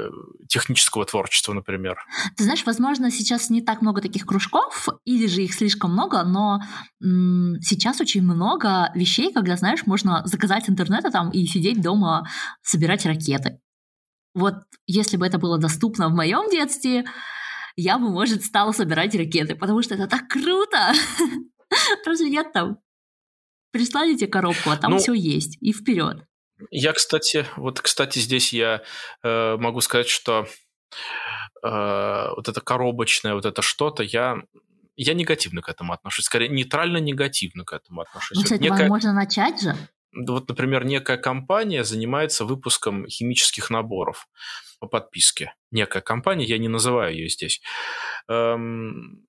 технического 0.49 1.05
творчества, 1.05 1.53
например. 1.55 1.99
Ты 2.37 2.45
знаешь, 2.45 2.64
возможно, 2.66 3.11
сейчас 3.11 3.51
не 3.51 3.62
так 3.62 3.81
много 3.81 4.03
таких 4.03 4.27
кружков, 4.27 4.89
или 5.05 5.27
же 5.27 5.43
их 5.43 5.55
слишком 5.55 5.93
много, 5.93 6.22
но 6.22 6.61
м- 7.03 7.57
сейчас 7.62 8.01
очень 8.01 8.22
много 8.22 8.91
вещей, 8.95 9.33
когда, 9.33 9.57
знаешь, 9.57 9.87
можно 9.87 10.22
заказать 10.27 10.68
интернета 10.68 11.11
там 11.11 11.31
и 11.31 11.47
сидеть 11.47 11.81
дома, 11.81 12.29
собирать 12.62 13.07
ракеты. 13.07 13.61
Вот 14.35 14.57
если 14.87 15.16
бы 15.16 15.27
это 15.27 15.39
было 15.39 15.59
доступно 15.59 16.09
в 16.09 16.12
моем 16.14 16.51
детстве, 16.51 17.07
я 17.74 17.99
бы, 17.99 18.11
может, 18.11 18.45
стала 18.45 18.72
собирать 18.72 19.14
ракеты, 19.14 19.55
потому 19.55 19.83
что 19.83 19.95
это 19.95 20.07
так 20.07 20.29
круто. 20.29 20.93
Разве 22.05 22.31
нет 22.31 22.53
там? 22.53 22.79
Прислали 23.77 24.16
тебе 24.16 24.29
коробку, 24.29 24.70
а 24.70 24.77
там 24.77 24.93
ну, 24.93 24.99
все 24.99 25.12
есть, 25.12 25.59
и 25.61 25.72
вперед. 25.72 26.24
Я, 26.70 26.93
кстати, 26.93 27.47
вот, 27.57 27.81
кстати, 27.81 28.18
здесь 28.18 28.53
я 28.53 28.83
э, 29.22 29.57
могу 29.57 29.81
сказать, 29.81 30.09
что 30.09 30.47
э, 31.62 32.29
вот 32.35 32.49
это 32.49 32.61
коробочное, 32.61 33.35
вот 33.35 33.45
это 33.45 33.62
что-то, 33.62 34.03
я 34.03 34.43
я 34.97 35.12
негативно 35.12 35.61
к 35.61 35.68
этому 35.68 35.93
отношусь, 35.93 36.24
скорее 36.24 36.49
нейтрально-негативно 36.49 37.64
к 37.64 37.74
этому 37.74 38.01
отношусь. 38.01 38.39
Ну, 38.39 38.43
кстати, 38.45 38.62
вот 38.62 38.70
некая... 38.70 38.89
можно 38.89 39.12
начать 39.12 39.61
же. 39.61 39.77
Вот, 40.14 40.49
например, 40.49 40.87
некая 40.87 41.18
компания 41.18 41.85
занимается 41.85 42.47
выпуском 42.47 43.07
химических 43.07 43.68
наборов 43.68 44.27
по 44.81 44.87
подписке. 44.87 45.55
Некая 45.70 46.01
компания, 46.01 46.47
я 46.47 46.57
не 46.57 46.68
называю 46.68 47.14
ее 47.14 47.29
здесь. 47.29 47.61
Эм, 48.29 49.27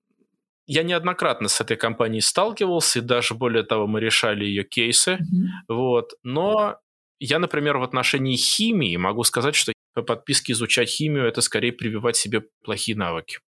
я 0.68 0.82
неоднократно 0.82 1.48
с 1.48 1.60
этой 1.62 1.78
компанией 1.78 2.20
сталкивался, 2.20 2.98
и 2.98 3.02
даже 3.02 3.34
более 3.34 3.64
того, 3.64 3.86
мы 3.86 4.00
решали 4.00 4.44
ее 4.44 4.64
кейсы. 4.64 5.12
Mm-hmm. 5.12 5.74
Вот. 5.74 6.12
Но 6.22 6.76
я, 7.18 7.38
например, 7.38 7.78
в 7.78 7.82
отношении 7.82 8.36
химии 8.36 8.96
могу 8.96 9.24
сказать, 9.24 9.54
что 9.54 9.72
по 9.94 10.02
подписке 10.02 10.52
изучать 10.52 10.90
химию 10.90 11.26
это 11.26 11.40
скорее 11.40 11.72
прививать 11.72 12.16
себе 12.16 12.42
плохие 12.62 12.96
навыки. 12.96 13.38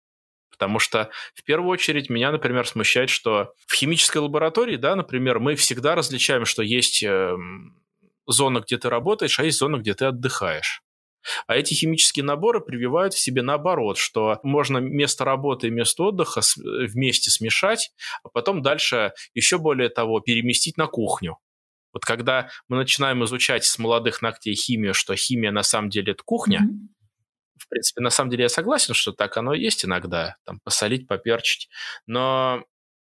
Потому 0.51 0.79
что 0.79 1.11
в 1.35 1.45
первую 1.45 1.71
очередь 1.71 2.09
меня, 2.09 2.33
например, 2.33 2.67
смущает, 2.67 3.11
что 3.11 3.53
в 3.67 3.75
химической 3.75 4.19
лаборатории, 4.19 4.77
да, 4.77 4.97
например, 4.97 5.41
мы 5.41 5.57
всегда 5.57 5.95
различаем, 5.95 6.47
что 6.47 6.63
есть 6.63 7.03
э, 7.03 7.37
зона, 8.27 8.61
где 8.61 8.79
ты 8.79 8.89
работаешь, 8.89 9.39
а 9.39 9.45
есть 9.45 9.59
зона, 9.59 9.77
где 9.77 9.93
ты 9.93 10.07
отдыхаешь. 10.07 10.83
А 11.47 11.57
эти 11.57 11.75
химические 11.75 12.25
наборы 12.25 12.61
прививают 12.61 13.15
в 13.15 13.19
себе 13.19 13.43
наоборот, 13.43 13.99
что 13.99 14.39
можно 14.43 14.79
место 14.79 15.25
работы 15.25 15.69
и 15.69 15.71
место 15.71 16.05
отдыха 16.05 16.41
вместе 16.57 17.31
смешать, 17.31 17.93
а 18.23 18.29
потом 18.29 18.63
дальше 18.63 19.13
еще 19.35 19.59
более 19.59 19.89
того 19.89 20.21
переместить 20.21 20.77
на 20.77 20.87
кухню. 20.87 21.39
Вот 21.93 22.05
когда 22.05 22.49
мы 22.69 22.77
начинаем 22.77 23.25
изучать 23.25 23.65
с 23.65 23.79
молодых 23.79 24.23
ногтей 24.23 24.55
химию, 24.55 24.95
что 24.95 25.17
химия 25.17 25.51
на 25.51 25.63
самом 25.63 25.91
деле 25.91 26.13
это 26.13 26.23
кухня, 26.25 26.61
mm-hmm. 26.61 27.59
в 27.59 27.69
принципе, 27.69 28.01
на 28.01 28.11
самом 28.11 28.31
деле 28.31 28.45
я 28.45 28.49
согласен, 28.49 28.95
что 28.95 29.13
так 29.13 29.37
оно 29.37 29.55
и 29.55 29.61
есть 29.61 29.85
иногда, 29.85 30.37
там, 30.45 30.61
посолить, 30.63 31.09
поперчить, 31.09 31.69
но 32.07 32.65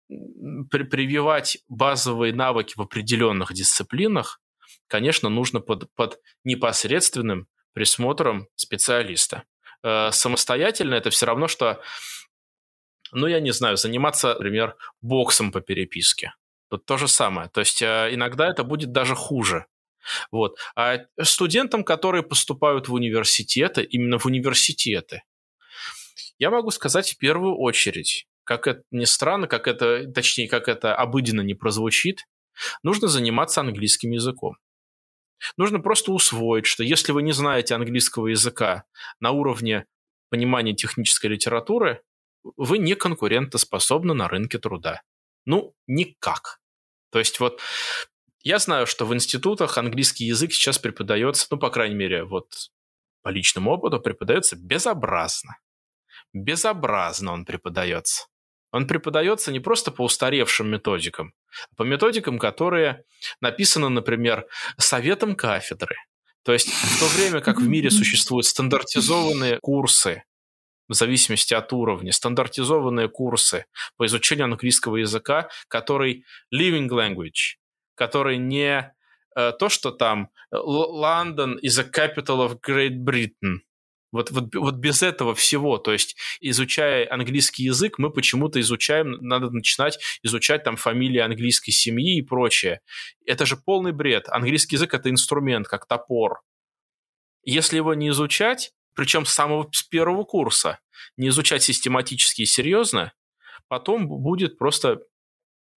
при 0.08 0.82
прививать 0.82 1.58
базовые 1.68 2.34
навыки 2.34 2.74
в 2.76 2.80
определенных 2.80 3.52
дисциплинах, 3.52 4.40
конечно, 4.88 5.28
нужно 5.28 5.60
под, 5.60 5.92
под 5.94 6.18
непосредственным 6.42 7.46
присмотром 7.72 8.48
специалиста. 8.56 9.44
Э, 9.82 10.10
самостоятельно 10.12 10.94
это 10.94 11.10
все 11.10 11.26
равно, 11.26 11.48
что, 11.48 11.80
ну, 13.12 13.26
я 13.26 13.40
не 13.40 13.52
знаю, 13.52 13.76
заниматься, 13.76 14.34
например, 14.34 14.76
боксом 15.00 15.52
по 15.52 15.60
переписке. 15.60 16.34
Тут 16.68 16.84
то 16.86 16.96
же 16.96 17.08
самое. 17.08 17.48
То 17.48 17.60
есть 17.60 17.82
э, 17.82 18.08
иногда 18.12 18.48
это 18.48 18.64
будет 18.64 18.92
даже 18.92 19.14
хуже. 19.14 19.66
Вот. 20.30 20.58
А 20.76 20.98
студентам, 21.22 21.84
которые 21.84 22.22
поступают 22.22 22.88
в 22.88 22.94
университеты, 22.94 23.82
именно 23.82 24.18
в 24.18 24.26
университеты, 24.26 25.22
я 26.38 26.50
могу 26.50 26.70
сказать 26.70 27.10
в 27.10 27.18
первую 27.18 27.56
очередь, 27.56 28.26
как 28.44 28.66
это 28.66 28.82
ни 28.90 29.04
странно, 29.04 29.46
как 29.46 29.68
это, 29.68 30.10
точнее, 30.10 30.48
как 30.48 30.68
это 30.68 30.94
обыденно 30.94 31.42
не 31.42 31.54
прозвучит, 31.54 32.26
нужно 32.82 33.08
заниматься 33.08 33.60
английским 33.60 34.10
языком. 34.10 34.56
Нужно 35.56 35.80
просто 35.80 36.12
усвоить, 36.12 36.66
что 36.66 36.82
если 36.82 37.12
вы 37.12 37.22
не 37.22 37.32
знаете 37.32 37.74
английского 37.74 38.28
языка 38.28 38.84
на 39.20 39.30
уровне 39.30 39.86
понимания 40.28 40.74
технической 40.74 41.30
литературы, 41.30 42.02
вы 42.56 42.78
не 42.78 42.94
конкурентоспособны 42.94 44.14
на 44.14 44.28
рынке 44.28 44.58
труда. 44.58 45.02
Ну, 45.46 45.74
никак. 45.86 46.60
То 47.10 47.18
есть 47.18 47.40
вот 47.40 47.60
я 48.42 48.58
знаю, 48.58 48.86
что 48.86 49.04
в 49.04 49.14
институтах 49.14 49.76
английский 49.76 50.24
язык 50.24 50.52
сейчас 50.52 50.78
преподается, 50.78 51.46
ну, 51.50 51.58
по 51.58 51.70
крайней 51.70 51.96
мере, 51.96 52.24
вот 52.24 52.70
по 53.22 53.28
личному 53.28 53.72
опыту 53.72 54.00
преподается 54.00 54.56
безобразно. 54.56 55.58
Безобразно 56.32 57.32
он 57.32 57.44
преподается. 57.44 58.26
Он 58.72 58.86
преподается 58.86 59.52
не 59.52 59.60
просто 59.60 59.90
по 59.90 60.04
устаревшим 60.04 60.70
методикам, 60.70 61.34
по 61.76 61.82
методикам, 61.82 62.38
которые 62.38 63.04
написаны, 63.40 63.88
например, 63.88 64.46
советом 64.78 65.34
кафедры. 65.34 65.96
То 66.42 66.52
есть 66.52 66.68
в 66.68 67.00
то 67.00 67.06
время, 67.06 67.40
как 67.40 67.58
в 67.58 67.68
мире 67.68 67.90
существуют 67.90 68.46
стандартизованные 68.46 69.58
курсы, 69.60 70.24
в 70.88 70.94
зависимости 70.94 71.54
от 71.54 71.72
уровня, 71.72 72.12
стандартизованные 72.12 73.08
курсы 73.08 73.66
по 73.96 74.06
изучению 74.06 74.46
английского 74.46 74.96
языка, 74.96 75.48
который 75.68 76.24
living 76.52 76.88
language, 76.88 77.58
который 77.94 78.38
не 78.38 78.92
э, 79.36 79.52
то, 79.52 79.68
что 79.68 79.92
там 79.92 80.30
London 80.52 81.58
is 81.62 81.78
a 81.78 81.84
capital 81.84 82.44
of 82.44 82.58
Great 82.60 83.04
Britain, 83.04 83.60
вот, 84.12 84.30
вот, 84.30 84.54
вот 84.54 84.74
без 84.74 85.02
этого 85.02 85.34
всего, 85.34 85.78
то 85.78 85.92
есть 85.92 86.16
изучая 86.40 87.10
английский 87.10 87.64
язык, 87.64 87.98
мы 87.98 88.10
почему-то 88.10 88.60
изучаем, 88.60 89.12
надо 89.20 89.50
начинать 89.50 89.98
изучать 90.22 90.64
там 90.64 90.76
фамилии 90.76 91.20
английской 91.20 91.70
семьи 91.70 92.18
и 92.18 92.22
прочее. 92.22 92.80
Это 93.24 93.46
же 93.46 93.56
полный 93.56 93.92
бред. 93.92 94.28
Английский 94.28 94.76
язык– 94.76 94.94
это 94.94 95.10
инструмент, 95.10 95.68
как 95.68 95.86
топор. 95.86 96.40
Если 97.44 97.76
его 97.76 97.94
не 97.94 98.08
изучать, 98.08 98.72
причем 98.94 99.24
с 99.24 99.32
самого 99.32 99.68
с 99.72 99.82
первого 99.82 100.24
курса, 100.24 100.80
не 101.16 101.28
изучать 101.28 101.62
систематически 101.62 102.42
и 102.42 102.46
серьезно, 102.46 103.12
потом 103.68 104.08
будет 104.08 104.58
просто 104.58 105.00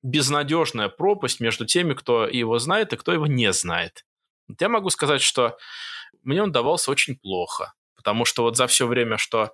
безнадежная 0.04 0.90
пропасть 0.90 1.40
между 1.40 1.66
теми, 1.66 1.94
кто 1.94 2.26
его 2.26 2.58
знает 2.60 2.94
и 2.94 2.98
кто 2.98 3.14
его 3.14 3.28
не 3.28 3.52
знает. 3.54 4.06
Я 4.60 4.70
могу 4.70 4.90
сказать, 4.90 5.22
что 5.22 5.58
мне 6.24 6.42
он 6.42 6.52
давался 6.52 6.92
очень 6.92 7.18
плохо. 7.18 7.74
Потому 8.04 8.26
что 8.26 8.44
вот 8.44 8.58
за 8.58 8.68
все 8.68 8.88
время, 8.88 9.18
что 9.18 9.54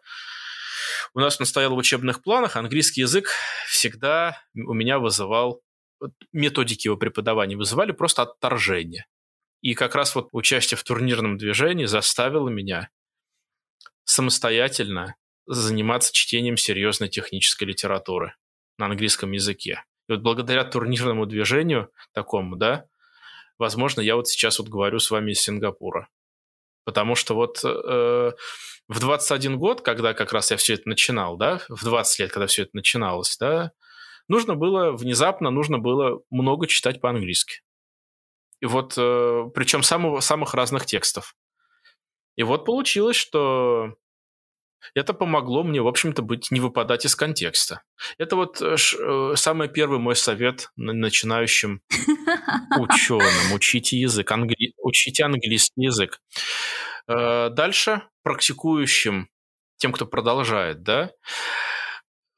у 1.13 1.19
нас 1.19 1.39
настоял 1.39 1.75
в 1.75 1.77
учебных 1.77 2.21
планах, 2.23 2.55
английский 2.55 3.01
язык 3.01 3.29
всегда 3.67 4.41
у 4.55 4.73
меня 4.73 4.99
вызывал, 4.99 5.61
методики 6.31 6.87
его 6.87 6.95
преподавания 6.97 7.57
вызывали 7.57 7.91
просто 7.91 8.21
отторжение. 8.23 9.05
И 9.61 9.73
как 9.73 9.95
раз 9.95 10.15
вот 10.15 10.29
участие 10.31 10.77
в 10.77 10.83
турнирном 10.83 11.37
движении 11.37 11.85
заставило 11.85 12.47
меня 12.47 12.89
самостоятельно 14.05 15.15
заниматься 15.45 16.13
чтением 16.13 16.57
серьезной 16.57 17.09
технической 17.09 17.67
литературы 17.67 18.35
на 18.77 18.85
английском 18.85 19.31
языке. 19.31 19.83
И 20.07 20.13
вот 20.13 20.21
благодаря 20.21 20.63
турнирному 20.63 21.25
движению 21.25 21.91
такому, 22.13 22.55
да, 22.55 22.85
возможно, 23.57 24.01
я 24.01 24.15
вот 24.15 24.27
сейчас 24.27 24.59
вот 24.59 24.69
говорю 24.69 24.99
с 24.99 25.11
вами 25.11 25.31
из 25.31 25.41
Сингапура. 25.41 26.07
Потому 26.87 27.15
что 27.15 27.35
вот 27.35 27.59
э, 27.65 28.31
в 28.87 28.99
21 29.01 29.59
год, 29.59 29.81
когда 29.81 30.13
как 30.13 30.31
раз 30.31 30.51
я 30.51 30.55
все 30.55 30.75
это 30.75 30.87
начинал, 30.87 31.35
да, 31.35 31.59
в 31.67 31.83
20 31.83 32.19
лет, 32.19 32.31
когда 32.31 32.47
все 32.47 32.61
это 32.61 32.71
начиналось, 32.75 33.35
да, 33.37 33.73
нужно 34.29 34.55
было, 34.55 34.93
внезапно 34.93 35.49
нужно 35.49 35.79
было 35.79 36.21
много 36.29 36.65
читать 36.65 37.01
по-английски. 37.01 37.59
И 38.61 38.65
вот, 38.65 38.93
э, 38.97 39.49
причем 39.53 39.83
самого, 39.83 40.21
самых 40.21 40.53
разных 40.53 40.85
текстов. 40.85 41.35
И 42.37 42.43
вот 42.43 42.63
получилось, 42.63 43.17
что 43.17 43.95
это 44.93 45.13
помогло 45.13 45.63
мне, 45.63 45.81
в 45.81 45.87
общем-то, 45.87 46.21
быть, 46.21 46.51
не 46.51 46.59
выпадать 46.59 47.05
из 47.05 47.15
контекста. 47.15 47.81
Это 48.17 48.35
вот 48.35 48.61
э, 48.61 48.75
э 48.75 49.33
самый 49.35 49.69
первый 49.69 49.99
мой 49.99 50.15
совет 50.15 50.69
начинающим 50.75 51.81
ученым. 52.77 53.53
Учите 53.53 53.97
язык, 53.97 54.31
англи... 54.31 54.73
учите 54.77 55.23
английский 55.23 55.83
язык. 55.83 56.21
Э, 57.07 57.49
дальше 57.49 58.03
практикующим, 58.23 59.29
тем, 59.77 59.93
кто 59.93 60.05
продолжает, 60.05 60.83
да, 60.83 61.11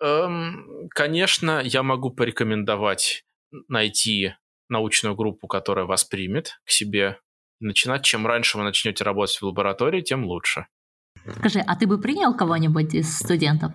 эм, 0.01 0.89
конечно, 0.89 1.61
я 1.63 1.83
могу 1.83 2.11
порекомендовать 2.11 3.23
найти 3.67 4.33
научную 4.67 5.15
группу, 5.15 5.47
которая 5.47 5.85
вас 5.85 6.03
примет 6.03 6.59
к 6.63 6.69
себе. 6.69 7.19
Начинать, 7.59 8.03
чем 8.05 8.25
раньше 8.27 8.57
вы 8.57 8.63
начнете 8.63 9.03
работать 9.03 9.37
в 9.37 9.45
лаборатории, 9.45 10.01
тем 10.01 10.25
лучше. 10.25 10.67
Скажи, 11.37 11.59
а 11.59 11.75
ты 11.75 11.87
бы 11.87 11.99
принял 11.99 12.35
кого-нибудь 12.35 12.93
из 12.93 13.17
студентов? 13.17 13.73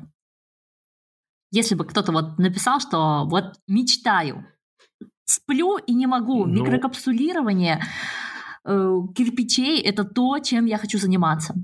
Если 1.51 1.75
бы 1.75 1.85
кто-то 1.85 2.13
вот 2.13 2.39
написал, 2.39 2.81
что 2.81 3.25
вот 3.27 3.55
мечтаю, 3.69 4.45
сплю 5.25 5.79
и 5.79 5.95
не 5.95 6.07
могу, 6.07 6.47
ну... 6.47 6.65
микрокапсулирование 6.65 7.81
э, 8.65 8.99
кирпичей– 9.15 9.81
это 9.83 10.05
то, 10.05 10.39
чем 10.41 10.67
я 10.67 10.79
хочу 10.79 10.99
заниматься. 10.99 11.55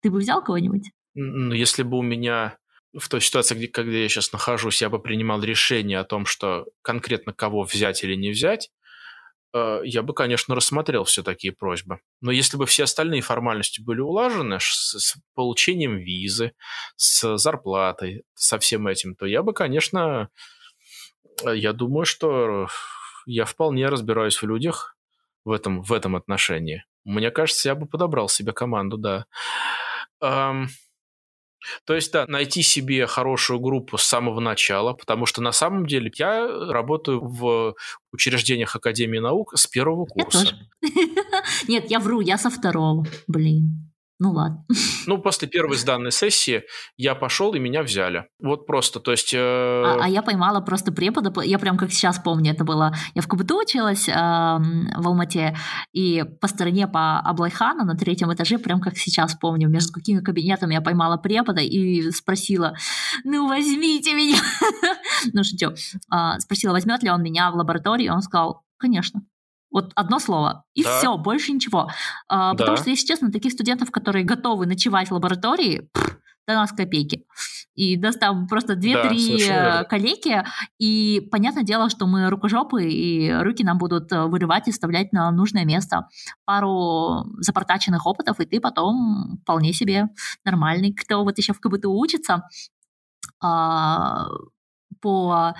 Ты 0.00 0.10
бы 0.10 0.18
взял 0.18 0.42
кого-нибудь? 0.42 0.90
Ну, 1.14 1.52
если 1.52 1.82
бы 1.82 1.98
у 1.98 2.02
меня 2.02 2.56
в 2.96 3.08
той 3.08 3.20
ситуации, 3.20 3.54
где, 3.54 3.68
когда 3.68 3.96
я 3.96 4.08
сейчас 4.08 4.32
нахожусь, 4.32 4.80
я 4.80 4.88
бы 4.88 4.98
принимал 4.98 5.42
решение 5.42 5.98
о 5.98 6.04
том, 6.04 6.26
что 6.26 6.66
конкретно 6.82 7.32
кого 7.32 7.64
взять 7.64 8.02
или 8.04 8.14
не 8.14 8.30
взять, 8.30 8.70
я 9.84 10.02
бы, 10.02 10.14
конечно, 10.14 10.54
рассмотрел 10.54 11.04
все 11.04 11.22
такие 11.22 11.52
просьбы. 11.52 12.00
Но 12.20 12.30
если 12.30 12.56
бы 12.56 12.66
все 12.66 12.84
остальные 12.84 13.22
формальности 13.22 13.80
были 13.80 14.00
улажены 14.00 14.58
с, 14.60 14.96
с 14.98 15.16
получением 15.34 15.98
визы, 15.98 16.52
с 16.96 17.36
зарплатой, 17.36 18.24
со 18.34 18.58
всем 18.58 18.86
этим, 18.86 19.14
то 19.14 19.26
я 19.26 19.42
бы, 19.42 19.52
конечно, 19.52 20.28
э, 21.44 21.56
я 21.56 21.72
думаю, 21.72 22.06
что 22.06 22.68
я 23.26 23.44
вполне 23.44 23.88
разбираюсь 23.88 24.40
в 24.40 24.46
людях 24.46 24.96
в 25.44 25.52
этом, 25.52 25.82
в 25.82 25.92
этом 25.92 26.16
отношении. 26.16 26.84
Мне 27.04 27.30
кажется, 27.30 27.68
я 27.68 27.74
бы 27.74 27.86
подобрал 27.86 28.28
себе 28.28 28.52
команду, 28.52 28.98
да. 28.98 29.26
То 31.84 31.94
есть, 31.94 32.12
да, 32.12 32.26
найти 32.26 32.62
себе 32.62 33.06
хорошую 33.06 33.60
группу 33.60 33.98
с 33.98 34.04
самого 34.04 34.40
начала, 34.40 34.92
потому 34.92 35.26
что 35.26 35.42
на 35.42 35.52
самом 35.52 35.86
деле 35.86 36.10
я 36.16 36.46
работаю 36.46 37.20
в 37.20 37.74
учреждениях 38.12 38.76
Академии 38.76 39.18
наук 39.18 39.52
с 39.56 39.66
первого 39.66 40.06
курса. 40.06 40.38
Я 40.38 40.44
тоже. 40.44 41.14
Нет, 41.68 41.90
я 41.90 41.98
вру, 41.98 42.20
я 42.20 42.38
со 42.38 42.50
второго, 42.50 43.06
блин. 43.26 43.90
Ну 44.18 44.32
ладно. 44.32 44.64
Ну, 45.06 45.18
после 45.18 45.46
первой 45.46 45.76
сданной 45.76 46.10
сессии 46.10 46.64
я 46.96 47.14
пошел, 47.14 47.54
и 47.54 47.58
меня 47.58 47.82
взяли. 47.82 48.26
Вот 48.40 48.66
просто, 48.66 48.98
то 48.98 49.10
есть... 49.10 49.34
Э... 49.34 49.38
А, 49.38 49.98
а 50.04 50.08
я 50.08 50.22
поймала 50.22 50.60
просто 50.60 50.90
препода, 50.90 51.32
я 51.42 51.58
прям 51.58 51.76
как 51.76 51.92
сейчас 51.92 52.18
помню, 52.18 52.52
это 52.52 52.64
было... 52.64 52.94
Я 53.14 53.22
в 53.22 53.28
КБТУ 53.28 53.58
училась 53.58 54.08
э, 54.08 54.12
в 54.12 55.06
Алмате, 55.06 55.54
и 55.92 56.24
по 56.40 56.48
стороне 56.48 56.88
по 56.88 57.20
Аблайхана 57.20 57.84
на 57.84 57.94
третьем 57.94 58.32
этаже, 58.32 58.58
прям 58.58 58.80
как 58.80 58.96
сейчас 58.96 59.34
помню, 59.34 59.68
между 59.68 59.92
какими 59.92 60.20
кабинетами 60.20 60.74
я 60.74 60.80
поймала 60.80 61.18
препода 61.18 61.60
и 61.60 62.10
спросила, 62.10 62.74
ну 63.24 63.48
возьмите 63.48 64.14
меня. 64.14 64.38
ну, 65.34 65.44
шучу. 65.44 65.74
А, 66.10 66.40
спросила, 66.40 66.72
возьмет 66.72 67.02
ли 67.02 67.10
он 67.10 67.22
меня 67.22 67.50
в 67.50 67.54
лабораторию, 67.54 68.14
он 68.14 68.22
сказал, 68.22 68.62
конечно. 68.78 69.20
Вот 69.76 69.92
одно 69.94 70.18
слово. 70.18 70.64
И 70.72 70.82
да. 70.82 70.98
все, 70.98 71.18
больше 71.18 71.52
ничего. 71.52 71.90
А, 72.28 72.54
да. 72.54 72.56
Потому 72.56 72.78
что, 72.78 72.88
если 72.88 73.06
честно, 73.06 73.30
таких 73.30 73.52
студентов, 73.52 73.90
которые 73.90 74.24
готовы 74.24 74.64
ночевать 74.64 75.10
в 75.10 75.12
лаборатории, 75.12 75.90
пфф, 75.92 76.16
до 76.48 76.54
нас 76.54 76.72
копейки. 76.72 77.26
и 77.74 77.98
нас 77.98 78.16
там 78.16 78.46
просто 78.48 78.74
две-три 78.74 79.46
да, 79.48 79.84
коллеги, 79.84 80.42
и 80.78 81.20
понятное 81.30 81.62
дело, 81.62 81.90
что 81.90 82.06
мы 82.06 82.30
рукожопы, 82.30 82.88
и 82.88 83.30
руки 83.30 83.64
нам 83.64 83.76
будут 83.76 84.10
э, 84.12 84.24
вырывать 84.24 84.66
и 84.68 84.72
вставлять 84.72 85.12
на 85.12 85.30
нужное 85.30 85.66
место. 85.66 86.08
Пару 86.46 87.26
запортаченных 87.40 88.06
опытов, 88.06 88.40
и 88.40 88.46
ты 88.46 88.60
потом 88.60 89.40
вполне 89.42 89.74
себе 89.74 90.06
нормальный. 90.42 90.94
Кто 90.94 91.22
вот 91.22 91.36
еще 91.36 91.52
в 91.52 91.60
КБТУ 91.60 91.92
учится, 91.92 92.48
а, 93.42 94.28
по 95.00 95.54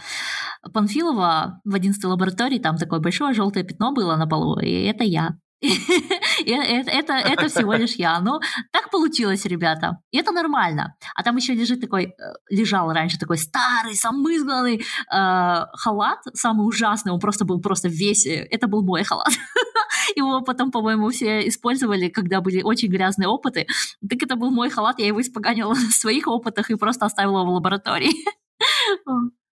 Панфилова 0.72 1.60
в 1.64 1.74
11 1.74 2.04
лаборатории 2.04 2.58
там 2.58 2.76
такое 2.76 3.00
большое 3.00 3.34
желтое 3.34 3.64
пятно 3.64 3.92
было 3.92 4.16
на 4.16 4.26
полу, 4.26 4.58
и 4.60 4.84
это 4.84 5.04
я. 5.04 5.36
это, 6.46 7.12
это, 7.12 7.48
всего 7.48 7.74
лишь 7.74 7.94
я. 7.94 8.20
Ну, 8.20 8.40
так 8.72 8.90
получилось, 8.90 9.46
ребята. 9.46 9.98
И 10.10 10.18
это 10.18 10.32
нормально. 10.32 10.94
А 11.14 11.22
там 11.22 11.36
еще 11.36 11.54
лежит 11.54 11.80
такой, 11.80 12.04
э, 12.04 12.10
лежал 12.50 12.92
раньше 12.92 13.18
такой 13.18 13.38
старый, 13.38 13.94
самый 13.94 14.76
э, 14.76 14.80
халат, 15.10 16.18
самый 16.34 16.66
ужасный, 16.66 17.12
он 17.12 17.20
просто 17.20 17.44
был 17.44 17.60
просто 17.60 17.88
весь, 17.88 18.26
э, 18.26 18.46
это 18.50 18.66
был 18.68 18.84
мой 18.84 19.02
халат. 19.02 19.32
Его 20.16 20.42
потом, 20.42 20.70
по-моему, 20.70 21.08
все 21.08 21.48
использовали, 21.48 22.08
когда 22.08 22.40
были 22.40 22.62
очень 22.62 22.88
грязные 22.88 23.28
опыты. 23.28 23.66
Так 24.08 24.22
это 24.22 24.36
был 24.36 24.50
мой 24.50 24.68
халат, 24.68 24.98
я 24.98 25.06
его 25.06 25.20
испоганила 25.20 25.74
на 25.74 25.90
своих 25.90 26.26
опытах 26.26 26.70
и 26.70 26.76
просто 26.76 27.06
оставила 27.06 27.44
в 27.44 27.48
лаборатории. 27.48 28.12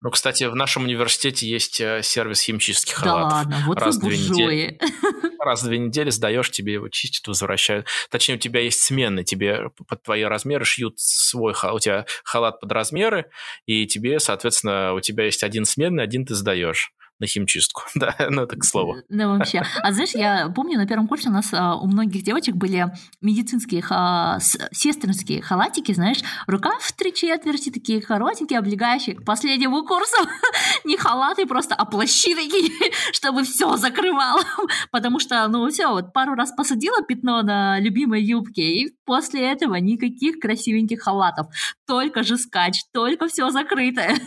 Ну, 0.04 0.10
кстати, 0.10 0.44
в 0.44 0.54
нашем 0.54 0.84
университете 0.84 1.48
есть 1.48 1.80
э, 1.80 2.02
сервис 2.02 2.42
химчистки 2.42 2.92
халатов. 2.92 3.30
Да 3.30 3.36
ладно, 3.36 3.64
вот 3.66 3.78
раз, 3.80 3.96
две 3.96 4.18
недели, 4.18 4.78
раз 5.40 5.62
в 5.62 5.66
две 5.66 5.78
недели 5.78 6.10
сдаешь, 6.10 6.50
тебе 6.50 6.74
его 6.74 6.90
чистят, 6.90 7.26
возвращают. 7.26 7.86
Точнее, 8.10 8.34
у 8.34 8.38
тебя 8.38 8.60
есть 8.60 8.80
смены, 8.80 9.24
тебе 9.24 9.70
под 9.88 10.02
твои 10.02 10.24
размеры 10.24 10.66
шьют 10.66 10.98
свой 10.98 11.54
халат. 11.54 11.76
У 11.76 11.78
тебя 11.78 12.06
халат 12.22 12.60
под 12.60 12.70
размеры, 12.70 13.30
и 13.64 13.86
тебе, 13.86 14.20
соответственно, 14.20 14.92
у 14.92 15.00
тебя 15.00 15.24
есть 15.24 15.42
один 15.42 15.64
сменный, 15.64 16.04
один 16.04 16.26
ты 16.26 16.34
сдаешь 16.34 16.92
на 17.20 17.26
химчистку. 17.26 17.82
да, 17.94 18.14
ну 18.30 18.42
это 18.42 18.56
к 18.56 18.64
слову. 18.64 18.96
Да, 19.08 19.28
вообще. 19.28 19.62
А 19.82 19.92
знаешь, 19.92 20.14
я 20.14 20.48
помню, 20.54 20.78
на 20.78 20.86
первом 20.86 21.08
курсе 21.08 21.28
у 21.28 21.32
нас 21.32 21.52
а, 21.52 21.76
у 21.76 21.86
многих 21.86 22.22
девочек 22.22 22.56
были 22.56 22.92
медицинские 23.20 23.84
а, 23.90 24.38
сестринские 24.72 25.42
халатики, 25.42 25.92
знаешь, 25.92 26.18
рукав 26.46 26.82
в 26.82 26.92
три 26.92 27.14
четверти, 27.14 27.70
такие 27.70 28.00
коротенькие, 28.00 28.58
облегающие. 28.58 29.16
К 29.16 29.24
последнему 29.24 29.84
курсу 29.84 30.16
не 30.84 30.96
халаты, 30.96 31.46
просто 31.46 31.74
а 31.74 31.84
плащи 31.84 32.34
такие, 32.34 32.72
чтобы 33.12 33.44
все 33.44 33.76
закрывало. 33.76 34.42
Потому 34.90 35.20
что, 35.20 35.46
ну 35.48 35.68
все, 35.70 35.88
вот 35.88 36.12
пару 36.12 36.34
раз 36.34 36.52
посадила 36.52 37.02
пятно 37.02 37.42
на 37.42 37.78
любимой 37.78 38.22
юбке, 38.22 38.62
и 38.62 38.96
после 39.04 39.50
этого 39.50 39.76
никаких 39.76 40.40
красивеньких 40.40 41.02
халатов. 41.02 41.46
Только 41.86 42.22
же 42.22 42.36
скач, 42.36 42.80
только 42.92 43.28
все 43.28 43.50
закрытое. 43.50 44.18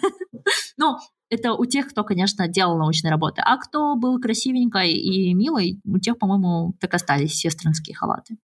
ну, 0.78 0.98
это 1.30 1.54
у 1.54 1.66
тех, 1.66 1.88
кто, 1.88 2.04
конечно, 2.04 2.48
делал 2.48 2.78
научные 2.78 3.12
работы. 3.12 3.42
А 3.44 3.58
кто 3.58 3.96
был 3.96 4.20
красивенькой 4.20 4.94
и 4.94 5.34
милой, 5.34 5.80
у 5.86 6.00
тех, 6.00 6.18
по-моему, 6.18 6.74
так 6.80 6.94
остались 6.94 7.36
сестринские 7.36 7.96
халаты. 7.96 8.38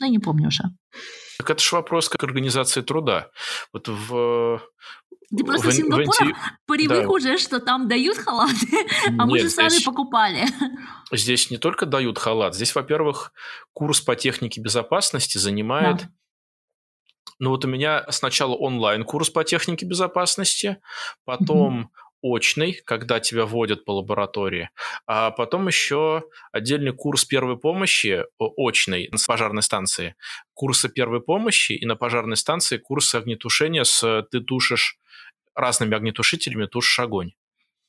Ну, 0.00 0.06
я 0.06 0.12
не 0.12 0.18
помню 0.18 0.48
уже. 0.48 0.64
Так 1.38 1.50
это 1.50 1.62
же 1.62 1.74
вопрос 1.74 2.08
как 2.08 2.22
организации 2.22 2.82
труда. 2.82 3.30
Вот 3.72 3.88
в 3.88 4.60
ты 5.36 5.44
просто 5.44 5.68
в, 5.68 5.72
Сингапуре 5.72 6.34
в 6.34 6.66
привык 6.66 7.02
да. 7.02 7.08
уже, 7.08 7.38
что 7.38 7.60
там 7.60 7.86
дают 7.86 8.16
халаты, 8.16 8.66
а 9.06 9.10
Нет, 9.10 9.26
мы 9.26 9.38
же 9.40 9.50
сами 9.50 9.68
здесь, 9.68 9.84
покупали. 9.84 10.46
Здесь 11.12 11.50
не 11.50 11.58
только 11.58 11.84
дают 11.84 12.18
халат, 12.18 12.54
здесь, 12.54 12.74
во-первых, 12.74 13.32
курс 13.74 14.00
по 14.00 14.16
технике 14.16 14.60
безопасности 14.60 15.36
занимает 15.36 15.98
да. 15.98 16.08
Ну 17.40 17.50
вот 17.50 17.64
у 17.64 17.68
меня 17.68 18.04
сначала 18.10 18.54
онлайн 18.54 19.04
курс 19.04 19.30
по 19.30 19.44
технике 19.44 19.86
безопасности, 19.86 20.78
потом 21.24 21.90
очный, 22.22 22.80
когда 22.84 23.20
тебя 23.20 23.46
вводят 23.46 23.84
по 23.84 23.92
лаборатории, 23.92 24.70
а 25.06 25.30
потом 25.30 25.68
еще 25.68 26.24
отдельный 26.52 26.92
курс 26.92 27.24
первой 27.24 27.58
помощи, 27.58 28.24
очный, 28.38 29.08
на 29.10 29.18
пожарной 29.26 29.62
станции, 29.62 30.16
курсы 30.54 30.88
первой 30.88 31.20
помощи 31.20 31.72
и 31.72 31.86
на 31.86 31.96
пожарной 31.96 32.36
станции 32.36 32.78
курсы 32.78 33.16
огнетушения 33.16 33.84
с 33.84 34.26
ты 34.30 34.40
тушишь 34.40 34.98
разными 35.54 35.96
огнетушителями, 35.96 36.66
тушишь 36.66 36.98
огонь. 37.00 37.32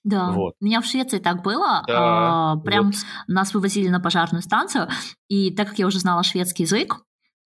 Да, 0.04 0.32
вот. 0.32 0.56
у 0.62 0.66
меня 0.66 0.82
в 0.82 0.86
Швеции 0.86 1.20
так 1.20 1.44
было. 1.44 1.84
Да, 1.86 2.54
а, 2.54 2.58
прям 2.58 2.88
вот. 2.88 2.96
нас 3.28 3.54
вывозили 3.54 3.90
на 3.90 4.00
пожарную 4.00 4.42
станцию, 4.42 4.88
и 5.28 5.54
так 5.54 5.70
как 5.70 5.80
я 5.80 5.88
уже 5.88 6.00
знала 6.00 6.24
шведский 6.24 6.64
язык, 6.64 7.02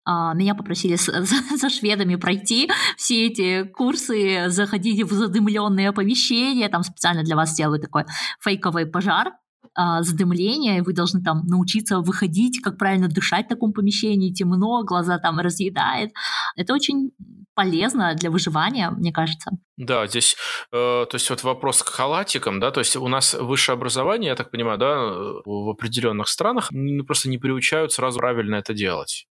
меня 0.06 0.56
попросили 0.56 0.95
за, 0.97 1.58
за 1.58 1.70
шведами 1.70 2.16
пройти 2.16 2.70
все 2.97 3.28
эти 3.28 3.64
курсы, 3.64 4.49
заходить 4.49 5.04
в 5.04 5.14
задымленные 5.14 5.91
помещения, 5.91 6.70
там 6.70 6.84
специально 6.84 7.24
для 7.24 7.36
вас 7.36 7.51
сделают 7.51 7.82
такой 7.82 8.06
фейковый 8.41 8.86
пожар, 8.86 9.34
а, 9.76 10.04
задымление, 10.04 10.84
вы 10.84 10.93
должны 10.93 11.24
там 11.24 11.45
научиться 11.47 11.99
выходить, 11.99 12.62
как 12.62 12.78
правильно 12.78 13.08
дышать 13.08 13.45
в 13.47 13.49
таком 13.49 13.74
помещении, 13.74 14.32
темно, 14.32 14.84
глаза 14.84 15.18
там 15.18 15.39
разъедает. 15.39 16.12
Это 16.56 16.74
очень 16.74 17.12
полезно 17.56 18.14
для 18.16 18.30
выживания, 18.30 18.91
мне 18.91 19.12
кажется. 19.12 19.51
Да, 19.78 20.06
здесь, 20.08 20.36
э, 20.72 21.06
то 21.10 21.14
есть 21.14 21.30
вот 21.30 21.43
вопрос 21.43 21.82
к 21.82 21.89
халатикам, 21.89 22.60
да, 22.60 22.72
то 22.72 22.80
есть 22.80 22.95
у 22.95 23.08
нас 23.08 23.34
высшее 23.34 23.76
образование, 23.76 24.30
я 24.30 24.36
так 24.36 24.51
понимаю, 24.51 24.78
да, 24.78 24.97
в 25.45 25.70
определенных 25.70 26.28
странах 26.28 26.70
просто 27.08 27.30
не 27.30 27.38
приучают 27.38 27.91
сразу 27.91 28.20
правильно 28.20 28.56
это 28.56 28.74
делать. 28.74 29.28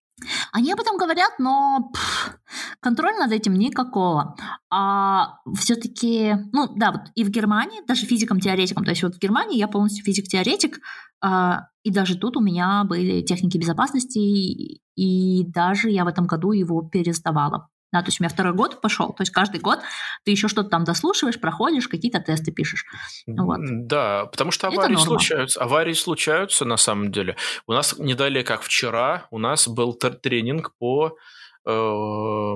Они 0.53 0.73
об 0.73 0.81
этом 0.81 0.97
говорят, 0.97 1.39
но 1.39 1.91
пфф, 1.93 2.39
контроля 2.81 3.19
над 3.19 3.33
этим 3.33 3.55
никакого. 3.55 4.37
А 4.71 5.39
все-таки, 5.57 6.35
ну 6.53 6.69
да, 6.75 6.93
вот 6.93 7.03
и 7.15 7.25
в 7.25 7.31
Германии, 7.31 7.87
даже 7.87 8.07
физиком-теоретиком, 8.07 8.85
то 8.85 8.91
есть 8.91 9.03
вот 9.03 9.15
в 9.15 9.19
Германии 9.19 9.59
я 9.59 9.69
полностью 9.69 10.05
физик-теоретик, 10.05 10.81
а, 11.21 11.69
и 11.83 11.91
даже 11.91 12.17
тут 12.17 12.37
у 12.37 12.41
меня 12.41 12.85
были 12.85 13.23
техники 13.23 13.59
безопасности, 13.59 14.19
и, 14.19 14.81
и 14.97 15.45
даже 15.47 15.91
я 15.91 16.05
в 16.05 16.09
этом 16.09 16.27
году 16.27 16.53
его 16.53 16.83
пересдавала. 16.83 17.69
Да, 17.93 18.03
то 18.03 18.09
есть 18.09 18.21
у 18.21 18.23
меня 18.23 18.29
второй 18.29 18.53
год 18.53 18.81
пошел, 18.83 19.13
то 19.15 19.23
есть 19.23 19.33
каждый 19.33 19.61
год 19.61 19.81
ты 20.25 20.31
еще 20.31 20.49
что-то 20.49 20.69
там 20.69 20.85
дослушиваешь, 20.85 21.41
проходишь, 21.41 21.89
какие-то 21.89 22.21
тесты 22.21 22.53
пишешь. 22.53 22.85
Вот. 23.27 23.61
Да, 23.63 24.27
потому 24.27 24.51
что 24.51 24.69
аварии 24.69 24.97
случаются. 24.97 25.61
Аварии 25.61 25.95
случаются 25.95 26.65
на 26.65 26.77
самом 26.77 27.11
деле. 27.11 27.37
У 27.67 27.73
нас 27.73 27.99
не 27.99 28.15
далее, 28.15 28.45
как 28.45 28.63
вчера, 28.63 29.27
у 29.31 29.39
нас 29.39 29.67
был 29.69 29.95
тренинг 29.95 30.75
по 30.79 31.17
э, 31.65 32.55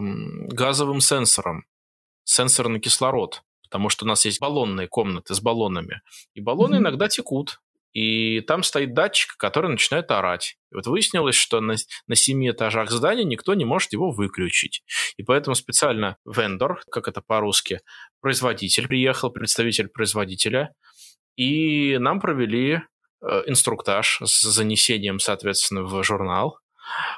газовым 0.49 1.01
сенсорам, 1.01 1.65
сенсор 2.25 2.69
на 2.69 2.79
кислород 2.79 3.43
потому 3.73 3.89
что 3.89 4.05
у 4.05 4.09
нас 4.09 4.27
есть 4.27 4.39
баллонные 4.39 4.87
комнаты 4.87 5.35
с 5.35 5.41
баллонами, 5.41 6.03
и 6.35 6.43
баллоны 6.43 6.75
mm-hmm. 6.75 6.79
иногда 6.79 7.09
текут, 7.09 7.63
и 7.93 8.41
там 8.41 8.63
стоит 8.63 8.95
датчик, 8.95 9.37
который 9.37 9.71
начинает 9.71 10.11
орать. 10.11 10.57
И 10.71 10.75
вот 10.75 10.87
выяснилось, 10.87 11.35
что 11.35 11.61
на, 11.61 11.75
на 12.07 12.15
семи 12.15 12.51
этажах 12.51 12.91
здания 12.91 13.25
никто 13.25 13.55
не 13.55 13.65
может 13.65 13.93
его 13.93 14.11
выключить. 14.11 14.83
И 15.17 15.23
поэтому 15.23 15.55
специально 15.55 16.17
вендор, 16.25 16.81
как 16.91 17.09
это 17.09 17.21
по-русски, 17.21 17.81
производитель 18.21 18.89
приехал, 18.89 19.31
представитель 19.31 19.89
производителя, 19.89 20.73
и 21.37 21.99
нам 21.99 22.21
провели 22.21 22.81
э, 23.21 23.43
инструктаж 23.47 24.21
с 24.23 24.41
занесением, 24.43 25.19
соответственно, 25.19 25.83
в 25.83 26.03
журнал, 26.03 26.59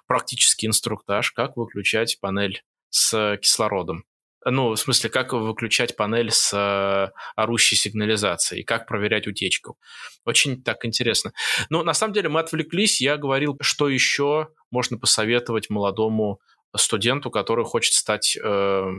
практический 0.07 0.66
инструктаж, 0.66 1.33
как 1.33 1.57
выключать 1.57 2.18
панель 2.20 2.62
с 2.91 3.39
кислородом. 3.43 4.05
Ну, 4.45 4.71
в 4.71 4.77
смысле, 4.77 5.11
как 5.11 5.33
выключать 5.33 5.97
панель 5.97 6.31
с 6.31 6.53
э, 6.53 7.13
орущей 7.35 7.77
сигнализацией, 7.77 8.61
и 8.61 8.65
как 8.65 8.87
проверять 8.87 9.27
утечку. 9.27 9.79
Очень 10.25 10.63
так 10.63 10.85
интересно. 10.85 11.33
Но 11.71 11.83
на 11.83 11.95
самом 11.95 12.13
деле 12.13 12.29
мы 12.29 12.41
отвлеклись. 12.41 13.01
Я 13.01 13.17
говорил, 13.17 13.57
что 13.61 13.89
еще 13.89 14.49
можно 14.71 14.99
посоветовать 14.99 15.71
молодому 15.71 16.41
студенту, 16.77 17.31
который 17.31 17.65
хочет 17.65 17.95
стать 17.95 18.37
э, 18.37 18.93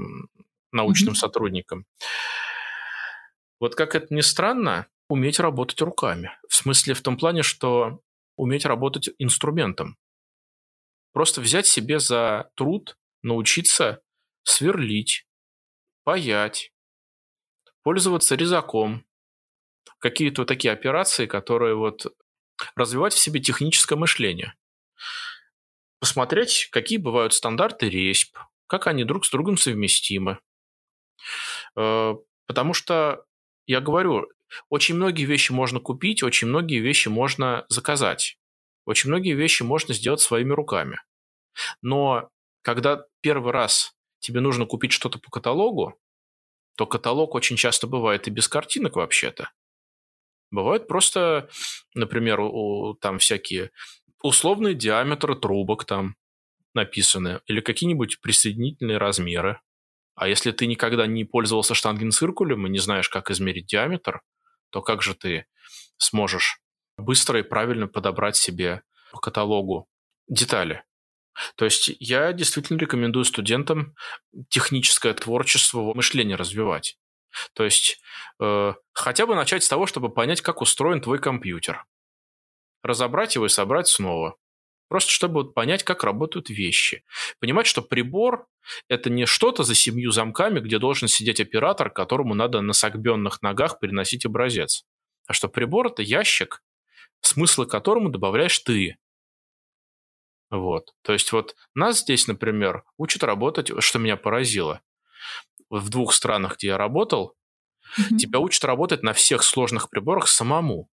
научным 0.71 1.13
mm-hmm. 1.13 1.17
сотрудником. 1.17 1.85
Вот 3.59 3.75
как 3.75 3.95
это 3.95 4.13
ни 4.13 4.21
странно, 4.21 4.87
уметь 5.09 5.39
работать 5.39 5.81
руками. 5.81 6.31
В 6.49 6.55
смысле, 6.55 6.93
в 6.93 7.01
том 7.01 7.17
плане, 7.17 7.43
что 7.43 7.99
уметь 8.35 8.65
работать 8.65 9.09
инструментом. 9.19 9.97
Просто 11.13 11.39
взять 11.39 11.67
себе 11.67 11.99
за 11.99 12.49
труд 12.55 12.97
научиться 13.21 14.01
сверлить, 14.43 15.25
паять, 16.05 16.71
пользоваться 17.83 18.35
резаком, 18.35 19.05
какие-то 19.99 20.41
вот 20.41 20.47
такие 20.47 20.71
операции, 20.71 21.25
которые 21.25 21.75
вот 21.75 22.05
развивать 22.75 23.13
в 23.13 23.19
себе 23.19 23.41
техническое 23.41 23.95
мышление. 23.95 24.55
Посмотреть, 25.99 26.69
какие 26.71 26.99
бывают 26.99 27.33
стандарты 27.33 27.89
резьб, 27.89 28.37
как 28.67 28.87
они 28.87 29.03
друг 29.03 29.25
с 29.25 29.31
другом 29.31 29.57
совместимы. 29.57 30.39
Э, 31.75 32.13
потому 32.45 32.73
что, 32.73 33.25
я 33.65 33.81
говорю, 33.81 34.27
очень 34.69 34.95
многие 34.95 35.25
вещи 35.25 35.51
можно 35.51 35.79
купить, 35.79 36.21
очень 36.21 36.47
многие 36.47 36.79
вещи 36.79 37.07
можно 37.07 37.65
заказать. 37.67 38.37
Очень 38.85 39.09
многие 39.09 39.33
вещи 39.33 39.63
можно 39.63 39.93
сделать 39.93 40.21
своими 40.21 40.53
руками. 40.53 41.01
Но 41.81 42.29
когда 42.61 43.05
первый 43.21 43.51
раз 43.51 43.94
тебе 44.25 44.41
нужно 44.41 44.65
купить 44.65 44.91
что-то 44.91 45.19
по 45.19 45.29
каталогу, 45.29 45.99
то 46.75 46.87
каталог 46.87 47.35
очень 47.35 47.55
часто 47.55 47.87
бывает 47.87 48.27
и 48.27 48.31
без 48.31 48.47
картинок 48.47 48.95
вообще-то. 48.95 49.51
Бывают 50.51 50.87
просто, 50.87 51.49
например, 51.93 52.39
у, 52.39 52.97
там 52.99 53.19
всякие 53.19 53.71
условные 54.21 54.73
диаметры 54.73 55.35
трубок 55.35 55.85
там 55.85 56.15
написаны, 56.73 57.41
или 57.45 57.61
какие-нибудь 57.61 58.19
присоединительные 58.19 58.97
размеры. 58.97 59.61
А 60.15 60.27
если 60.27 60.51
ты 60.51 60.65
никогда 60.65 61.07
не 61.07 61.23
пользовался 61.23 61.75
штангенциркулем 61.75 62.65
и 62.65 62.69
не 62.69 62.79
знаешь, 62.79 63.09
как 63.09 63.29
измерить 63.29 63.67
диаметр, 63.67 64.21
то 64.71 64.81
как 64.81 65.01
же 65.01 65.13
ты 65.13 65.45
сможешь 65.97 66.59
быстро 66.97 67.39
и 67.39 67.43
правильно 67.43 67.87
подобрать 67.87 68.35
себе 68.35 68.81
по 69.11 69.19
каталогу 69.19 69.87
детали? 70.27 70.83
То 71.55 71.65
есть 71.65 71.91
я 71.99 72.33
действительно 72.33 72.77
рекомендую 72.77 73.25
студентам 73.25 73.95
техническое 74.49 75.13
творчество, 75.13 75.93
мышление 75.93 76.35
развивать. 76.35 76.97
То 77.53 77.63
есть 77.63 77.99
э, 78.41 78.73
хотя 78.93 79.25
бы 79.25 79.35
начать 79.35 79.63
с 79.63 79.69
того, 79.69 79.85
чтобы 79.85 80.09
понять, 80.09 80.41
как 80.41 80.61
устроен 80.61 81.01
твой 81.01 81.19
компьютер. 81.19 81.85
Разобрать 82.81 83.35
его 83.35 83.47
и 83.47 83.49
собрать 83.49 83.87
снова. 83.87 84.37
Просто 84.87 85.11
чтобы 85.11 85.51
понять, 85.51 85.83
как 85.83 86.03
работают 86.03 86.49
вещи. 86.49 87.03
Понимать, 87.39 87.65
что 87.65 87.81
прибор– 87.81 88.45
это 88.87 89.09
не 89.09 89.25
что-то 89.25 89.63
за 89.63 89.73
семью 89.73 90.11
замками, 90.11 90.59
где 90.59 90.77
должен 90.77 91.07
сидеть 91.07 91.39
оператор, 91.39 91.89
которому 91.89 92.35
надо 92.35 92.61
на 92.61 92.73
согбенных 92.73 93.41
ногах 93.41 93.79
переносить 93.79 94.25
образец. 94.25 94.85
А 95.27 95.33
что 95.33 95.49
прибор– 95.49 95.87
это 95.87 96.03
ящик, 96.03 96.61
смысл 97.21 97.65
которому 97.65 98.09
добавляешь 98.09 98.59
ты. 98.59 98.97
Вот. 100.55 100.93
То 101.03 101.13
есть 101.13 101.31
вот 101.31 101.55
нас 101.73 102.01
здесь, 102.01 102.27
например, 102.27 102.83
учат 102.97 103.23
работать, 103.23 103.71
что 103.79 103.99
меня 103.99 104.17
поразило. 104.17 104.81
В 105.69 105.89
двух 105.89 106.13
странах, 106.13 106.57
где 106.57 106.67
я 106.67 106.77
работал, 106.77 107.35
mm-hmm. 107.97 108.17
тебя 108.17 108.39
учат 108.39 108.63
работать 108.65 109.03
на 109.03 109.13
всех 109.13 109.43
сложных 109.43 109.89
приборах 109.89 110.27
самому. 110.27 110.89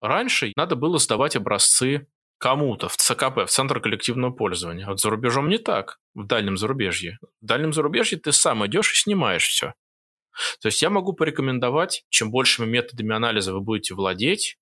Раньше 0.00 0.52
надо 0.56 0.76
было 0.76 0.98
сдавать 0.98 1.36
образцы 1.36 2.06
кому-то 2.38 2.88
в 2.88 2.96
ЦКП, 2.96 3.46
в 3.46 3.48
Центр 3.48 3.80
коллективного 3.80 4.32
пользования. 4.32 4.86
Вот 4.86 5.00
за 5.00 5.10
рубежом 5.10 5.48
не 5.48 5.58
так, 5.58 5.98
в 6.14 6.26
дальнем 6.26 6.56
зарубежье. 6.56 7.18
В 7.40 7.46
дальнем 7.46 7.72
зарубежье 7.72 8.18
ты 8.18 8.32
сам 8.32 8.66
идешь 8.66 8.92
и 8.92 8.96
снимаешь 8.96 9.46
все. 9.46 9.74
То 10.60 10.66
есть 10.66 10.82
я 10.82 10.90
могу 10.90 11.14
порекомендовать, 11.14 12.04
чем 12.10 12.30
большими 12.30 12.66
методами 12.66 13.14
анализа 13.14 13.54
вы 13.54 13.60
будете 13.60 13.94
владеть 13.94 14.58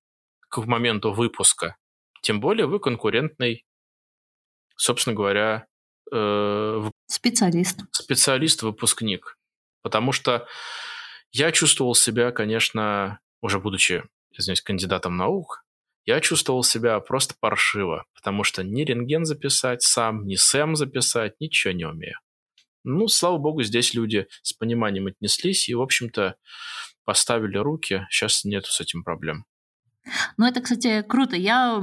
к 0.49 0.65
моменту 0.65 1.13
выпуска, 1.13 1.77
тем 2.23 2.41
более 2.41 2.67
вы 2.67 2.79
конкурентный, 2.79 3.65
собственно 4.77 5.15
говоря, 5.15 5.67
э, 6.13 6.91
специалист. 7.07 7.81
Специалист-выпускник. 7.93 9.39
Потому 9.83 10.13
что 10.13 10.47
я 11.33 11.53
чувствовал 11.53 11.95
себя, 11.95 12.33
конечно, 12.33 13.19
уже 13.43 13.59
будучи, 13.59 14.05
извиняюсь, 14.33 14.63
кандидатом 14.63 15.17
наук, 15.17 15.65
я 16.07 16.21
чувствовал 16.21 16.63
себя 16.63 17.01
просто 17.01 17.35
паршиво, 17.41 18.05
потому 18.15 18.45
что 18.45 18.63
ни 18.63 18.83
рентген 18.83 19.25
записать 19.25 19.83
сам, 19.83 20.27
ни 20.27 20.37
СЭМ 20.37 20.77
записать, 20.77 21.35
ничего 21.41 21.73
не 21.73 21.87
умею. 21.87 22.19
Ну, 22.85 23.09
слава 23.09 23.39
богу, 23.39 23.63
здесь 23.63 23.95
люди 23.95 24.27
с 24.43 24.53
пониманием 24.53 25.07
отнеслись 25.07 25.69
и, 25.71 25.75
в 25.75 25.81
общем-то, 25.81 26.37
поставили 27.05 27.57
руки. 27.57 28.07
Сейчас 28.11 28.45
нету 28.45 28.71
с 28.71 28.81
этим 28.81 29.03
проблем. 29.03 29.47
Ну, 30.37 30.47
это, 30.47 30.61
кстати, 30.61 31.03
круто. 31.03 31.37
Я 31.37 31.81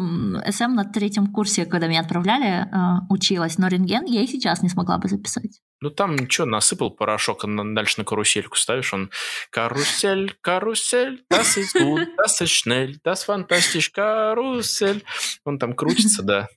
СМ 0.50 0.74
на 0.74 0.86
третьем 0.86 1.28
курсе, 1.28 1.66
когда 1.66 1.88
меня 1.88 2.02
отправляли, 2.02 2.68
э, 2.68 3.02
училась, 3.10 3.58
но 3.58 3.68
рентген 3.68 4.06
я 4.06 4.22
и 4.22 4.28
сейчас 4.28 4.62
не 4.62 4.70
смогла 4.70 4.98
бы 4.98 5.08
записать. 5.08 5.62
Ну, 5.82 5.90
там 5.90 6.16
ничего, 6.16 6.46
насыпал 6.46 6.92
порошок, 6.92 7.44
дальше 7.74 7.96
на 7.98 8.06
карусельку 8.06 8.56
ставишь, 8.56 8.94
он 8.94 9.10
«Карусель, 9.50 10.36
карусель, 10.42 11.24
das 11.32 11.58
ist 11.58 11.74
gut, 11.74 12.08
das 12.18 12.40
ist 12.42 12.52
schnell, 12.52 12.98
das 13.04 13.26
fantastisch, 13.26 13.90
карусель». 13.90 15.04
Он 15.44 15.58
там 15.58 15.74
крутится, 15.74 16.22
да. 16.22 16.48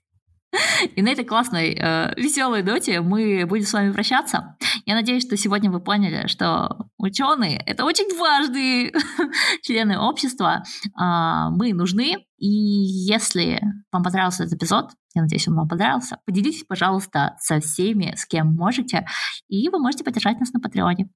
И 0.95 1.03
на 1.03 1.09
этой 1.09 1.25
классной, 1.25 1.75
э, 1.75 2.15
веселой 2.17 2.63
доте 2.63 3.01
мы 3.01 3.47
будем 3.47 3.65
с 3.65 3.73
вами 3.73 3.93
прощаться. 3.93 4.57
Я 4.85 4.95
надеюсь, 4.95 5.25
что 5.27 5.37
сегодня 5.37 5.71
вы 5.71 5.81
поняли, 5.81 6.27
что 6.27 6.89
ученые— 6.99 7.57
это 7.67 7.85
очень 7.85 8.17
важные 8.19 8.93
члены 9.63 9.99
общества. 9.99 10.63
Э, 11.01 11.51
мы 11.51 11.73
нужны. 11.73 12.27
И 12.39 12.49
если 12.49 13.63
вам 13.91 14.03
понравился 14.03 14.45
этот 14.45 14.59
эпизод, 14.59 14.91
я 15.15 15.23
надеюсь, 15.23 15.49
он 15.49 15.55
вам 15.55 15.69
понравился, 15.69 16.19
поделитесь, 16.27 16.65
пожалуйста, 16.65 17.37
со 17.39 17.61
всеми, 17.61 18.15
с 18.17 18.27
кем 18.27 18.55
можете. 18.55 19.07
И 19.49 19.69
вы 19.69 19.79
можете 19.79 20.05
поддержать 20.05 20.41
нас 20.41 20.53
на 20.53 20.61
Патреоне. 20.61 21.09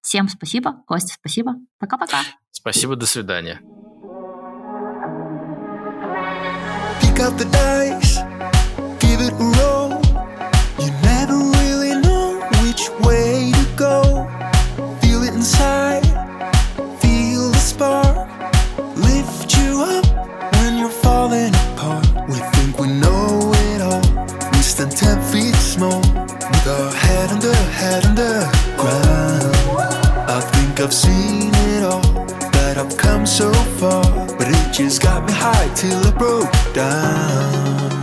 Всем 0.00 0.28
спасибо. 0.28 0.82
Костя, 0.86 1.14
спасибо. 1.14 1.56
Пока-пока. 1.78 2.18
Спасибо, 2.50 2.96
до 2.96 3.06
свидания. 3.06 3.60
Pick 7.00 7.18
up 7.18 7.36
the 7.36 7.44
dice. 7.50 8.09
You 9.22 10.90
never 11.02 11.36
really 11.36 11.94
know 12.00 12.40
which 12.62 12.88
way 13.00 13.52
to 13.52 13.66
go. 13.76 14.26
Feel 15.02 15.24
it 15.24 15.34
inside, 15.34 16.04
feel 17.00 17.50
the 17.50 17.58
spark. 17.58 18.16
Lift 18.96 19.58
you 19.58 19.82
up 19.82 20.06
when 20.54 20.78
you're 20.78 20.88
falling 20.88 21.54
apart. 21.54 22.06
We 22.30 22.36
think 22.54 22.78
we 22.78 22.88
know 22.88 23.52
it 23.68 23.82
all. 23.82 24.00
We 24.52 24.62
ten 24.88 25.20
feet 25.30 25.54
small, 25.54 26.00
with 26.00 26.66
our 26.66 26.90
head 26.90 27.30
under, 27.30 27.54
head 27.54 28.06
under 28.06 28.40
ground. 28.78 29.54
I 30.30 30.40
think 30.52 30.80
I've 30.80 30.94
seen 30.94 31.50
it 31.52 31.84
all. 31.84 32.00
That 32.52 32.78
I've 32.78 32.96
come 32.96 33.26
so 33.26 33.52
far, 33.52 34.02
but 34.38 34.48
it 34.48 34.72
just 34.72 35.02
got 35.02 35.26
me 35.26 35.34
high 35.34 35.68
till 35.74 36.06
I 36.06 36.10
broke 36.12 36.50
down. 36.72 37.99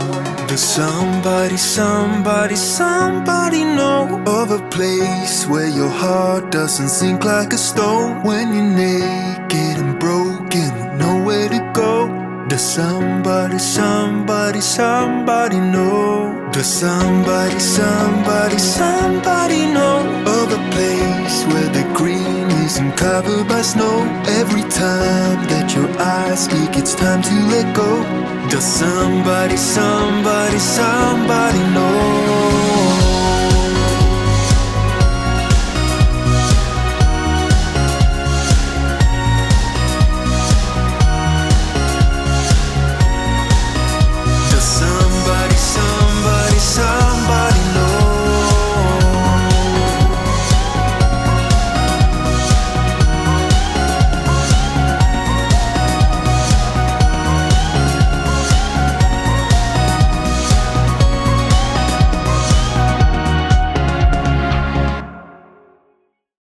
Does 0.58 0.74
somebody, 0.74 1.56
somebody, 1.56 2.56
somebody 2.56 3.64
know 3.64 4.24
of 4.26 4.50
a 4.50 4.68
place 4.70 5.46
where 5.46 5.68
your 5.68 5.88
heart 5.88 6.52
doesn't 6.52 6.90
sink 6.90 7.24
like 7.24 7.54
a 7.54 7.60
stone 7.60 8.24
when 8.24 8.56
you're 8.56 8.64
naked 8.64 9.78
and 9.78 10.00
broken 10.00 10.98
nowhere 10.98 11.48
to 11.48 11.72
go? 11.76 12.08
Does 12.48 12.64
somebody, 12.64 13.60
somebody, 13.60 14.60
somebody 14.60 15.60
know? 15.60 16.50
Does 16.52 16.66
somebody, 16.66 17.60
somebody, 17.60 18.58
somebody 18.58 19.60
know 19.68 20.00
of 20.26 20.52
a 20.52 20.72
place 20.72 21.46
where 21.54 21.70
the 21.70 21.86
green 21.96 22.50
isn't 22.66 22.98
covered 22.98 23.48
by 23.48 23.62
snow? 23.62 24.02
Every 24.42 24.64
time 24.64 25.38
that 25.54 25.76
your 25.76 25.88
eyes 26.02 26.46
speak, 26.46 26.76
it's 26.82 26.96
time 26.96 27.22
to 27.22 27.34
let 27.46 27.76
go. 27.76 28.37
Does 28.50 28.64
somebody, 28.64 29.58
somebody, 29.58 30.58
somebody 30.58 31.60
know? 31.74 32.27